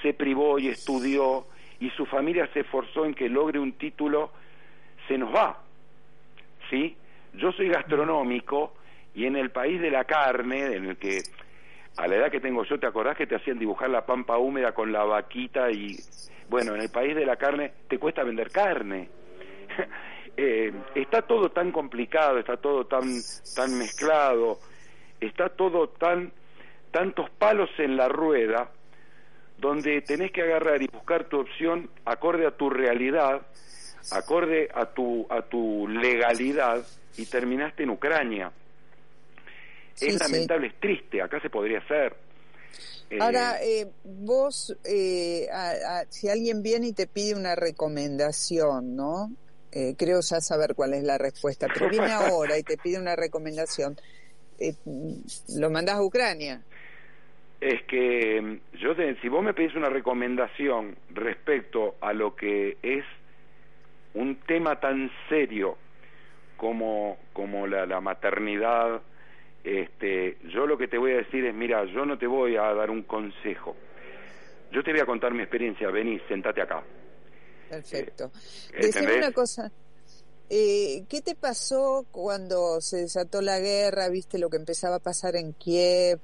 se 0.01 0.13
privó 0.13 0.57
y 0.57 0.69
estudió, 0.69 1.45
y 1.79 1.91
su 1.91 2.05
familia 2.05 2.49
se 2.53 2.61
esforzó 2.61 3.05
en 3.05 3.13
que 3.13 3.29
logre 3.29 3.59
un 3.59 3.73
título, 3.73 4.31
se 5.07 5.17
nos 5.17 5.33
va. 5.33 5.57
¿Sí? 6.69 6.95
Yo 7.33 7.51
soy 7.51 7.69
gastronómico 7.69 8.73
y 9.13 9.25
en 9.25 9.35
el 9.35 9.51
país 9.51 9.79
de 9.81 9.91
la 9.91 10.05
carne, 10.05 10.75
en 10.75 10.85
el 10.85 10.97
que 10.97 11.21
a 11.97 12.07
la 12.07 12.15
edad 12.15 12.31
que 12.31 12.39
tengo 12.39 12.63
yo, 12.65 12.79
¿te 12.79 12.87
acordás 12.87 13.17
que 13.17 13.27
te 13.27 13.35
hacían 13.35 13.59
dibujar 13.59 13.89
la 13.89 14.05
pampa 14.05 14.37
húmeda 14.37 14.73
con 14.73 14.91
la 14.91 15.03
vaquita 15.03 15.71
y 15.71 15.95
bueno, 16.49 16.75
en 16.75 16.81
el 16.81 16.89
país 16.89 17.15
de 17.15 17.25
la 17.25 17.37
carne 17.37 17.71
te 17.87 17.97
cuesta 17.97 18.23
vender 18.23 18.51
carne. 18.51 19.09
eh, 20.37 20.71
está 20.93 21.21
todo 21.23 21.49
tan 21.49 21.71
complicado, 21.71 22.37
está 22.37 22.57
todo 22.57 22.85
tan 22.85 23.03
tan 23.55 23.77
mezclado, 23.77 24.59
está 25.19 25.49
todo 25.49 25.89
tan 25.89 26.31
tantos 26.91 27.29
palos 27.31 27.69
en 27.77 27.97
la 27.97 28.07
rueda 28.07 28.69
donde 29.57 30.01
tenés 30.01 30.31
que 30.31 30.43
agarrar 30.43 30.81
y 30.81 30.87
buscar 30.87 31.25
tu 31.25 31.39
opción 31.39 31.89
acorde 32.05 32.45
a 32.45 32.51
tu 32.51 32.69
realidad 32.69 33.41
acorde 34.11 34.69
a 34.73 34.85
tu, 34.85 35.25
a 35.29 35.41
tu 35.41 35.87
legalidad 35.87 36.85
y 37.17 37.25
terminaste 37.25 37.83
en 37.83 37.89
Ucrania. 37.91 38.51
es 39.99 40.19
lamentable, 40.19 40.67
es 40.67 40.79
triste, 40.79 41.21
acá 41.21 41.39
se 41.41 41.49
podría 41.49 41.79
hacer. 41.79 42.15
Eh, 43.09 43.17
Ahora, 43.19 43.61
eh, 43.63 43.87
vos, 44.03 44.75
eh, 44.83 45.47
si 46.09 46.27
alguien 46.27 46.63
viene 46.63 46.87
y 46.87 46.93
te 46.93 47.07
pide 47.07 47.35
una 47.35 47.55
recomendación, 47.55 48.95
¿no? 48.95 49.31
creo 49.97 50.21
ya 50.21 50.39
saber 50.39 50.73
cuál 50.73 50.93
es 50.93 51.03
la 51.03 51.17
respuesta, 51.17 51.67
pero 51.67 51.89
viene 51.89 52.09
ahora 52.13 52.57
y 52.57 52.63
te 52.63 52.77
pide 52.77 52.97
una 52.97 53.13
recomendación, 53.13 53.97
¿lo 55.49 55.69
mandás 55.69 55.95
a 55.95 56.01
Ucrania? 56.01 56.61
Es 57.59 57.83
que 57.83 58.61
yo, 58.79 58.95
si 59.21 59.27
vos 59.27 59.43
me 59.43 59.53
pedís 59.53 59.75
una 59.75 59.89
recomendación 59.89 60.95
respecto 61.09 61.95
a 61.99 62.13
lo 62.13 62.37
que 62.37 62.77
es 62.83 63.03
un 64.15 64.39
tema 64.47 64.79
tan 64.79 65.11
serio 65.29 65.77
como, 66.57 67.17
como 67.33 67.67
la, 67.67 67.85
la 67.85 68.01
maternidad, 68.01 69.01
este, 69.63 70.37
yo 70.53 70.65
lo 70.65 70.77
que 70.77 70.87
te 70.87 70.97
voy 70.97 71.11
a 71.13 71.17
decir 71.17 71.45
es, 71.45 71.53
mira, 71.53 71.85
yo 71.85 72.05
no 72.05 72.17
te 72.17 72.27
voy 72.27 72.55
a 72.55 72.73
dar 72.73 72.89
un 72.89 73.03
consejo, 73.03 73.75
yo 74.71 74.83
te 74.83 74.91
voy 74.91 75.01
a 75.01 75.05
contar 75.05 75.33
mi 75.33 75.41
experiencia, 75.41 75.89
vení, 75.89 76.19
sentate 76.27 76.61
acá. 76.61 76.83
Perfecto. 77.69 78.31
Eh, 78.73 79.17
una 79.17 79.31
cosa, 79.31 79.71
eh, 80.49 81.03
¿qué 81.09 81.21
te 81.21 81.35
pasó 81.35 82.05
cuando 82.11 82.79
se 82.79 82.97
desató 82.97 83.41
la 83.41 83.59
guerra, 83.59 84.09
viste 84.09 84.37
lo 84.37 84.49
que 84.49 84.57
empezaba 84.57 84.97
a 84.97 84.99
pasar 84.99 85.35
en 85.35 85.53
Kiev, 85.53 86.19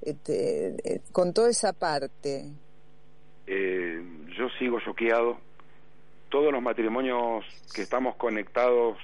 este, 0.00 0.68
eh, 0.84 1.00
con 1.12 1.34
toda 1.34 1.50
esa 1.50 1.72
parte? 1.72 2.52
Eh, 3.46 4.02
yo 4.38 4.48
sigo 4.58 4.78
choqueado, 4.80 5.38
todos 6.34 6.52
los 6.52 6.62
matrimonios 6.62 7.44
que 7.72 7.82
estamos 7.82 8.16
conectados, 8.16 8.98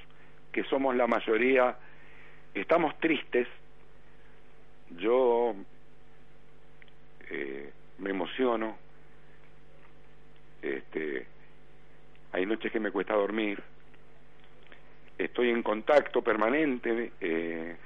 que 0.51 0.64
somos 0.64 0.97
la 0.97 1.07
mayoría, 1.07 1.77
estamos 2.55 2.99
tristes. 2.99 3.47
Yo 4.99 5.55
eh, 7.31 7.73
me 7.99 8.11
emociono. 8.11 8.77
Este, 10.61 11.25
hay 12.33 12.47
noches 12.47 12.73
que 12.73 12.81
me 12.81 12.90
cuesta 12.90 13.14
dormir. 13.14 13.62
Estoy 15.16 15.51
en 15.51 15.62
contacto 15.62 16.23
permanente. 16.23 17.12
Eh, 17.21 17.77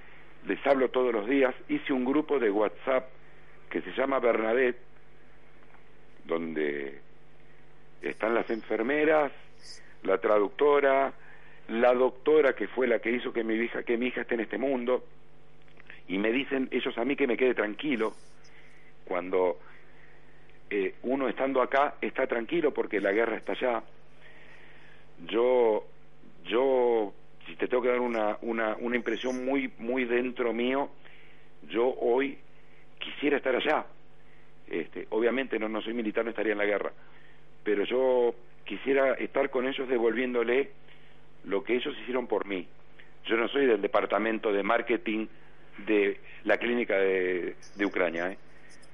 les 0.47 0.67
hablo 0.67 0.89
todos 0.89 1.13
los 1.13 1.29
días. 1.29 1.55
Hice 1.69 1.93
un 1.93 2.07
grupo 2.07 2.39
de 2.39 2.51
WhatsApp 2.51 3.11
que 3.69 3.83
se 3.83 3.93
llama 3.93 4.21
Bernadette, 4.21 4.81
donde 6.25 7.04
están 8.09 8.35
las 8.35 8.49
enfermeras, 8.51 9.33
la 10.03 10.19
traductora, 10.19 11.13
la 11.69 11.95
doctora 11.95 12.55
que 12.55 12.69
fue 12.69 12.87
la 12.87 12.99
que 12.99 13.11
hizo 13.11 13.33
que 13.33 13.45
mi 13.45 13.55
hija, 13.55 13.83
que 13.83 13.97
mi 13.97 14.09
hija 14.09 14.23
esté 14.23 14.35
en 14.35 14.41
este 14.41 14.59
mundo, 14.59 15.05
y 16.09 16.19
me 16.19 16.33
dicen 16.33 16.69
ellos 16.71 16.97
a 16.99 17.05
mí 17.05 17.17
que 17.17 17.27
me 17.27 17.37
quede 17.37 17.55
tranquilo 17.55 18.13
cuando 19.07 19.59
eh, 20.71 20.95
uno 21.03 21.29
estando 21.29 21.63
acá 21.63 21.95
está 22.01 22.27
tranquilo 22.27 22.73
porque 22.73 23.01
la 23.01 23.13
guerra 23.13 23.37
está 23.37 23.53
allá. 23.53 23.83
Yo, 25.27 25.87
yo, 26.45 27.13
si 27.47 27.57
te 27.57 27.69
tengo 27.69 27.83
que 27.83 27.89
dar 27.89 28.01
una, 28.01 28.39
una, 28.43 28.77
una 28.77 28.97
impresión 28.97 29.45
muy, 29.45 29.73
muy 29.79 30.05
dentro 30.05 30.53
mío, 30.53 30.91
yo 31.69 31.87
hoy 31.87 32.39
quisiera 32.99 33.37
estar 33.37 33.55
allá. 33.55 33.87
Este, 34.67 35.07
obviamente 35.11 35.59
no, 35.59 35.69
no 35.69 35.81
soy 35.83 35.95
militar, 35.95 36.25
no 36.25 36.31
estaría 36.31 36.53
en 36.53 36.59
la 36.59 36.65
guerra, 36.65 36.93
pero 37.65 37.85
yo 37.85 38.35
quisiera 38.65 39.15
estar 39.15 39.51
con 39.51 39.67
ellos 39.67 39.89
devolviéndole 39.89 40.71
lo 41.45 41.65
que 41.65 41.75
ellos 41.75 41.95
hicieron 42.03 42.27
por 42.27 42.47
mí. 42.47 42.67
Yo 43.27 43.37
no 43.37 43.49
soy 43.49 43.67
del 43.67 43.81
departamento 43.81 44.53
de 44.53 44.63
marketing 44.63 45.27
de 45.87 46.21
la 46.45 46.59
clínica 46.59 46.97
de, 46.99 47.57
de 47.75 47.87
Ucrania. 47.87 48.31
¿eh? 48.31 48.39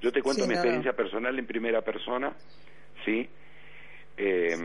Yo 0.00 0.12
te 0.12 0.22
cuento 0.22 0.46
mi 0.46 0.54
experiencia 0.54 0.94
personal 0.94 1.38
en 1.38 1.46
primera 1.46 1.82
persona, 1.82 2.32
¿sí? 3.04 3.28
Eh, 4.16 4.56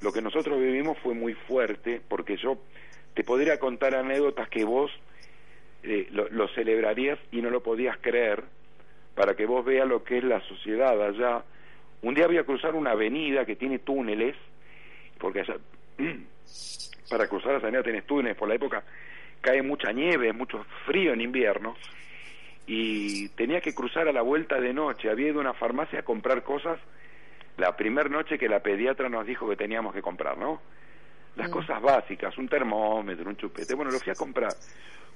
lo 0.00 0.12
que 0.12 0.22
nosotros 0.22 0.58
vivimos 0.58 0.98
fue 0.98 1.14
muy 1.14 1.34
fuerte 1.34 2.00
porque 2.06 2.36
yo 2.36 2.58
te 3.14 3.24
podría 3.24 3.58
contar 3.58 3.94
anécdotas 3.94 4.48
que 4.48 4.64
vos 4.64 4.90
eh, 5.82 6.08
lo, 6.10 6.28
lo, 6.30 6.48
celebrarías 6.48 7.18
y 7.32 7.42
no 7.42 7.50
lo 7.50 7.62
podías 7.62 7.96
creer 7.98 8.44
para 9.14 9.34
que 9.34 9.46
vos 9.46 9.64
veas 9.64 9.86
lo 9.86 10.04
que 10.04 10.18
es 10.18 10.24
la 10.24 10.40
sociedad 10.42 11.00
allá 11.02 11.44
un 12.02 12.14
día 12.14 12.26
voy 12.26 12.38
a 12.38 12.44
cruzar 12.44 12.74
una 12.74 12.92
avenida 12.92 13.44
que 13.44 13.56
tiene 13.56 13.78
túneles, 13.78 14.36
porque 15.18 15.40
allá, 15.40 15.56
para 17.10 17.28
cruzar 17.28 17.52
esa 17.56 17.66
avenida 17.66 17.82
tenés 17.82 18.06
túneles, 18.06 18.36
por 18.36 18.48
la 18.48 18.54
época 18.54 18.82
cae 19.40 19.62
mucha 19.62 19.92
nieve, 19.92 20.32
mucho 20.32 20.64
frío 20.86 21.12
en 21.12 21.20
invierno, 21.20 21.76
y 22.66 23.28
tenía 23.30 23.60
que 23.60 23.74
cruzar 23.74 24.06
a 24.08 24.12
la 24.12 24.22
vuelta 24.22 24.60
de 24.60 24.72
noche. 24.72 25.10
Había 25.10 25.28
ido 25.28 25.38
a 25.38 25.40
una 25.40 25.54
farmacia 25.54 26.00
a 26.00 26.02
comprar 26.02 26.42
cosas 26.44 26.78
la 27.56 27.76
primera 27.76 28.08
noche 28.08 28.38
que 28.38 28.48
la 28.48 28.60
pediatra 28.60 29.08
nos 29.08 29.26
dijo 29.26 29.48
que 29.48 29.56
teníamos 29.56 29.92
que 29.92 30.02
comprar, 30.02 30.38
¿no? 30.38 30.60
Las 31.36 31.48
Mm. 31.48 31.52
cosas 31.52 31.82
básicas, 31.82 32.36
un 32.38 32.48
termómetro, 32.48 33.28
un 33.28 33.36
chupete. 33.36 33.74
Bueno, 33.74 33.90
lo 33.90 33.98
fui 33.98 34.12
a 34.12 34.14
comprar. 34.14 34.52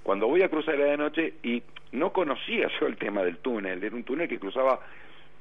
Cuando 0.02 0.26
voy 0.26 0.42
a 0.42 0.48
cruzar 0.48 0.76
la 0.78 0.86
de 0.86 0.96
noche 0.96 1.34
y 1.42 1.62
no 1.92 2.12
conocía 2.12 2.68
yo 2.80 2.86
el 2.86 2.96
tema 2.96 3.22
del 3.22 3.38
túnel, 3.38 3.82
era 3.82 3.94
un 3.94 4.04
túnel 4.04 4.28
que 4.28 4.38
cruzaba 4.38 4.80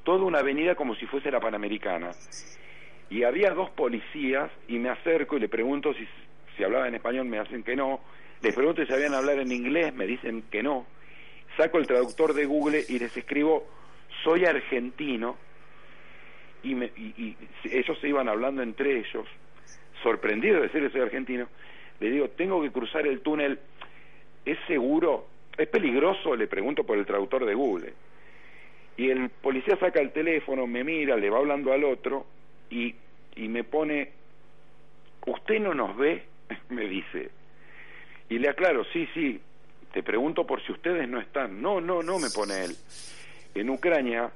toda 0.04 0.24
una 0.24 0.38
avenida 0.38 0.74
como 0.74 0.94
si 0.94 1.06
fuese 1.06 1.30
la 1.30 1.40
Panamericana. 1.40 2.12
Y 3.10 3.24
había 3.24 3.50
dos 3.50 3.70
policías 3.70 4.50
y 4.68 4.78
me 4.78 4.90
acerco 4.90 5.36
y 5.36 5.40
le 5.40 5.48
pregunto 5.48 5.92
si, 5.94 6.06
si 6.56 6.64
hablaba 6.64 6.88
en 6.88 6.94
español, 6.94 7.26
me 7.26 7.38
hacen 7.38 7.62
que 7.62 7.76
no. 7.76 8.00
Les 8.42 8.54
pregunto 8.54 8.82
si 8.82 8.88
sabían 8.88 9.14
hablar 9.14 9.38
en 9.38 9.50
inglés, 9.50 9.94
me 9.94 10.06
dicen 10.06 10.44
que 10.50 10.62
no. 10.62 10.86
Saco 11.56 11.78
el 11.78 11.86
traductor 11.86 12.34
de 12.34 12.46
Google 12.46 12.84
y 12.88 12.98
les 12.98 13.16
escribo, 13.16 13.66
soy 14.22 14.44
argentino. 14.44 15.36
Y, 16.62 16.74
me, 16.74 16.86
y, 16.96 17.12
y 17.18 17.36
ellos 17.64 17.98
se 18.00 18.08
iban 18.08 18.28
hablando 18.28 18.62
entre 18.62 18.98
ellos, 18.98 19.26
sorprendido 20.02 20.56
de 20.56 20.62
decir 20.62 20.82
que 20.82 20.90
soy 20.90 21.02
argentino. 21.02 21.48
Le 22.00 22.10
digo, 22.10 22.28
tengo 22.30 22.62
que 22.62 22.72
cruzar 22.72 23.06
el 23.06 23.20
túnel, 23.20 23.58
¿es 24.44 24.58
seguro? 24.66 25.26
¿Es 25.56 25.68
peligroso? 25.68 26.34
Le 26.34 26.46
pregunto 26.46 26.84
por 26.84 26.98
el 26.98 27.06
traductor 27.06 27.44
de 27.44 27.54
Google. 27.54 27.92
Y 28.96 29.10
el 29.10 29.28
policía 29.30 29.76
saca 29.78 30.00
el 30.00 30.12
teléfono, 30.12 30.66
me 30.66 30.84
mira, 30.84 31.16
le 31.16 31.30
va 31.30 31.38
hablando 31.38 31.72
al 31.72 31.84
otro 31.84 32.26
y, 32.70 32.94
y 33.36 33.48
me 33.48 33.64
pone, 33.64 34.10
¿usted 35.26 35.60
no 35.60 35.74
nos 35.74 35.96
ve? 35.96 36.22
me 36.70 36.86
dice. 36.88 37.30
Y 38.28 38.38
le 38.38 38.48
aclaro, 38.48 38.84
sí, 38.92 39.08
sí, 39.14 39.40
te 39.92 40.02
pregunto 40.02 40.46
por 40.46 40.64
si 40.64 40.72
ustedes 40.72 41.08
no 41.08 41.20
están. 41.20 41.60
No, 41.60 41.80
no, 41.80 42.02
no, 42.02 42.18
me 42.18 42.30
pone 42.30 42.64
él. 42.64 42.76
En 43.54 43.70
Ucrania, 43.70 44.30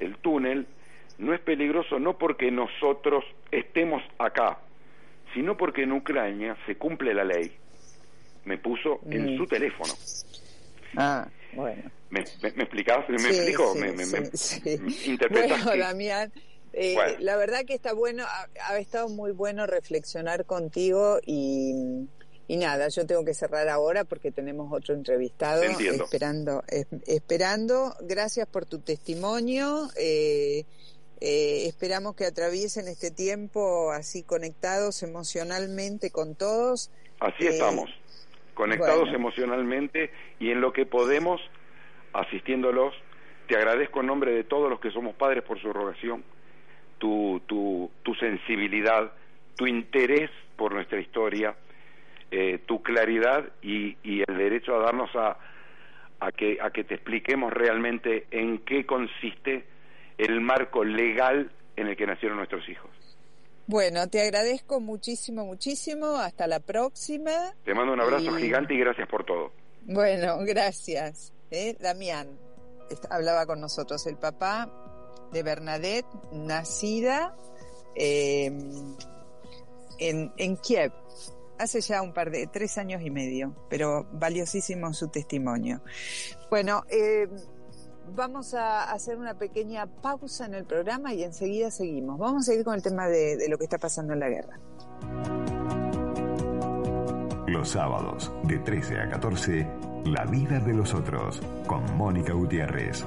el 0.00 0.16
túnel 0.16 0.66
no 1.18 1.34
es 1.34 1.40
peligroso 1.40 1.98
no 1.98 2.16
porque 2.18 2.50
nosotros 2.50 3.24
estemos 3.50 4.02
acá, 4.18 4.58
sino 5.34 5.56
porque 5.56 5.82
en 5.82 5.92
Ucrania 5.92 6.56
se 6.66 6.76
cumple 6.76 7.14
la 7.14 7.24
ley. 7.24 7.52
Me 8.44 8.58
puso 8.58 9.00
en 9.10 9.34
Mm. 9.34 9.36
su 9.38 9.46
teléfono. 9.46 9.92
Ah, 10.96 11.26
bueno. 11.52 11.82
¿Me, 12.10 12.24
me, 12.42 12.52
me 12.52 12.62
explicabas? 12.64 13.08
¿Me 13.08 13.18
Sí, 13.18 13.26
explico? 13.28 13.72
sí, 13.74 13.78
¿Me, 13.80 14.30
sí, 14.36 15.10
interpretas 15.10 15.48
Bueno, 15.58 15.72
que- 15.72 15.78
Damián, 15.78 16.32
eh, 16.72 16.94
Bueno. 16.94 17.14
la 17.20 17.36
verdad 17.36 17.64
que 17.66 17.74
está 17.74 17.92
bueno, 17.92 18.24
ha, 18.24 18.48
ha 18.72 18.78
estado 18.78 19.08
muy 19.08 19.32
bueno 19.32 19.66
reflexionar 19.66 20.46
contigo 20.46 21.18
y, 21.24 21.74
y 22.46 22.56
nada, 22.56 22.88
yo 22.88 23.06
tengo 23.06 23.24
que 23.24 23.34
cerrar 23.34 23.68
ahora 23.68 24.04
porque 24.04 24.32
tenemos 24.32 24.72
otro 24.72 24.94
entrevistado 24.94 25.62
Entiendo. 25.64 26.04
esperando, 26.04 26.62
es- 26.68 26.86
esperando. 27.06 27.94
Gracias 28.00 28.46
por 28.48 28.64
tu 28.66 28.80
testimonio. 28.80 29.88
eh, 29.96 30.64
eh, 31.20 31.66
esperamos 31.66 32.14
que 32.14 32.24
atraviesen 32.26 32.86
este 32.86 33.10
tiempo 33.10 33.90
así 33.90 34.22
conectados 34.22 35.02
emocionalmente 35.02 36.10
con 36.12 36.36
todos. 36.36 36.90
Así 37.18 37.44
Eh, 37.44 37.48
estamos, 37.50 37.90
conectados 38.54 39.00
bueno. 39.10 39.16
emocionalmente 39.16 40.10
y 40.38 40.52
en 40.52 40.60
lo 40.60 40.72
que 40.72 40.86
podemos, 40.86 41.40
asistiéndolos. 42.12 42.94
Te 43.46 43.56
agradezco 43.56 44.00
en 44.00 44.06
nombre 44.06 44.32
de 44.32 44.44
todos 44.44 44.68
los 44.68 44.80
que 44.80 44.90
somos 44.90 45.14
padres 45.16 45.42
por 45.42 45.60
su 45.60 45.72
rogación, 45.72 46.22
tu, 46.98 47.40
tu, 47.46 47.90
tu 48.02 48.14
sensibilidad, 48.16 49.12
tu 49.56 49.66
interés 49.66 50.30
por 50.56 50.72
nuestra 50.74 51.00
historia, 51.00 51.54
eh, 52.30 52.58
tu 52.66 52.82
claridad 52.82 53.48
y, 53.62 53.96
y 54.02 54.22
el 54.28 54.36
derecho 54.36 54.74
a 54.76 54.82
darnos 54.84 55.10
a, 55.16 55.38
a, 56.20 56.32
que, 56.32 56.58
a 56.60 56.70
que 56.70 56.84
te 56.84 56.94
expliquemos 56.94 57.52
realmente 57.52 58.26
en 58.30 58.58
qué 58.58 58.84
consiste 58.84 59.64
el 60.18 60.40
marco 60.40 60.84
legal 60.84 61.50
en 61.76 61.86
el 61.86 61.96
que 61.96 62.06
nacieron 62.06 62.36
nuestros 62.38 62.68
hijos. 62.68 62.90
Bueno, 63.66 64.08
te 64.08 64.20
agradezco 64.22 64.80
muchísimo, 64.80 65.44
muchísimo. 65.44 66.16
Hasta 66.16 66.46
la 66.46 66.58
próxima. 66.60 67.30
Te 67.64 67.74
mando 67.74 67.92
un 67.92 68.00
abrazo 68.00 68.36
Y- 68.38 68.42
gigante 68.42 68.74
y 68.74 68.78
gracias 68.78 69.06
por 69.08 69.24
todo. 69.24 69.52
Bueno, 69.82 70.38
gracias. 70.40 71.32
¿Eh? 71.50 71.76
Damián 71.78 72.38
hablaba 73.10 73.46
con 73.46 73.60
nosotros, 73.60 74.06
el 74.06 74.16
papá 74.16 74.70
de 75.32 75.42
Bernadette, 75.42 76.06
nacida 76.32 77.36
eh, 77.94 78.46
en, 79.98 80.32
en 80.36 80.56
Kiev, 80.56 80.92
hace 81.58 81.80
ya 81.80 82.02
un 82.02 82.12
par 82.12 82.30
de, 82.30 82.46
tres 82.46 82.78
años 82.78 83.02
y 83.02 83.10
medio, 83.10 83.54
pero 83.68 84.06
valiosísimo 84.12 84.92
su 84.94 85.08
testimonio. 85.08 85.82
Bueno, 86.50 86.84
eh, 86.88 87.28
vamos 88.14 88.54
a 88.54 88.90
hacer 88.90 89.18
una 89.18 89.34
pequeña 89.38 89.86
pausa 89.86 90.46
en 90.46 90.54
el 90.54 90.64
programa 90.64 91.12
y 91.12 91.24
enseguida 91.24 91.70
seguimos. 91.70 92.18
Vamos 92.18 92.42
a 92.42 92.52
seguir 92.52 92.64
con 92.64 92.74
el 92.74 92.82
tema 92.82 93.08
de, 93.08 93.36
de 93.36 93.48
lo 93.48 93.58
que 93.58 93.64
está 93.64 93.78
pasando 93.78 94.12
en 94.14 94.20
la 94.20 94.28
guerra. 94.28 94.58
Los 97.46 97.70
sábados, 97.70 98.30
de 98.44 98.58
13 98.58 99.00
a 99.00 99.08
14, 99.08 99.66
La 100.08 100.24
vida 100.24 100.58
de 100.58 100.72
los 100.72 100.94
otros, 100.94 101.42
con 101.66 101.84
Mónica 101.98 102.32
Gutiérrez. 102.32 103.04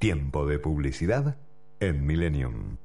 Tiempo 0.00 0.44
de 0.46 0.58
publicidad 0.58 1.36
en 1.78 2.04
Millennium. 2.04 2.76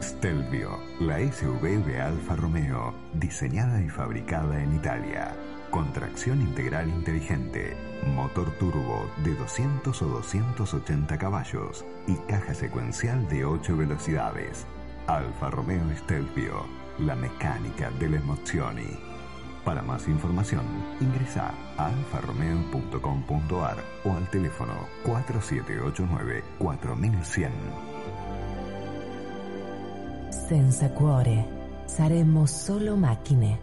Stelvio, 0.00 0.78
la 1.00 1.18
SUV 1.18 1.84
de 1.84 2.00
Alfa 2.00 2.36
Romeo, 2.36 2.94
diseñada 3.14 3.82
y 3.82 3.88
fabricada 3.88 4.62
en 4.62 4.76
Italia. 4.76 5.34
Con 5.72 5.92
tracción 5.92 6.40
integral 6.40 6.88
inteligente, 6.88 7.76
motor 8.14 8.48
turbo 8.52 9.10
de 9.24 9.34
200 9.34 10.02
o 10.02 10.06
280 10.06 11.18
caballos 11.18 11.84
y 12.06 12.14
caja 12.30 12.54
secuencial 12.54 13.28
de 13.28 13.44
8 13.44 13.76
velocidades. 13.76 14.64
Alfa 15.08 15.50
Romeo 15.50 15.84
Stelvio, 15.96 16.64
la 17.00 17.16
mecánica 17.16 17.90
delle 17.98 18.18
emozioni. 18.18 19.05
Para 19.66 19.82
más 19.82 20.06
información, 20.06 20.62
ingresa 21.00 21.52
a 21.76 21.88
alfaromeo.com.ar 21.88 23.84
o 24.04 24.12
al 24.12 24.30
teléfono 24.30 24.86
4789-4100. 25.04 27.50
Senza 30.48 30.88
cuore 30.90 31.44
saremmo 31.86 32.46
solo 32.46 32.96
macchine. 32.96 33.58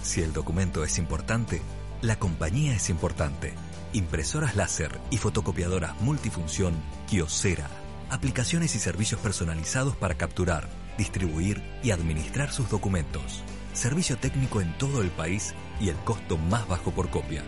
Si 0.00 0.22
el 0.22 0.32
documento 0.32 0.84
es 0.84 0.98
importante, 0.98 1.60
la 2.00 2.18
compañía 2.18 2.74
es 2.74 2.88
importante. 2.88 3.52
Impresoras 3.92 4.56
láser 4.56 4.98
y 5.10 5.18
fotocopiadoras 5.18 6.00
multifunción 6.00 6.72
Kiosera. 7.10 7.68
Aplicaciones 8.08 8.74
y 8.74 8.78
servicios 8.78 9.20
personalizados 9.20 9.94
para 9.96 10.14
capturar, 10.14 10.66
distribuir 10.98 11.62
y 11.82 11.90
administrar 11.90 12.50
sus 12.50 12.70
documentos. 12.70 13.42
Servicio 13.72 14.16
técnico 14.16 14.60
en 14.60 14.76
todo 14.78 15.02
el 15.02 15.10
país 15.10 15.54
y 15.80 15.88
el 15.88 15.96
costo 15.96 16.38
más 16.38 16.68
bajo 16.68 16.92
por 16.92 17.10
copia. 17.10 17.42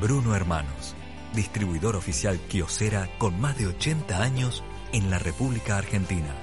Bruno 0.00 0.34
Hermanos, 0.34 0.94
distribuidor 1.34 1.96
oficial 1.96 2.38
Kiosera 2.48 3.10
con 3.18 3.38
más 3.40 3.58
de 3.58 3.66
80 3.66 4.22
años 4.22 4.64
en 4.92 5.10
la 5.10 5.18
República 5.18 5.76
Argentina. 5.76 6.34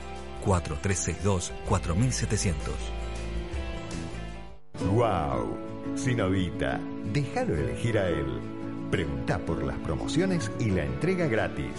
4362-4700. 0.45 2.53
¡Wow! 4.93 5.57
Sinovita, 5.95 6.79
déjalo 7.11 7.55
elegir 7.55 7.97
a 7.97 8.07
él. 8.07 8.39
Pregunta 8.91 9.39
por 9.39 9.63
las 9.63 9.77
promociones 9.79 10.51
y 10.59 10.69
la 10.69 10.85
entrega 10.85 11.25
gratis. 11.27 11.73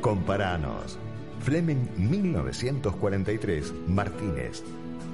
Comparanos. 0.00 0.98
Fleming 1.40 1.88
1943, 1.96 3.72
Martínez. 3.88 4.62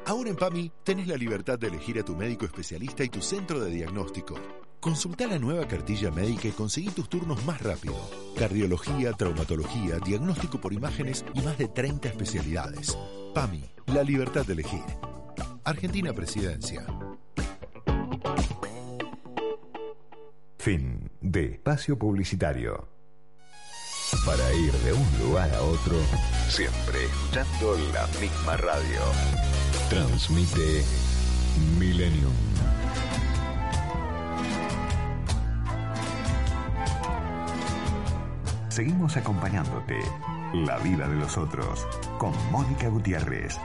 Ahora 0.05 0.29
en 0.29 0.35
PAMI 0.35 0.71
tenés 0.83 1.07
la 1.07 1.15
libertad 1.15 1.57
de 1.59 1.67
elegir 1.67 1.99
a 1.99 2.03
tu 2.03 2.15
médico 2.15 2.45
especialista 2.45 3.03
y 3.03 3.09
tu 3.09 3.21
centro 3.21 3.59
de 3.59 3.69
diagnóstico. 3.69 4.35
Consulta 4.82 5.27
la 5.27 5.38
nueva 5.38 5.67
cartilla 5.67 6.09
médica 6.09 6.47
y 6.47 6.51
conseguí 6.51 6.89
tus 6.89 7.07
turnos 7.07 7.45
más 7.45 7.61
rápido. 7.61 7.93
Cardiología, 8.36 9.13
traumatología, 9.13 9.99
diagnóstico 9.99 10.59
por 10.59 10.73
imágenes 10.73 11.23
y 11.36 11.41
más 11.41 11.55
de 11.59 11.67
30 11.67 12.09
especialidades. 12.09 12.97
PAMI, 13.36 13.63
la 13.93 14.01
libertad 14.03 14.43
de 14.43 14.53
elegir. 14.53 14.82
Argentina 15.63 16.13
Presidencia. 16.13 16.84
Fin 20.57 21.11
de 21.21 21.45
espacio 21.45 21.99
publicitario. 21.99 22.88
Para 24.25 24.53
ir 24.53 24.71
de 24.71 24.93
un 24.93 25.19
lugar 25.19 25.53
a 25.53 25.61
otro, 25.61 25.95
siempre 26.49 27.05
escuchando 27.05 27.77
la 27.93 28.07
misma 28.19 28.57
radio. 28.57 28.99
Transmite 29.89 30.84
Millennium. 31.79 32.70
Seguimos 38.72 39.17
acompañándote. 39.17 39.99
La 40.53 40.78
vida 40.78 41.05
de 41.05 41.17
los 41.17 41.38
otros. 41.38 41.86
Con 42.17 42.32
Mónica 42.51 42.88
Gutiérrez. 42.88 43.59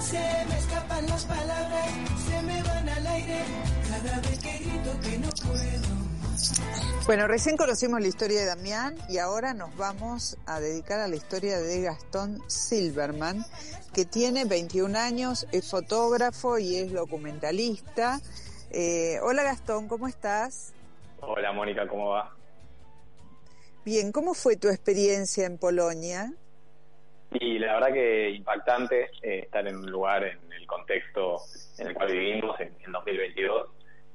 Se 0.00 0.18
me 0.48 0.56
escapan 0.56 1.06
las 1.06 1.26
palabras, 1.26 1.90
se 2.26 2.42
me 2.42 2.62
van 2.62 2.88
al 2.88 3.06
aire. 3.06 3.42
Cada 3.90 4.20
vez 4.20 4.38
que 4.38 4.58
grito 4.60 5.00
que 5.02 5.18
no 5.18 5.28
puedo. 5.28 7.04
Bueno, 7.04 7.26
recién 7.26 7.58
conocimos 7.58 8.00
la 8.00 8.06
historia 8.06 8.40
de 8.40 8.46
Damián 8.46 8.96
y 9.10 9.18
ahora 9.18 9.52
nos 9.52 9.76
vamos 9.76 10.38
a 10.46 10.58
dedicar 10.58 11.00
a 11.00 11.08
la 11.08 11.16
historia 11.16 11.58
de 11.58 11.82
Gastón 11.82 12.40
Silverman, 12.46 13.44
que 13.92 14.06
tiene 14.06 14.46
21 14.46 14.98
años, 14.98 15.46
es 15.52 15.70
fotógrafo 15.70 16.58
y 16.58 16.76
es 16.76 16.94
documentalista. 16.94 18.20
Eh, 18.70 19.18
hola 19.22 19.42
Gastón, 19.42 19.86
¿cómo 19.86 20.08
estás? 20.08 20.72
Hola 21.20 21.52
Mónica, 21.52 21.86
¿cómo 21.86 22.08
va? 22.08 22.34
Bien, 23.84 24.12
¿cómo 24.12 24.32
fue 24.34 24.56
tu 24.56 24.68
experiencia 24.68 25.44
en 25.46 25.58
Polonia? 25.58 26.32
Y 27.32 27.58
la 27.58 27.74
verdad 27.74 27.92
que 27.92 28.30
impactante 28.30 29.10
eh, 29.22 29.40
estar 29.40 29.66
en 29.66 29.76
un 29.76 29.90
lugar, 29.90 30.24
en 30.24 30.52
el 30.52 30.66
contexto 30.66 31.40
en 31.78 31.88
el 31.88 31.94
cual 31.94 32.12
vivimos 32.12 32.58
en, 32.60 32.74
en 32.84 32.92
2022, 32.92 33.70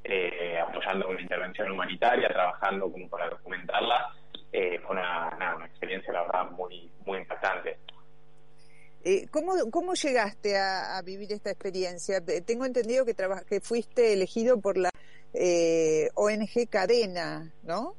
eh, 0.06 0.58
apoyando 0.60 1.10
una 1.10 1.22
intervención 1.22 1.72
humanitaria, 1.72 2.30
trabajando 2.30 2.92
como 2.92 3.08
para 3.10 3.30
documentarla. 3.30 4.16
Eh, 4.52 4.80
fue 4.80 4.96
una, 4.96 5.30
nada, 5.38 5.58
una 5.58 5.68
experiencia, 5.68 6.12
la 6.14 6.24
verdad, 6.24 6.50
muy, 6.52 6.92
muy 7.06 7.20
impactante. 7.20 7.78
Eh, 9.04 9.28
¿cómo, 9.32 9.54
¿Cómo 9.72 9.94
llegaste 9.94 10.58
a, 10.58 10.98
a 10.98 11.02
vivir 11.04 11.32
esta 11.32 11.52
experiencia? 11.52 12.22
Tengo 12.46 12.66
entendido 12.66 13.06
que, 13.06 13.16
que 13.48 13.62
fuiste 13.62 14.14
elegido 14.14 14.60
por 14.60 14.78
la 14.78 14.90
eh, 15.34 16.10
ONG 16.16 16.68
Cadena, 16.70 17.54
¿no? 17.64 17.96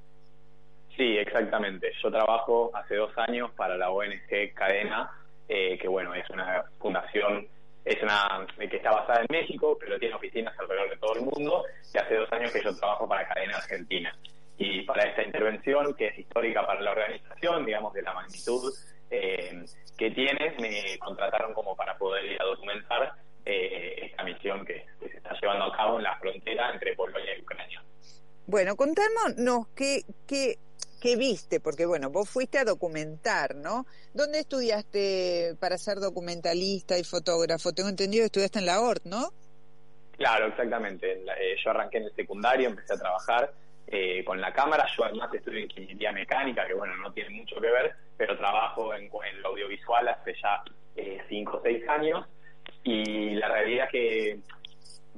Sí, 1.00 1.16
exactamente. 1.16 1.90
Yo 2.02 2.10
trabajo 2.10 2.70
hace 2.74 2.96
dos 2.96 3.10
años 3.16 3.50
para 3.56 3.74
la 3.74 3.88
ONG 3.88 4.52
Cadena, 4.52 5.10
eh, 5.48 5.78
que 5.78 5.88
bueno, 5.88 6.14
es 6.14 6.28
una 6.28 6.62
fundación, 6.78 7.48
es 7.86 8.02
una 8.02 8.46
que 8.58 8.76
está 8.76 8.90
basada 8.90 9.22
en 9.22 9.26
México, 9.30 9.78
pero 9.80 9.98
tiene 9.98 10.14
oficinas 10.14 10.52
alrededor 10.58 10.90
de 10.90 10.96
todo 10.98 11.14
el 11.14 11.22
mundo, 11.22 11.64
y 11.94 11.96
hace 11.96 12.16
dos 12.16 12.30
años 12.32 12.52
que 12.52 12.62
yo 12.62 12.76
trabajo 12.76 13.08
para 13.08 13.26
Cadena 13.26 13.56
Argentina. 13.56 14.14
Y 14.58 14.82
para 14.82 15.04
esta 15.04 15.22
intervención, 15.22 15.94
que 15.94 16.08
es 16.08 16.18
histórica 16.18 16.66
para 16.66 16.82
la 16.82 16.90
organización, 16.90 17.64
digamos, 17.64 17.94
de 17.94 18.02
la 18.02 18.12
magnitud 18.12 18.70
eh, 19.10 19.64
que 19.96 20.10
tiene, 20.10 20.54
me 20.60 20.98
contrataron 20.98 21.54
como 21.54 21.74
para 21.74 21.96
poder 21.96 22.26
ir 22.26 22.42
a 22.42 22.44
documentar 22.44 23.14
eh, 23.46 24.00
esta 24.02 24.22
misión 24.22 24.66
que, 24.66 24.84
que 25.00 25.08
se 25.08 25.16
está 25.16 25.32
llevando 25.40 25.64
a 25.64 25.74
cabo 25.74 25.96
en 25.96 26.02
la 26.02 26.18
frontera 26.18 26.70
entre 26.74 26.94
Polonia 26.94 27.38
y 27.38 27.40
Ucrania. 27.40 27.82
Bueno, 28.46 28.74
contanos 28.74 29.68
qué, 29.76 30.02
qué, 30.26 30.58
qué 31.00 31.16
viste, 31.16 31.58
porque 31.60 31.86
bueno, 31.86 32.10
vos 32.10 32.28
fuiste 32.28 32.58
a 32.58 32.64
documentar, 32.64 33.54
¿no? 33.56 33.86
¿Dónde 34.14 34.40
estudiaste 34.40 35.56
para 35.58 35.78
ser 35.78 35.98
documentalista 35.98 36.98
y 36.98 37.04
fotógrafo? 37.04 37.72
Tengo 37.72 37.88
entendido 37.88 38.22
que 38.22 38.26
estudiaste 38.26 38.58
en 38.58 38.66
la 38.66 38.80
ORT, 38.80 39.06
¿no? 39.06 39.32
Claro, 40.16 40.48
exactamente. 40.48 41.12
Eh, 41.12 41.56
yo 41.64 41.70
arranqué 41.70 41.96
en 41.98 42.04
el 42.04 42.14
secundario, 42.14 42.68
empecé 42.68 42.92
a 42.92 42.98
trabajar 42.98 43.52
eh, 43.86 44.22
con 44.22 44.40
la 44.40 44.52
cámara. 44.52 44.86
Yo 44.96 45.04
además 45.04 45.32
estudio 45.32 45.60
ingeniería 45.60 46.12
mecánica, 46.12 46.66
que 46.66 46.74
bueno, 46.74 46.94
no 46.96 47.10
tiene 47.12 47.30
mucho 47.30 47.56
que 47.56 47.70
ver, 47.70 47.94
pero 48.18 48.36
trabajo 48.36 48.94
en, 48.94 49.04
en 49.04 49.42
lo 49.42 49.48
audiovisual 49.48 50.06
hace 50.08 50.34
ya 50.40 50.62
eh, 50.94 51.22
cinco 51.28 51.56
o 51.56 51.62
seis 51.62 51.88
años. 51.88 52.26
Y 52.84 53.30
la 53.30 53.48
realidad 53.48 53.86
es 53.86 53.90
que 53.90 54.38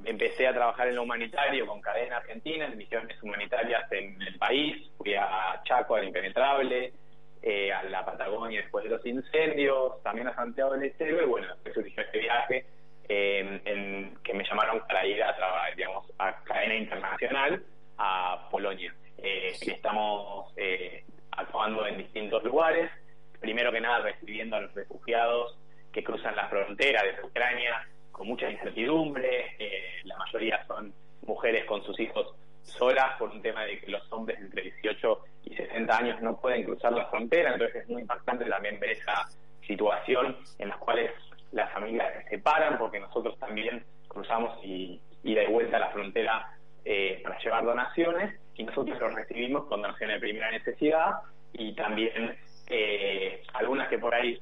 empecé 0.05 0.47
a 0.47 0.53
trabajar 0.53 0.87
en 0.87 0.95
lo 0.95 1.03
humanitario 1.03 1.65
con 1.65 1.81
Cadena 1.81 2.17
Argentina, 2.17 2.65
en 2.65 2.77
misiones 2.77 3.21
humanitarias 3.21 3.91
en 3.91 4.21
el 4.21 4.37
país. 4.37 4.89
Fui 4.97 5.13
a 5.15 5.61
Chaco, 5.63 5.95
al 5.95 6.05
Impenetrable, 6.05 6.93
eh, 7.41 7.73
a 7.73 7.83
la 7.83 8.05
Patagonia 8.05 8.61
después 8.61 8.83
de 8.83 8.89
los 8.89 9.05
incendios, 9.05 10.01
también 10.03 10.27
a 10.27 10.35
Santiago 10.35 10.73
del 10.73 10.83
Estero, 10.83 11.23
y 11.23 11.25
bueno, 11.25 11.47
después 11.47 11.73
surgió 11.73 12.03
este 12.03 12.19
viaje 12.19 12.65
eh, 13.09 14.13
que 14.23 14.33
me 14.33 14.43
llamaron 14.45 14.79
para 14.87 15.05
ir 15.05 15.21
a 15.21 15.35
trabajar, 15.35 15.75
digamos, 15.75 16.11
a 16.17 16.43
cadena 16.43 16.75
internacional 16.75 17.63
a 17.97 18.47
Polonia. 18.49 18.93
Eh, 19.17 19.53
y 19.61 19.71
estamos 19.71 20.53
eh, 20.57 21.03
actuando 21.31 21.85
en 21.87 21.97
distintos 21.97 22.43
lugares, 22.43 22.91
primero 23.39 23.71
que 23.71 23.81
nada 23.81 23.99
recibiendo 23.99 24.55
a 24.55 24.61
los 24.61 24.73
refugiados 24.73 25.57
que 25.91 26.03
cruzan 26.03 26.35
la 26.35 26.47
frontera 26.47 27.03
desde 27.03 27.25
Ucrania 27.25 27.87
con 28.13 28.27
mucha 28.27 28.49
incertidumbre, 28.49 29.55
eh, 29.59 30.01
la 30.05 30.17
mayoría 30.17 30.65
son 30.65 30.93
mujeres 31.25 31.65
con 31.65 31.83
sus 31.83 31.99
hijos 31.99 32.33
solas 32.61 33.17
por 33.19 33.29
un 33.29 33.41
tema 33.41 33.65
de 33.65 33.79
que 33.79 33.91
los 33.91 34.09
hombres 34.13 34.39
entre 34.39 34.61
18 34.61 35.19
y 35.45 35.55
60 35.55 35.97
años 35.97 36.21
no 36.21 36.39
pueden 36.39 36.63
cruzar 36.63 36.93
la 36.93 37.07
frontera, 37.07 37.51
entonces 37.51 37.83
es 37.83 37.89
muy 37.89 38.03
impactante 38.03 38.45
también 38.45 38.79
ver 38.79 38.91
esa 38.91 39.27
situación 39.67 40.37
en 40.59 40.69
las 40.69 40.77
cuales 40.77 41.11
las 41.51 41.71
familias 41.73 42.13
se 42.23 42.29
separan 42.29 42.77
porque 42.77 42.99
nosotros 42.99 43.37
también 43.39 43.83
cruzamos 44.07 44.57
y, 44.63 45.01
y 45.23 45.35
de 45.35 45.47
vuelta 45.47 45.77
a 45.77 45.81
la 45.81 45.89
frontera 45.89 46.47
eh, 46.85 47.19
para 47.23 47.39
llevar 47.39 47.65
donaciones 47.65 48.39
y 48.55 48.63
nosotros 48.63 48.99
los 48.99 49.13
recibimos 49.13 49.65
con 49.65 49.81
donaciones 49.81 50.17
de 50.17 50.19
primera 50.19 50.51
necesidad 50.51 51.13
y 51.53 51.73
también 51.73 52.37
eh, 52.67 53.43
algunas 53.53 53.87
que 53.89 53.99
por 53.99 54.13
ahí 54.13 54.39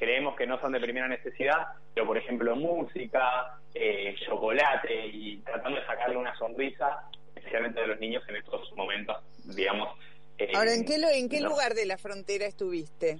creemos 0.00 0.34
que 0.34 0.46
no 0.46 0.58
son 0.62 0.72
de 0.72 0.80
primera 0.80 1.06
necesidad, 1.06 1.68
pero 1.94 2.06
por 2.06 2.16
ejemplo 2.16 2.56
música, 2.56 3.58
eh, 3.74 4.14
chocolate 4.26 5.06
y 5.08 5.36
tratando 5.42 5.78
de 5.78 5.86
sacarle 5.86 6.16
una 6.16 6.34
sonrisa, 6.36 7.04
especialmente 7.36 7.82
de 7.82 7.86
los 7.86 8.00
niños 8.00 8.24
en 8.28 8.36
estos 8.36 8.72
momentos, 8.74 9.18
digamos. 9.54 9.96
eh, 10.38 10.50
Ahora, 10.54 10.72
¿en 10.72 10.86
qué, 10.86 10.98
lo- 10.98 11.10
en 11.10 11.28
qué 11.28 11.40
no. 11.42 11.50
lugar 11.50 11.74
de 11.74 11.84
la 11.84 11.98
frontera 11.98 12.46
estuviste? 12.46 13.18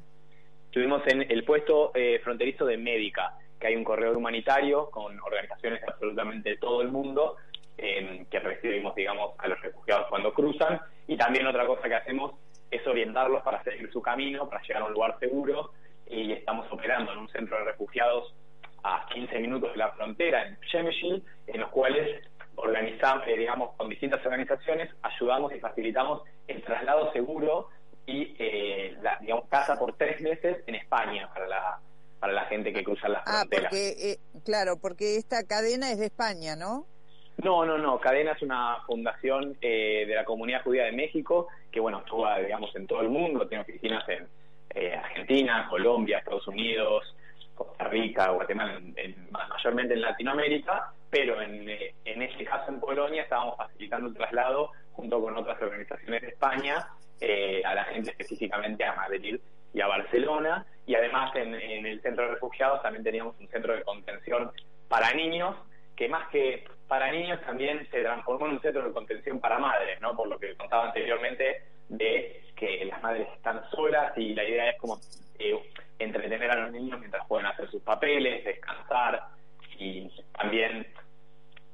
Estuvimos 0.64 1.06
en 1.06 1.30
el 1.30 1.44
puesto 1.44 1.92
eh, 1.94 2.18
fronterizo 2.24 2.64
de 2.64 2.78
Médica, 2.78 3.34
que 3.60 3.66
hay 3.66 3.76
un 3.76 3.84
corredor 3.84 4.16
humanitario 4.16 4.88
con 4.90 5.20
organizaciones 5.20 5.82
de 5.82 5.86
absolutamente 5.88 6.56
todo 6.56 6.80
el 6.80 6.88
mundo 6.88 7.36
eh, 7.76 8.24
que 8.30 8.38
recibimos, 8.38 8.94
digamos, 8.94 9.34
a 9.38 9.48
los 9.48 9.60
refugiados 9.60 10.06
cuando 10.08 10.32
cruzan. 10.32 10.80
Y 11.06 11.18
también 11.18 11.46
otra 11.46 11.66
cosa 11.66 11.88
que 11.88 11.94
hacemos 11.94 12.32
es 12.70 12.86
orientarlos 12.86 13.42
para 13.42 13.62
seguir 13.64 13.90
su 13.92 14.00
camino, 14.00 14.48
para 14.48 14.62
llegar 14.62 14.82
a 14.82 14.86
un 14.86 14.92
lugar 14.94 15.18
seguro. 15.20 15.72
Y 16.10 16.32
estamos 16.32 16.66
operando 16.72 17.12
en 17.12 17.18
un 17.18 17.28
centro 17.28 17.56
de 17.58 17.64
refugiados 17.64 18.34
a 18.82 19.06
15 19.12 19.38
minutos 19.38 19.70
de 19.72 19.78
la 19.78 19.90
frontera, 19.92 20.46
en 20.46 20.56
Przemyśl, 20.56 21.22
en 21.46 21.60
los 21.60 21.70
cuales 21.70 22.22
organizamos, 22.56 23.26
eh, 23.28 23.36
digamos, 23.36 23.74
con 23.76 23.88
distintas 23.88 24.24
organizaciones, 24.24 24.90
ayudamos 25.02 25.54
y 25.54 25.60
facilitamos 25.60 26.22
el 26.48 26.62
traslado 26.62 27.12
seguro 27.12 27.68
y, 28.06 28.34
eh, 28.38 28.96
la, 29.02 29.18
digamos, 29.20 29.46
casa 29.48 29.78
por 29.78 29.96
tres 29.96 30.20
meses 30.20 30.58
en 30.66 30.74
España 30.74 31.28
para 31.32 31.46
la, 31.46 31.78
para 32.18 32.32
la 32.32 32.44
gente 32.46 32.72
que 32.72 32.82
cruza 32.82 33.08
las 33.08 33.22
Ah, 33.26 33.40
fronteras. 33.40 33.64
porque, 33.70 33.88
eh, 34.12 34.18
claro, 34.44 34.78
porque 34.80 35.16
esta 35.16 35.46
cadena 35.46 35.92
es 35.92 35.98
de 35.98 36.06
España, 36.06 36.56
¿no? 36.56 36.86
No, 37.42 37.64
no, 37.64 37.78
no. 37.78 37.98
Cadena 38.00 38.32
es 38.32 38.42
una 38.42 38.78
fundación 38.86 39.56
eh, 39.62 40.04
de 40.06 40.14
la 40.14 40.24
comunidad 40.26 40.62
judía 40.62 40.84
de 40.84 40.92
México 40.92 41.48
que, 41.70 41.80
bueno, 41.80 41.98
actúa, 41.98 42.38
digamos, 42.40 42.74
en 42.76 42.86
todo 42.86 43.00
el 43.00 43.08
mundo. 43.08 43.46
Tiene 43.48 43.62
oficinas 43.62 44.06
en 44.10 44.28
eh, 44.74 44.94
Argentina, 44.94 45.66
Colombia, 45.68 46.18
Estados 46.18 46.46
Unidos, 46.48 47.14
Costa 47.54 47.84
Rica, 47.84 48.30
Guatemala, 48.30 48.74
en- 48.74 48.94
en- 48.96 49.28
mayormente 49.30 49.94
en 49.94 50.00
Latinoamérica. 50.02 50.92
Pero 51.10 51.42
en, 51.42 51.68
eh, 51.68 51.94
en 52.04 52.22
este 52.22 52.44
caso, 52.44 52.70
en 52.70 52.78
Polonia, 52.80 53.22
estábamos 53.22 53.56
facilitando 53.56 54.08
el 54.08 54.14
traslado 54.14 54.70
junto 54.92 55.20
con 55.20 55.36
otras 55.36 55.60
organizaciones 55.60 56.22
de 56.22 56.28
España 56.28 56.86
eh, 57.20 57.62
a 57.64 57.74
la 57.74 57.84
gente 57.84 58.10
específicamente 58.10 58.84
a 58.84 58.94
Madrid 58.94 59.38
y 59.74 59.80
a 59.80 59.86
Barcelona. 59.88 60.64
Y 60.86 60.94
además, 60.94 61.34
en, 61.36 61.54
en 61.54 61.84
el 61.86 62.00
centro 62.00 62.24
de 62.24 62.30
refugiados 62.32 62.80
también 62.82 63.02
teníamos 63.04 63.34
un 63.40 63.48
centro 63.48 63.74
de 63.74 63.82
contención 63.82 64.52
para 64.88 65.12
niños 65.12 65.56
que 65.96 66.08
más 66.08 66.28
que 66.30 66.64
para 66.88 67.12
niños 67.12 67.40
también 67.42 67.86
se 67.90 68.02
transformó 68.02 68.46
en 68.46 68.52
un 68.52 68.60
centro 68.62 68.82
de 68.84 68.92
contención 68.92 69.38
para 69.38 69.58
madres, 69.58 70.00
¿no? 70.00 70.16
Por 70.16 70.28
lo 70.28 70.38
que 70.38 70.56
contaba 70.56 70.86
anteriormente 70.86 71.62
de 71.88 72.42
que 72.60 72.84
las 72.84 73.02
madres 73.02 73.26
están 73.34 73.62
solas 73.70 74.12
y 74.16 74.34
la 74.34 74.44
idea 74.44 74.70
es 74.70 74.78
como 74.78 75.00
eh, 75.38 75.58
entretener 75.98 76.50
a 76.50 76.60
los 76.60 76.72
niños 76.72 77.00
mientras 77.00 77.26
pueden 77.26 77.46
hacer 77.46 77.70
sus 77.70 77.82
papeles, 77.82 78.44
descansar 78.44 79.22
y 79.78 80.10
también 80.32 80.86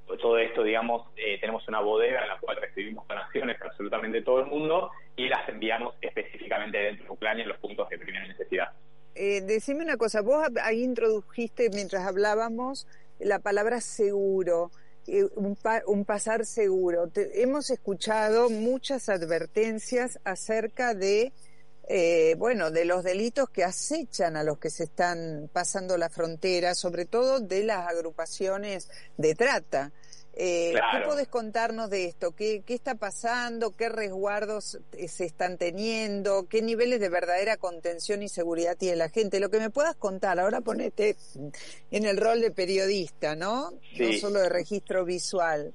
todo 0.06 0.38
esto, 0.38 0.62
digamos, 0.62 1.08
eh, 1.16 1.38
tenemos 1.40 1.66
una 1.66 1.80
bodega 1.80 2.22
en 2.22 2.28
la 2.28 2.38
cual 2.38 2.56
recibimos 2.60 3.06
donaciones 3.08 3.58
de 3.58 3.66
absolutamente 3.66 4.22
todo 4.22 4.40
el 4.40 4.46
mundo 4.46 4.92
y 5.16 5.28
las 5.28 5.48
enviamos 5.48 5.96
específicamente 6.00 6.78
dentro 6.78 7.06
de 7.06 7.10
Ucrania 7.10 7.42
en 7.42 7.48
los 7.48 7.58
puntos 7.58 7.88
de 7.88 7.98
primera 7.98 8.24
necesidad. 8.26 8.68
Eh, 9.16 9.40
decime 9.40 9.82
una 9.82 9.96
cosa, 9.96 10.20
vos 10.20 10.46
ahí 10.62 10.84
introdujiste 10.84 11.70
mientras 11.70 12.06
hablábamos 12.06 12.86
la 13.18 13.40
palabra 13.40 13.80
seguro. 13.80 14.70
Eh, 15.06 15.24
un, 15.36 15.56
pa- 15.56 15.82
un 15.86 16.04
pasar 16.04 16.44
seguro. 16.46 17.08
Te- 17.08 17.42
hemos 17.42 17.70
escuchado 17.70 18.50
muchas 18.50 19.08
advertencias 19.08 20.18
acerca 20.24 20.94
de, 20.94 21.32
eh, 21.88 22.34
bueno, 22.38 22.70
de 22.70 22.84
los 22.84 23.04
delitos 23.04 23.48
que 23.50 23.64
acechan 23.64 24.36
a 24.36 24.42
los 24.44 24.58
que 24.58 24.70
se 24.70 24.84
están 24.84 25.48
pasando 25.52 25.96
la 25.96 26.08
frontera, 26.10 26.74
sobre 26.74 27.04
todo 27.04 27.40
de 27.40 27.64
las 27.64 27.88
agrupaciones 27.88 28.88
de 29.16 29.34
trata. 29.34 29.92
Eh, 30.36 30.72
Claro. 30.72 30.98
¿Qué 30.98 31.04
podés 31.06 31.28
contarnos 31.28 31.88
de 31.88 32.04
esto? 32.04 32.32
¿Qué, 32.36 32.62
¿Qué 32.66 32.74
está 32.74 32.94
pasando? 32.96 33.74
¿Qué 33.74 33.88
resguardos 33.88 34.78
eh, 34.92 35.08
se 35.08 35.24
están 35.24 35.56
teniendo? 35.56 36.46
¿Qué 36.48 36.60
niveles 36.60 37.00
de 37.00 37.08
verdadera 37.08 37.56
contención 37.56 38.22
y 38.22 38.28
seguridad 38.28 38.76
tiene 38.76 38.96
la 38.96 39.08
gente? 39.08 39.40
Lo 39.40 39.48
que 39.48 39.58
me 39.58 39.70
puedas 39.70 39.96
contar, 39.96 40.38
ahora 40.38 40.60
ponete 40.60 41.16
en 41.90 42.04
el 42.04 42.18
rol 42.18 42.42
de 42.42 42.50
periodista, 42.50 43.34
¿no? 43.34 43.70
No 43.98 44.12
solo 44.20 44.40
de 44.40 44.50
registro 44.50 45.06
visual. 45.06 45.72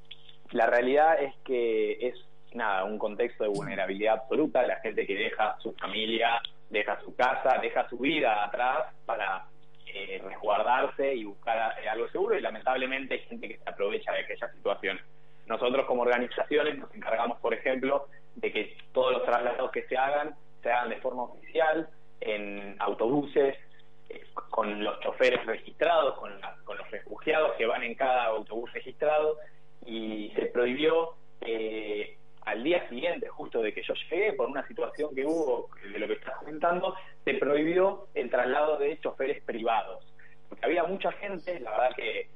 La 0.51 0.67
realidad 0.67 1.21
es 1.21 1.33
que 1.43 1.93
es 2.07 2.15
nada, 2.53 2.83
un 2.83 2.99
contexto 2.99 3.43
de 3.45 3.49
vulnerabilidad 3.49 4.15
absoluta, 4.15 4.61
la 4.61 4.75
gente 4.81 5.07
que 5.07 5.15
deja 5.15 5.55
su 5.59 5.73
familia, 5.73 6.41
deja 6.69 6.99
su 7.03 7.15
casa, 7.15 7.57
deja 7.61 7.87
su 7.89 7.97
vida 7.97 8.45
atrás 8.45 8.93
para 9.05 9.47
eh, 9.93 10.21
resguardarse 10.23 11.13
y 11.13 11.23
buscar 11.25 11.75
eh, 11.81 11.89
algo 11.89 12.07
seguro 12.09 12.37
y 12.37 12.41
lamentablemente 12.41 13.15
hay 13.15 13.19
gente 13.21 13.47
que 13.47 13.57
se 13.57 13.69
aprovecha 13.69 14.11
de 14.11 14.19
aquella 14.19 14.51
situación. 14.53 14.99
Nosotros 15.47 15.85
como 15.85 16.03
organizaciones 16.03 16.77
nos 16.77 16.93
encargamos, 16.93 17.39
por 17.39 17.53
ejemplo, 17.53 18.07
de 18.35 18.51
que 18.51 18.77
todos 18.93 19.13
los 19.13 19.25
traslados 19.25 19.71
que 19.71 19.83
se 19.83 19.97
hagan 19.97 20.35
se 20.61 20.71
hagan 20.71 20.89
de 20.89 20.97
forma 20.97 21.23
oficial, 21.23 21.89
en 22.21 22.75
autobuses, 22.79 23.57
eh, 24.09 24.23
con 24.49 24.83
los 24.83 24.99
choferes 24.99 25.45
registrados, 25.45 26.17
con, 26.19 26.31
los 26.39 26.91
refugiados 26.91 27.53
que 27.57 27.65
van 27.65 27.83
en 27.83 27.95
cada 27.95 28.25
autobús 28.25 28.71
registrado 28.73 29.37
y 29.85 30.31
se 30.35 30.45
prohibió 30.47 31.15
eh, 31.41 32.17
al 32.45 32.63
día 32.63 32.87
siguiente, 32.89 33.27
justo 33.29 33.61
de 33.61 33.73
que 33.73 33.83
yo 33.83 33.93
llegué, 34.09 34.33
por 34.33 34.49
una 34.49 34.67
situación 34.67 35.13
que 35.13 35.25
hubo, 35.25 35.69
de 35.83 35.99
lo 35.99 36.07
que 36.07 36.13
estás 36.13 36.37
comentando, 36.37 36.95
se 37.23 37.35
prohibió 37.35 38.07
el 38.13 38.29
traslado 38.29 38.77
de 38.77 38.99
choferes 38.99 39.43
privados. 39.43 40.05
Porque 40.49 40.65
había 40.65 40.83
mucha 40.83 41.11
gente, 41.13 41.59
la 41.59 41.71
verdad 41.71 41.95
que 41.95 42.27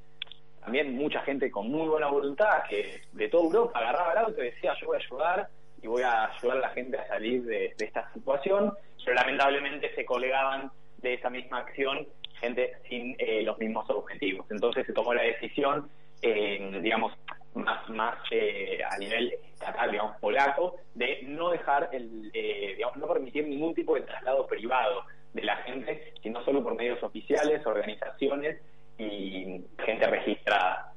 también 0.62 0.96
mucha 0.96 1.22
gente 1.22 1.52
con 1.52 1.70
muy 1.70 1.88
buena 1.88 2.08
voluntad, 2.08 2.64
que 2.70 3.02
de 3.14 3.30
toda 3.30 3.46
Europa 3.46 3.80
agarraba 3.80 4.12
el 4.14 4.18
auto 4.18 4.42
y 4.42 4.46
decía 4.46 4.74
yo 4.80 4.88
voy 4.88 4.98
a 4.98 5.00
ayudar 5.00 5.50
y 5.82 5.88
voy 5.88 6.02
a 6.02 6.26
ayudar 6.26 6.58
a 6.58 6.62
la 6.62 6.70
gente 6.70 6.98
a 6.98 7.08
salir 7.08 7.44
de, 7.44 7.76
esta 7.78 8.12
situación, 8.14 8.74
pero 9.04 9.16
lamentablemente 9.16 9.94
se 9.94 10.06
colgaban 10.06 10.72
de 10.98 11.14
esa 11.14 11.30
misma 11.30 11.60
acción 11.60 12.08
gente 12.40 12.74
sin 12.90 13.16
eh, 13.20 13.44
los 13.44 13.58
mismos 13.60 13.90
objetivos. 13.90 14.46
Entonces 14.50 14.86
se 14.86 14.94
tomó 14.94 15.14
la 15.14 15.22
decisión, 15.22 15.90
eh, 16.22 16.80
digamos, 16.82 17.14
más, 17.56 17.90
más 17.90 18.18
eh, 18.32 18.80
a 18.90 18.98
nivel 18.98 19.34
estatal, 19.54 19.92
digamos, 19.92 20.18
polaco, 20.20 20.76
de 20.94 21.24
no 21.24 21.52
dejar, 21.52 21.90
el, 21.92 22.30
eh, 22.34 22.74
digamos, 22.76 22.98
no 22.98 23.08
permitir 23.08 23.48
ningún 23.48 23.74
tipo 23.74 23.96
de 23.96 24.02
traslado 24.02 24.46
privado 24.48 25.04
de 25.34 25.44
la 25.44 25.58
gente, 25.58 26.14
sino 26.22 26.44
solo 26.46 26.64
por 26.64 26.76
medios 26.76 27.02
oficiales, 27.04 27.66
organizaciones 27.66 28.62
y 28.98 29.62
gente 29.86 30.08
registrada. 30.08 30.94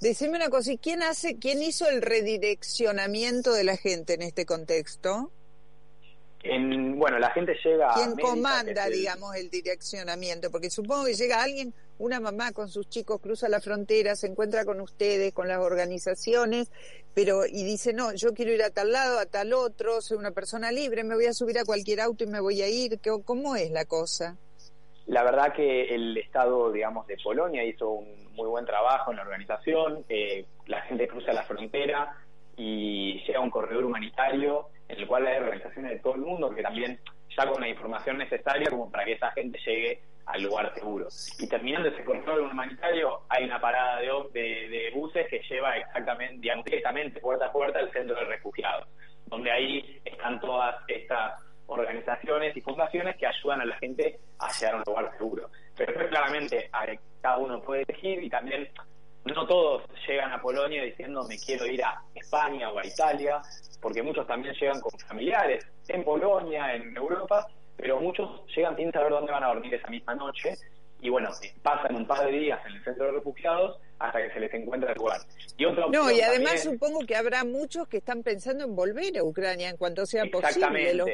Decime 0.00 0.36
una 0.36 0.48
cosa, 0.48 0.72
¿y 0.72 0.78
quién 0.78 1.02
hace, 1.02 1.38
quién 1.38 1.62
hizo 1.62 1.88
el 1.88 2.00
redireccionamiento 2.00 3.52
de 3.52 3.64
la 3.64 3.76
gente 3.76 4.14
en 4.14 4.22
este 4.22 4.46
contexto? 4.46 5.30
En, 6.42 6.98
bueno, 6.98 7.18
la 7.18 7.30
gente 7.32 7.54
llega 7.62 7.90
a 7.90 7.94
¿Quién 7.94 8.12
América, 8.12 8.22
que 8.22 8.36
comanda, 8.40 8.86
el- 8.86 8.92
digamos, 8.94 9.36
el 9.36 9.50
direccionamiento? 9.50 10.50
Porque 10.50 10.70
supongo 10.70 11.04
que 11.04 11.14
llega 11.14 11.42
alguien, 11.42 11.74
una 11.98 12.18
mamá 12.18 12.52
con 12.52 12.68
sus 12.70 12.88
chicos, 12.88 13.20
cruza 13.20 13.48
la 13.50 13.60
frontera, 13.60 14.16
se 14.16 14.26
encuentra 14.26 14.64
con 14.64 14.80
ustedes, 14.80 15.34
con 15.34 15.48
las 15.48 15.58
organizaciones, 15.58 16.70
pero 17.14 17.44
y 17.44 17.62
dice, 17.64 17.92
no, 17.92 18.14
yo 18.14 18.32
quiero 18.32 18.52
ir 18.52 18.62
a 18.62 18.70
tal 18.70 18.92
lado, 18.92 19.18
a 19.18 19.26
tal 19.26 19.52
otro, 19.52 20.00
soy 20.00 20.16
una 20.16 20.30
persona 20.30 20.72
libre, 20.72 21.04
me 21.04 21.14
voy 21.14 21.26
a 21.26 21.34
subir 21.34 21.58
a 21.58 21.64
cualquier 21.64 22.00
auto 22.00 22.24
y 22.24 22.28
me 22.28 22.40
voy 22.40 22.62
a 22.62 22.68
ir. 22.68 22.98
¿Qué- 23.00 23.10
¿Cómo 23.24 23.54
es 23.56 23.70
la 23.70 23.84
cosa? 23.84 24.38
La 25.06 25.22
verdad 25.24 25.52
que 25.54 25.94
el 25.94 26.16
Estado, 26.16 26.70
digamos, 26.72 27.06
de 27.06 27.18
Polonia 27.22 27.64
hizo 27.64 27.90
un 27.90 28.32
muy 28.34 28.48
buen 28.48 28.64
trabajo 28.64 29.10
en 29.10 29.16
la 29.18 29.22
organización. 29.24 30.04
eh, 30.08 30.46
la 30.66 30.80
gente 30.82 31.06
cruza 31.08 31.32
la 31.32 31.42
frontera 31.42 32.16
y 32.56 33.20
llega 33.26 33.40
a 33.40 33.42
un 33.42 33.50
corredor 33.50 33.84
humanitario 33.84 34.68
en 34.92 34.98
el 35.00 35.06
cual 35.06 35.26
hay 35.26 35.38
organizaciones 35.38 35.92
de 35.92 35.98
todo 36.00 36.14
el 36.14 36.20
mundo 36.22 36.50
que 36.54 36.62
también 36.62 36.98
ya 37.36 37.46
con 37.46 37.60
la 37.60 37.68
información 37.68 38.18
necesaria 38.18 38.68
como 38.70 38.90
para 38.90 39.04
que 39.04 39.12
esa 39.12 39.30
gente 39.32 39.58
llegue 39.64 40.00
al 40.26 40.42
lugar 40.42 40.72
seguro. 40.74 41.06
Y 41.38 41.48
terminando 41.48 41.88
ese 41.88 42.04
corredor 42.04 42.40
humanitario 42.40 43.20
hay 43.28 43.44
una 43.44 43.60
parada 43.60 44.00
de, 44.00 44.06
de- 44.32 44.90
buses 44.94 45.26
que 45.28 45.40
lleva 45.48 45.76
exactamente, 45.76 46.48
directamente 46.64 47.20
puerta 47.20 47.46
a 47.46 47.52
puerta 47.52 47.78
al 47.78 47.90
centro 47.92 48.14
de 48.16 48.24
refugiados, 48.24 48.86
donde 49.26 49.50
ahí 49.50 50.00
están 50.04 50.40
todas 50.40 50.76
estas 50.88 51.40
organizaciones 51.66 52.56
y 52.56 52.60
fundaciones 52.60 53.16
que 53.16 53.26
ayudan 53.26 53.60
a 53.60 53.64
la 53.64 53.76
gente 53.76 54.18
a 54.38 54.48
llegar 54.52 54.74
a 54.74 54.78
un 54.78 54.82
lugar 54.86 55.10
seguro. 55.16 55.50
Pero 55.76 56.08
claramente 56.08 56.68
cada 57.22 57.38
uno 57.38 57.62
puede 57.62 57.84
elegir 57.88 58.22
y 58.24 58.28
también 58.28 58.68
no 59.24 59.46
todos 59.46 59.82
llegan 60.08 60.32
a 60.32 60.40
Polonia 60.40 60.82
diciendo 60.82 61.22
me 61.28 61.38
quiero 61.38 61.66
ir 61.66 61.82
a 61.84 62.02
España 62.14 62.70
o 62.70 62.78
a 62.78 62.86
Italia, 62.86 63.40
porque 63.80 64.02
muchos 64.02 64.26
también 64.26 64.54
llegan 64.54 64.80
con 64.80 64.98
familiares 65.00 65.64
en 65.88 66.04
Polonia, 66.04 66.74
en 66.74 66.96
Europa, 66.96 67.46
pero 67.76 68.00
muchos 68.00 68.28
llegan 68.54 68.76
sin 68.76 68.90
saber 68.92 69.10
dónde 69.10 69.32
van 69.32 69.44
a 69.44 69.48
dormir 69.48 69.74
esa 69.74 69.88
misma 69.88 70.14
noche 70.14 70.54
y 71.02 71.08
bueno, 71.08 71.30
pasan 71.62 71.96
un 71.96 72.06
par 72.06 72.26
de 72.26 72.32
días 72.32 72.60
en 72.66 72.72
el 72.76 72.84
centro 72.84 73.06
de 73.06 73.12
refugiados 73.12 73.78
hasta 73.98 74.20
que 74.22 74.32
se 74.34 74.40
les 74.40 74.52
encuentra 74.52 74.92
el 74.92 74.98
lugar. 74.98 75.20
Y 75.56 75.64
otra 75.64 75.86
No, 75.90 76.10
y 76.10 76.20
además 76.20 76.54
también- 76.62 76.74
supongo 76.78 77.06
que 77.06 77.16
habrá 77.16 77.44
muchos 77.44 77.88
que 77.88 77.98
están 77.98 78.22
pensando 78.22 78.64
en 78.64 78.76
volver 78.76 79.16
a 79.18 79.24
Ucrania 79.24 79.70
en 79.70 79.76
cuanto 79.78 80.04
sea 80.06 80.24
posible. 80.24 80.48
Exactamente. 80.48 80.94
Lo- 80.94 81.06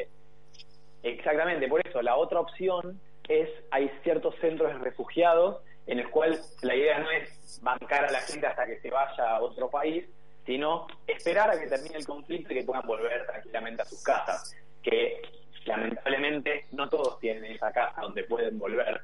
Exactamente, 1.03 1.67
por 1.67 1.85
eso 1.87 2.01
la 2.01 2.15
otra 2.17 2.39
opción 2.39 2.99
es, 3.29 3.49
hay 3.71 3.89
ciertos 4.03 4.35
centros 4.41 4.71
de 4.73 4.79
refugiados 4.79 5.61
en 5.85 5.99
el 5.99 6.09
cual 6.09 6.37
la 6.61 6.75
idea 6.75 6.99
no 6.99 7.11
es 7.11 7.29
bancar 7.61 8.05
a 8.05 8.11
la 8.11 8.21
gente 8.21 8.47
hasta 8.47 8.65
que 8.65 8.79
se 8.79 8.89
vaya 8.89 9.29
a 9.29 9.41
otro 9.41 9.69
país, 9.69 10.05
sino 10.45 10.87
esperar 11.05 11.49
a 11.51 11.59
que 11.59 11.67
termine 11.67 11.97
el 11.97 12.05
conflicto 12.05 12.53
y 12.53 12.57
que 12.57 12.63
puedan 12.63 12.85
volver 12.85 13.25
tranquilamente 13.25 13.81
a 13.81 13.85
sus 13.85 14.01
casas, 14.03 14.55
que 14.81 15.21
lamentablemente 15.65 16.65
no 16.71 16.87
todos 16.89 17.19
tienen 17.19 17.45
esa 17.45 17.71
casa 17.71 18.01
donde 18.01 18.23
pueden 18.23 18.57
volver 18.57 19.01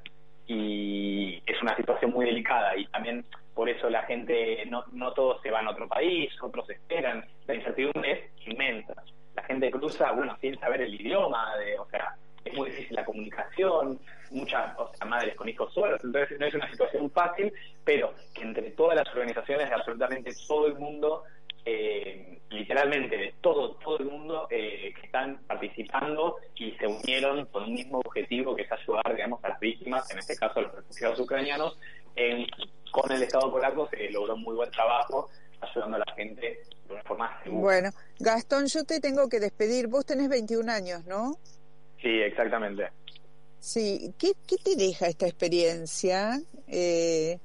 y 0.48 1.41
es 1.46 1.62
una 1.62 1.76
situación 1.76 2.12
muy 2.12 2.26
delicada 2.26 2.76
y 2.76 2.86
también 2.88 3.26
por 3.54 3.70
eso 3.70 3.89
la 3.89 4.04
gente, 4.04 4.66
no, 4.68 4.84
no 4.91 5.14
todos 5.14 5.41
se 5.41 5.52
van 5.52 5.68
a 5.68 5.72
otro 5.72 5.88
país, 5.88 6.32
otros 6.41 6.70
esperan, 6.70 7.24
la 7.46 7.56
incertidumbre 7.56 8.12
es 8.12 8.48
inmensa. 8.48 8.94
La 9.36 9.44
gente 9.44 9.72
cruza, 9.72 10.12
bueno, 10.12 10.36
sin 10.41 10.60
saber 10.60 10.82
el 10.82 10.94
idioma, 11.00 11.56
de, 11.58 11.78
o 11.78 11.88
sea, 11.89 12.16
es 12.44 12.54
muy 12.54 12.70
difícil 12.70 12.96
la 12.96 13.06
comunicación, 13.06 14.00
muchas 14.34 14.78
o 14.78 14.92
sea, 14.96 15.08
madres 15.08 15.36
con 15.36 15.48
hijos 15.48 15.74
solos, 15.74 16.00
entonces 16.04 16.40
no 16.40 16.46
es 16.46 16.54
una 16.54 16.70
situación 16.70 17.10
fácil, 17.12 17.54
pero 17.84 18.14
que 18.34 18.42
entre 18.42 18.72
todas 18.72 18.96
las 18.98 19.08
organizaciones 19.10 19.70
de 19.70 19.76
absolutamente 19.76 20.32
todo 20.48 20.68
el 20.68 20.76
mundo, 20.76 21.24
eh, 21.66 22.40
literalmente 22.50 23.16
de 23.18 23.34
todo, 23.42 23.76
todo 23.76 23.98
el 24.00 24.06
mundo 24.06 24.48
eh, 24.50 24.94
que 25.00 25.06
están 25.06 25.38
participando 25.48 26.38
y 26.56 26.72
se 26.74 26.88
unieron 26.88 27.46
con 27.48 27.64
un 27.64 27.74
mismo 27.74 28.00
objetivo 28.00 28.56
que 28.56 28.64
es 28.64 28.72
ayudar, 28.72 29.16
digamos, 29.16 29.44
a 29.44 29.50
las 29.50 29.60
víctimas, 29.60 30.10
en 30.12 30.18
este 30.20 30.36
caso 30.36 30.60
a 30.60 30.64
los 30.64 30.76
refugiados 30.76 31.20
ucranianos, 31.20 31.78
en- 32.16 32.48
con 32.92 33.12
el 33.12 33.24
Estado 33.24 33.52
polaco 33.52 33.88
se 33.90 34.10
logró 34.12 34.36
muy 34.38 34.56
buen 34.56 34.70
trabajo 34.72 35.30
ayudando 35.62 35.96
a 35.98 36.00
la 36.06 36.14
gente 36.16 36.60
de 36.88 36.94
una 36.94 37.04
forma 37.04 37.40
segura. 37.44 37.62
Bueno, 37.62 37.90
Gastón, 38.20 38.68
yo 38.68 38.84
te 38.84 39.00
tengo 39.00 39.30
que 39.30 39.40
despedir. 39.40 39.88
Vos 39.88 40.06
tenés 40.06 40.30
21 40.30 40.70
años, 40.70 41.04
¿no? 41.06 41.38
Sí, 42.02 42.10
exactamente. 42.22 42.90
Sí, 43.64 44.14
¿qué, 44.20 44.34
qué 44.45 44.57
te 44.57 44.76
deja 44.76 45.07
esta 45.07 45.26
experiencia 45.26 46.38
eh, 46.68 47.39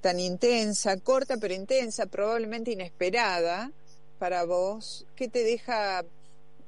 tan 0.00 0.18
intensa, 0.18 0.98
corta 0.98 1.36
pero 1.40 1.54
intensa, 1.54 2.06
probablemente 2.06 2.72
inesperada 2.72 3.70
para 4.18 4.44
vos? 4.44 5.06
¿Qué 5.14 5.28
te 5.28 5.44
deja 5.44 6.02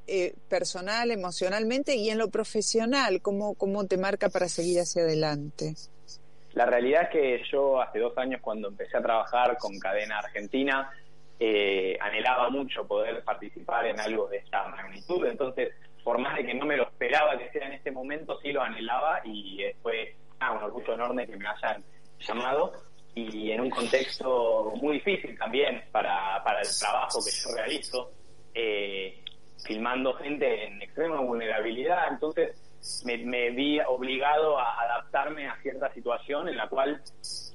eh, 0.07 0.35
personal, 0.49 1.11
emocionalmente 1.11 1.97
y 1.97 2.11
en 2.11 2.19
lo 2.19 2.29
profesional? 2.29 3.21
¿Cómo, 3.23 3.55
¿Cómo 3.55 3.85
te 3.89 3.97
marca 3.97 4.29
para 4.29 4.49
seguir 4.49 4.79
hacia 4.79 5.03
adelante? 5.03 5.75
La 6.53 6.67
realidad 6.67 7.03
es 7.03 7.09
que 7.09 7.43
yo 7.51 7.83
hace 7.83 7.99
dos 7.99 8.17
años 8.19 8.41
cuando 8.41 8.69
empecé 8.69 8.99
a 8.99 9.03
trabajar 9.03 9.59
con 9.59 9.81
Cadena 9.81 10.21
Argentina, 10.21 10.93
eh, 11.41 11.99
anhelaba 12.01 12.51
mucho 12.51 12.87
poder 12.87 13.25
participar 13.25 13.85
en 13.85 13.99
algo 13.99 14.29
de 14.29 14.37
esta 14.37 14.69
magnitud, 14.69 15.27
entonces 15.27 15.73
por 16.05 16.19
más 16.19 16.37
de 16.37 16.47
que 16.47 16.55
no 16.55 16.67
me 16.67 16.77
lo 16.77 16.85
esperaba 16.85 17.39
que 17.39 17.51
sea 17.51 17.67
en 17.67 17.75
este 17.75 17.91
momento, 17.91 18.39
sí 18.41 18.53
lo 18.53 18.63
anhelaba 18.63 19.21
y 19.25 19.63
eh, 19.63 19.77
fue 19.83 20.15
ah, 20.41 20.53
un 20.53 20.63
orgullo 20.63 20.95
enorme 20.95 21.27
que 21.27 21.37
me 21.37 21.47
hayan 21.47 21.85
llamado 22.21 22.73
y 23.15 23.51
en 23.51 23.61
un 23.61 23.71
contexto 23.71 24.73
muy 24.81 24.95
difícil 24.95 25.37
también 25.39 25.83
para, 25.93 26.43
para 26.43 26.61
el 26.61 26.69
trabajo 26.79 27.19
que 27.25 27.31
yo 27.31 27.55
realizo, 27.55 28.11
eh, 28.55 29.23
filmando 29.65 30.15
gente 30.15 30.67
en 30.67 30.83
extrema 30.83 31.21
vulnerabilidad, 31.21 32.09
entonces 32.11 32.57
me, 33.05 33.19
me 33.19 33.51
vi 33.51 33.79
obligado 33.81 34.59
a 34.59 34.83
adaptarme 34.83 35.47
a 35.47 35.57
cierta 35.63 35.93
situación 35.93 36.49
en 36.49 36.57
la 36.57 36.69
cual 36.69 37.01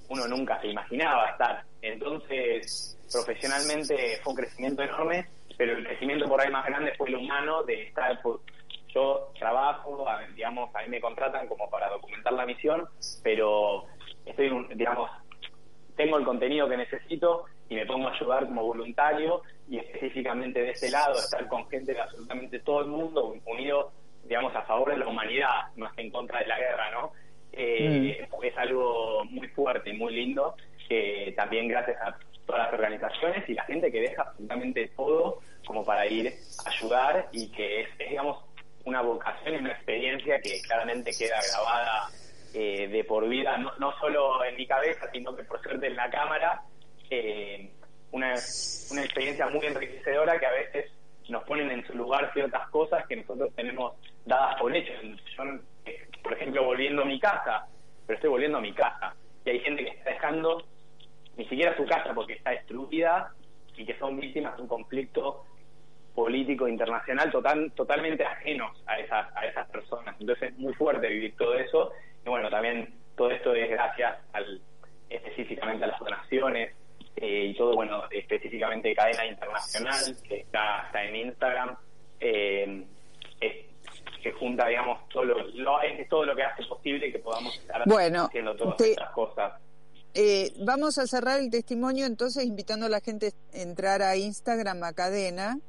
uno 0.09 0.27
nunca 0.27 0.61
se 0.61 0.67
imaginaba 0.67 1.31
estar. 1.31 1.63
Entonces, 1.81 2.97
profesionalmente 3.11 4.19
fue 4.23 4.33
un 4.33 4.37
crecimiento 4.37 4.83
enorme, 4.83 5.27
pero 5.57 5.77
el 5.77 5.85
crecimiento 5.85 6.25
por 6.25 6.41
ahí 6.41 6.51
más 6.51 6.65
grande 6.65 6.93
fue 6.97 7.09
el 7.09 7.15
humano 7.15 7.63
de 7.63 7.83
estar... 7.83 8.19
Yo 8.93 9.31
trabajo, 9.37 10.07
digamos, 10.33 10.73
a 10.73 10.81
mí 10.81 10.87
me 10.87 11.01
contratan 11.01 11.47
como 11.47 11.69
para 11.69 11.89
documentar 11.89 12.33
la 12.33 12.45
misión, 12.45 12.85
pero 13.21 13.85
estoy, 14.25 14.49
digamos, 14.73 15.11
tengo 15.95 16.17
el 16.17 16.23
contenido 16.23 16.69
que 16.69 16.77
necesito 16.77 17.45
y 17.69 17.75
me 17.75 17.85
pongo 17.85 18.07
a 18.07 18.13
ayudar 18.13 18.45
como 18.45 18.63
voluntario 18.63 19.41
y 19.69 19.77
específicamente 19.77 20.61
de 20.61 20.71
ese 20.71 20.89
lado, 20.89 21.13
estar 21.13 21.45
con 21.47 21.67
gente 21.69 21.93
de 21.93 22.01
absolutamente 22.01 22.59
todo 22.59 22.81
el 22.81 22.87
mundo 22.87 23.35
unido, 23.45 23.91
digamos, 24.23 24.55
a 24.55 24.61
favor 24.63 24.91
de 24.91 24.97
la 24.97 25.07
humanidad, 25.07 25.67
no 25.75 25.87
es 25.87 25.97
en 25.97 26.09
contra 26.09 26.39
de 26.39 26.47
la 26.47 26.57
guerra, 26.57 26.91
¿no? 26.91 27.11
Eh, 27.51 28.25
mm. 28.31 28.43
Es 28.43 28.57
algo 28.57 29.25
muy 29.25 29.47
fuerte 29.49 29.89
y 29.89 29.93
muy 29.93 30.13
lindo, 30.13 30.55
que 30.87 31.33
también 31.35 31.67
gracias 31.67 31.97
a 32.01 32.17
todas 32.47 32.63
las 32.63 32.73
organizaciones 32.73 33.47
y 33.47 33.53
la 33.53 33.63
gente 33.65 33.91
que 33.91 34.01
deja 34.01 34.23
absolutamente 34.23 34.87
todo 34.95 35.41
como 35.65 35.85
para 35.85 36.07
ir 36.07 36.33
a 36.65 36.69
ayudar 36.69 37.27
y 37.31 37.51
que 37.51 37.81
es, 37.81 37.97
digamos, 37.97 38.43
una 38.85 39.01
vocación 39.01 39.55
y 39.55 39.57
una 39.57 39.73
experiencia 39.73 40.39
que 40.41 40.61
claramente 40.61 41.11
queda 41.11 41.37
grabada 41.51 42.09
eh, 42.53 42.87
de 42.87 43.03
por 43.03 43.27
vida, 43.27 43.57
no, 43.57 43.71
no 43.77 43.91
solo 43.99 44.43
en 44.45 44.55
mi 44.55 44.65
cabeza, 44.65 45.11
sino 45.11 45.35
que 45.35 45.43
por 45.43 45.61
suerte 45.61 45.87
en 45.87 45.95
la 45.97 46.09
cámara, 46.09 46.61
eh, 47.09 47.69
una, 48.11 48.33
una 48.91 49.03
experiencia 49.03 49.47
muy 49.49 49.65
enriquecedora 49.65 50.39
que 50.39 50.45
a 50.45 50.51
veces 50.51 50.91
nos 51.27 51.43
ponen 51.43 51.69
en 51.69 51.85
su 51.85 51.93
lugar 51.93 52.31
ciertas 52.33 52.69
cosas 52.69 53.05
que 53.07 53.17
nosotros 53.17 53.53
tenemos 53.55 53.93
dadas 54.25 54.59
por 54.59 54.73
hecho. 54.73 54.93
Yo, 55.01 55.43
por 56.23 56.33
ejemplo, 56.33 56.63
volviendo 56.63 57.01
a 57.01 57.05
mi 57.05 57.19
casa, 57.19 57.67
pero 58.05 58.15
estoy 58.15 58.29
volviendo 58.29 58.57
a 58.57 58.61
mi 58.61 58.73
casa, 58.73 59.13
y 59.43 59.49
hay 59.49 59.59
gente 59.59 59.83
que 59.83 59.91
está 59.91 60.11
dejando 60.11 60.63
ni 61.37 61.45
siquiera 61.45 61.75
su 61.77 61.85
casa 61.85 62.13
porque 62.13 62.33
está 62.33 62.51
destruida 62.51 63.31
y 63.75 63.85
que 63.85 63.97
son 63.99 64.19
víctimas 64.19 64.55
de 64.57 64.63
un 64.63 64.67
conflicto 64.67 65.45
político 66.15 66.67
internacional 66.67 67.31
total, 67.31 67.71
totalmente 67.73 68.25
ajenos 68.25 68.75
a 68.87 68.99
esas, 68.99 69.27
a 69.35 69.45
esas 69.45 69.69
personas. 69.69 70.15
Entonces 70.19 70.51
es 70.51 70.57
muy 70.57 70.73
fuerte 70.73 71.07
vivir 71.07 71.35
todo 71.37 71.53
eso. 71.53 71.91
Y 72.25 72.29
bueno, 72.29 72.49
también 72.49 72.91
todo 73.15 73.29
esto 73.29 73.53
es 73.53 73.69
gracias 73.69 74.17
al 74.33 74.59
específicamente 75.09 75.85
a 75.85 75.87
las 75.87 75.99
donaciones 75.99 76.75
eh, 77.15 77.45
y 77.51 77.53
todo, 77.55 77.75
bueno, 77.75 78.03
específicamente 78.11 78.93
Cadena 78.93 79.25
Internacional, 79.25 80.17
que 80.27 80.37
está, 80.37 80.83
está 80.87 81.03
en 81.03 81.15
Instagram, 81.15 81.77
eh, 82.19 82.85
que 84.21 84.31
junta, 84.33 84.67
digamos, 84.67 85.07
todo 85.09 85.23
lo, 85.23 85.81
es 85.81 86.09
todo 86.09 86.25
lo 86.25 86.35
que 86.35 86.43
hace 86.43 86.63
posible 86.65 87.11
que 87.11 87.19
podamos 87.19 87.55
estar 87.57 87.81
haciendo 87.81 88.55
todas 88.55 88.81
estas 88.81 89.11
cosas. 89.11 89.53
Eh, 90.19 90.51
vamos 90.65 90.97
a 90.97 91.05
cerrar 91.05 91.39
el 91.39 91.51
testimonio 91.51 92.07
entonces 92.07 92.43
invitando 92.43 92.87
a 92.87 92.89
la 92.89 93.01
gente 93.01 93.33
a 93.53 93.57
entrar 93.61 94.01
a 94.01 94.15
Instagram, 94.15 94.83
a 94.83 94.93
Cadena, 94.93 95.59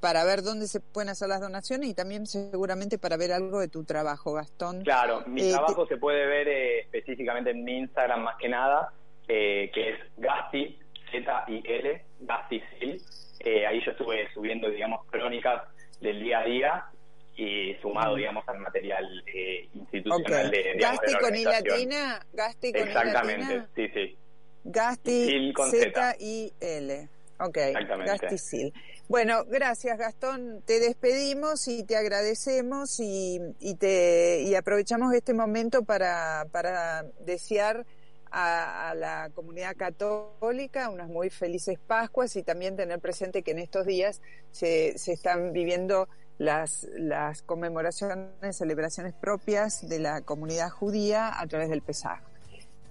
para 0.00 0.24
ver 0.24 0.42
dónde 0.42 0.66
se 0.66 0.80
pueden 0.80 1.10
hacer 1.10 1.28
las 1.28 1.42
donaciones 1.42 1.90
y 1.90 1.94
también 1.94 2.26
seguramente 2.26 2.98
para 2.98 3.18
ver 3.18 3.32
algo 3.32 3.60
de 3.60 3.68
tu 3.68 3.84
trabajo, 3.84 4.32
Gastón. 4.32 4.82
Claro, 4.84 5.22
mi 5.26 5.50
trabajo 5.50 5.86
se 5.86 5.98
puede 5.98 6.26
ver 6.26 6.48
específicamente 6.48 7.50
en 7.50 7.62
mi 7.62 7.76
Instagram 7.76 8.22
más 8.22 8.36
que 8.38 8.48
nada, 8.48 8.92
eh, 9.28 9.70
que 9.74 9.90
es 9.90 9.98
Gasti, 10.16 10.78
Z-I-L, 11.12 12.04
Gasti 12.20 12.62
Sil. 12.72 12.96
Eh, 13.40 13.66
ahí 13.66 13.82
yo 13.84 13.92
estuve 13.92 14.32
subiendo, 14.32 14.70
digamos, 14.70 15.04
crónicas 15.10 15.62
del 16.00 16.22
día 16.22 16.38
a 16.40 16.44
día 16.44 16.84
y 17.36 17.74
sumado, 17.82 18.16
digamos, 18.16 18.48
al 18.48 18.58
material 18.60 19.22
institucional 20.08 20.50
de, 20.50 20.72
digamos, 20.74 21.00
Gasti 21.00 21.14
con 21.18 21.36
I 21.36 21.44
latina, 21.44 22.26
Gasti 22.32 22.72
con 22.72 22.88
Exactamente, 22.88 23.66
sí, 23.74 23.88
sí. 23.94 24.18
Gasti 24.64 25.52
Z-I-L. 25.70 27.08
Ok, 27.40 27.58
Gasti 28.04 28.36
Sil. 28.36 28.74
Bueno, 29.08 29.44
gracias 29.46 29.96
Gastón, 29.96 30.62
te 30.66 30.80
despedimos 30.80 31.68
y 31.68 31.84
te 31.84 31.96
agradecemos 31.96 32.98
y, 33.00 33.40
y, 33.60 33.76
te, 33.76 34.42
y 34.42 34.54
aprovechamos 34.54 35.14
este 35.14 35.34
momento 35.34 35.84
para, 35.84 36.46
para 36.50 37.04
desear 37.20 37.86
a, 38.30 38.94
la 38.96 39.30
comunidad 39.34 39.76
católica 39.76 40.90
unas 40.90 41.08
muy 41.08 41.30
felices 41.30 41.78
Pascuas 41.78 42.36
y 42.36 42.42
también 42.42 42.76
tener 42.76 42.98
presente 43.00 43.42
que 43.42 43.52
en 43.52 43.60
estos 43.60 43.86
días 43.86 44.20
se, 44.50 44.98
se 44.98 45.12
están 45.12 45.52
viviendo 45.52 46.08
las, 46.38 46.86
las 46.94 47.42
conmemoraciones, 47.42 48.56
celebraciones 48.56 49.12
propias 49.12 49.88
de 49.88 49.98
la 49.98 50.22
comunidad 50.22 50.70
judía 50.70 51.38
a 51.38 51.46
través 51.46 51.68
del 51.68 51.82
Pesaj. 51.82 52.20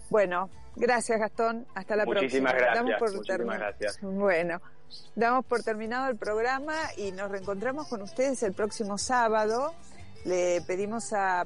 Bueno, 0.09 0.49
gracias 0.75 1.19
Gastón, 1.19 1.65
hasta 1.73 1.95
la 1.95 2.05
próxima. 2.05 2.51
Gracias, 2.51 2.99
por 2.99 3.13
muchísimas 3.13 3.57
gracias. 3.57 3.99
Bueno, 4.01 4.61
damos 5.15 5.45
por 5.45 5.63
terminado 5.63 6.09
el 6.09 6.17
programa 6.17 6.75
y 6.97 7.11
nos 7.11 7.31
reencontramos 7.31 7.87
con 7.87 8.01
ustedes 8.01 8.43
el 8.43 8.53
próximo 8.53 8.97
sábado. 8.97 9.73
Le 10.25 10.61
pedimos 10.61 11.13
a 11.13 11.45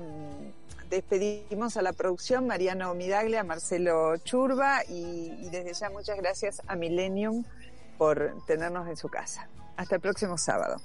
despedimos 0.89 1.77
a 1.77 1.81
la 1.81 1.93
producción 1.93 2.47
Mariano 2.47 2.93
Midaglia, 2.93 3.45
Marcelo 3.45 4.17
Churba 4.17 4.83
y, 4.89 5.37
y 5.39 5.49
desde 5.49 5.73
ya 5.73 5.89
muchas 5.89 6.17
gracias 6.17 6.61
a 6.67 6.75
Millennium 6.75 7.45
por 7.97 8.33
tenernos 8.45 8.89
en 8.89 8.97
su 8.97 9.07
casa. 9.07 9.47
Hasta 9.77 9.95
el 9.95 10.01
próximo 10.01 10.37
sábado. 10.37 10.77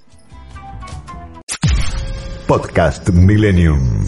Podcast 2.47 3.09
Millennium. 3.09 4.07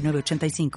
85 0.00 0.70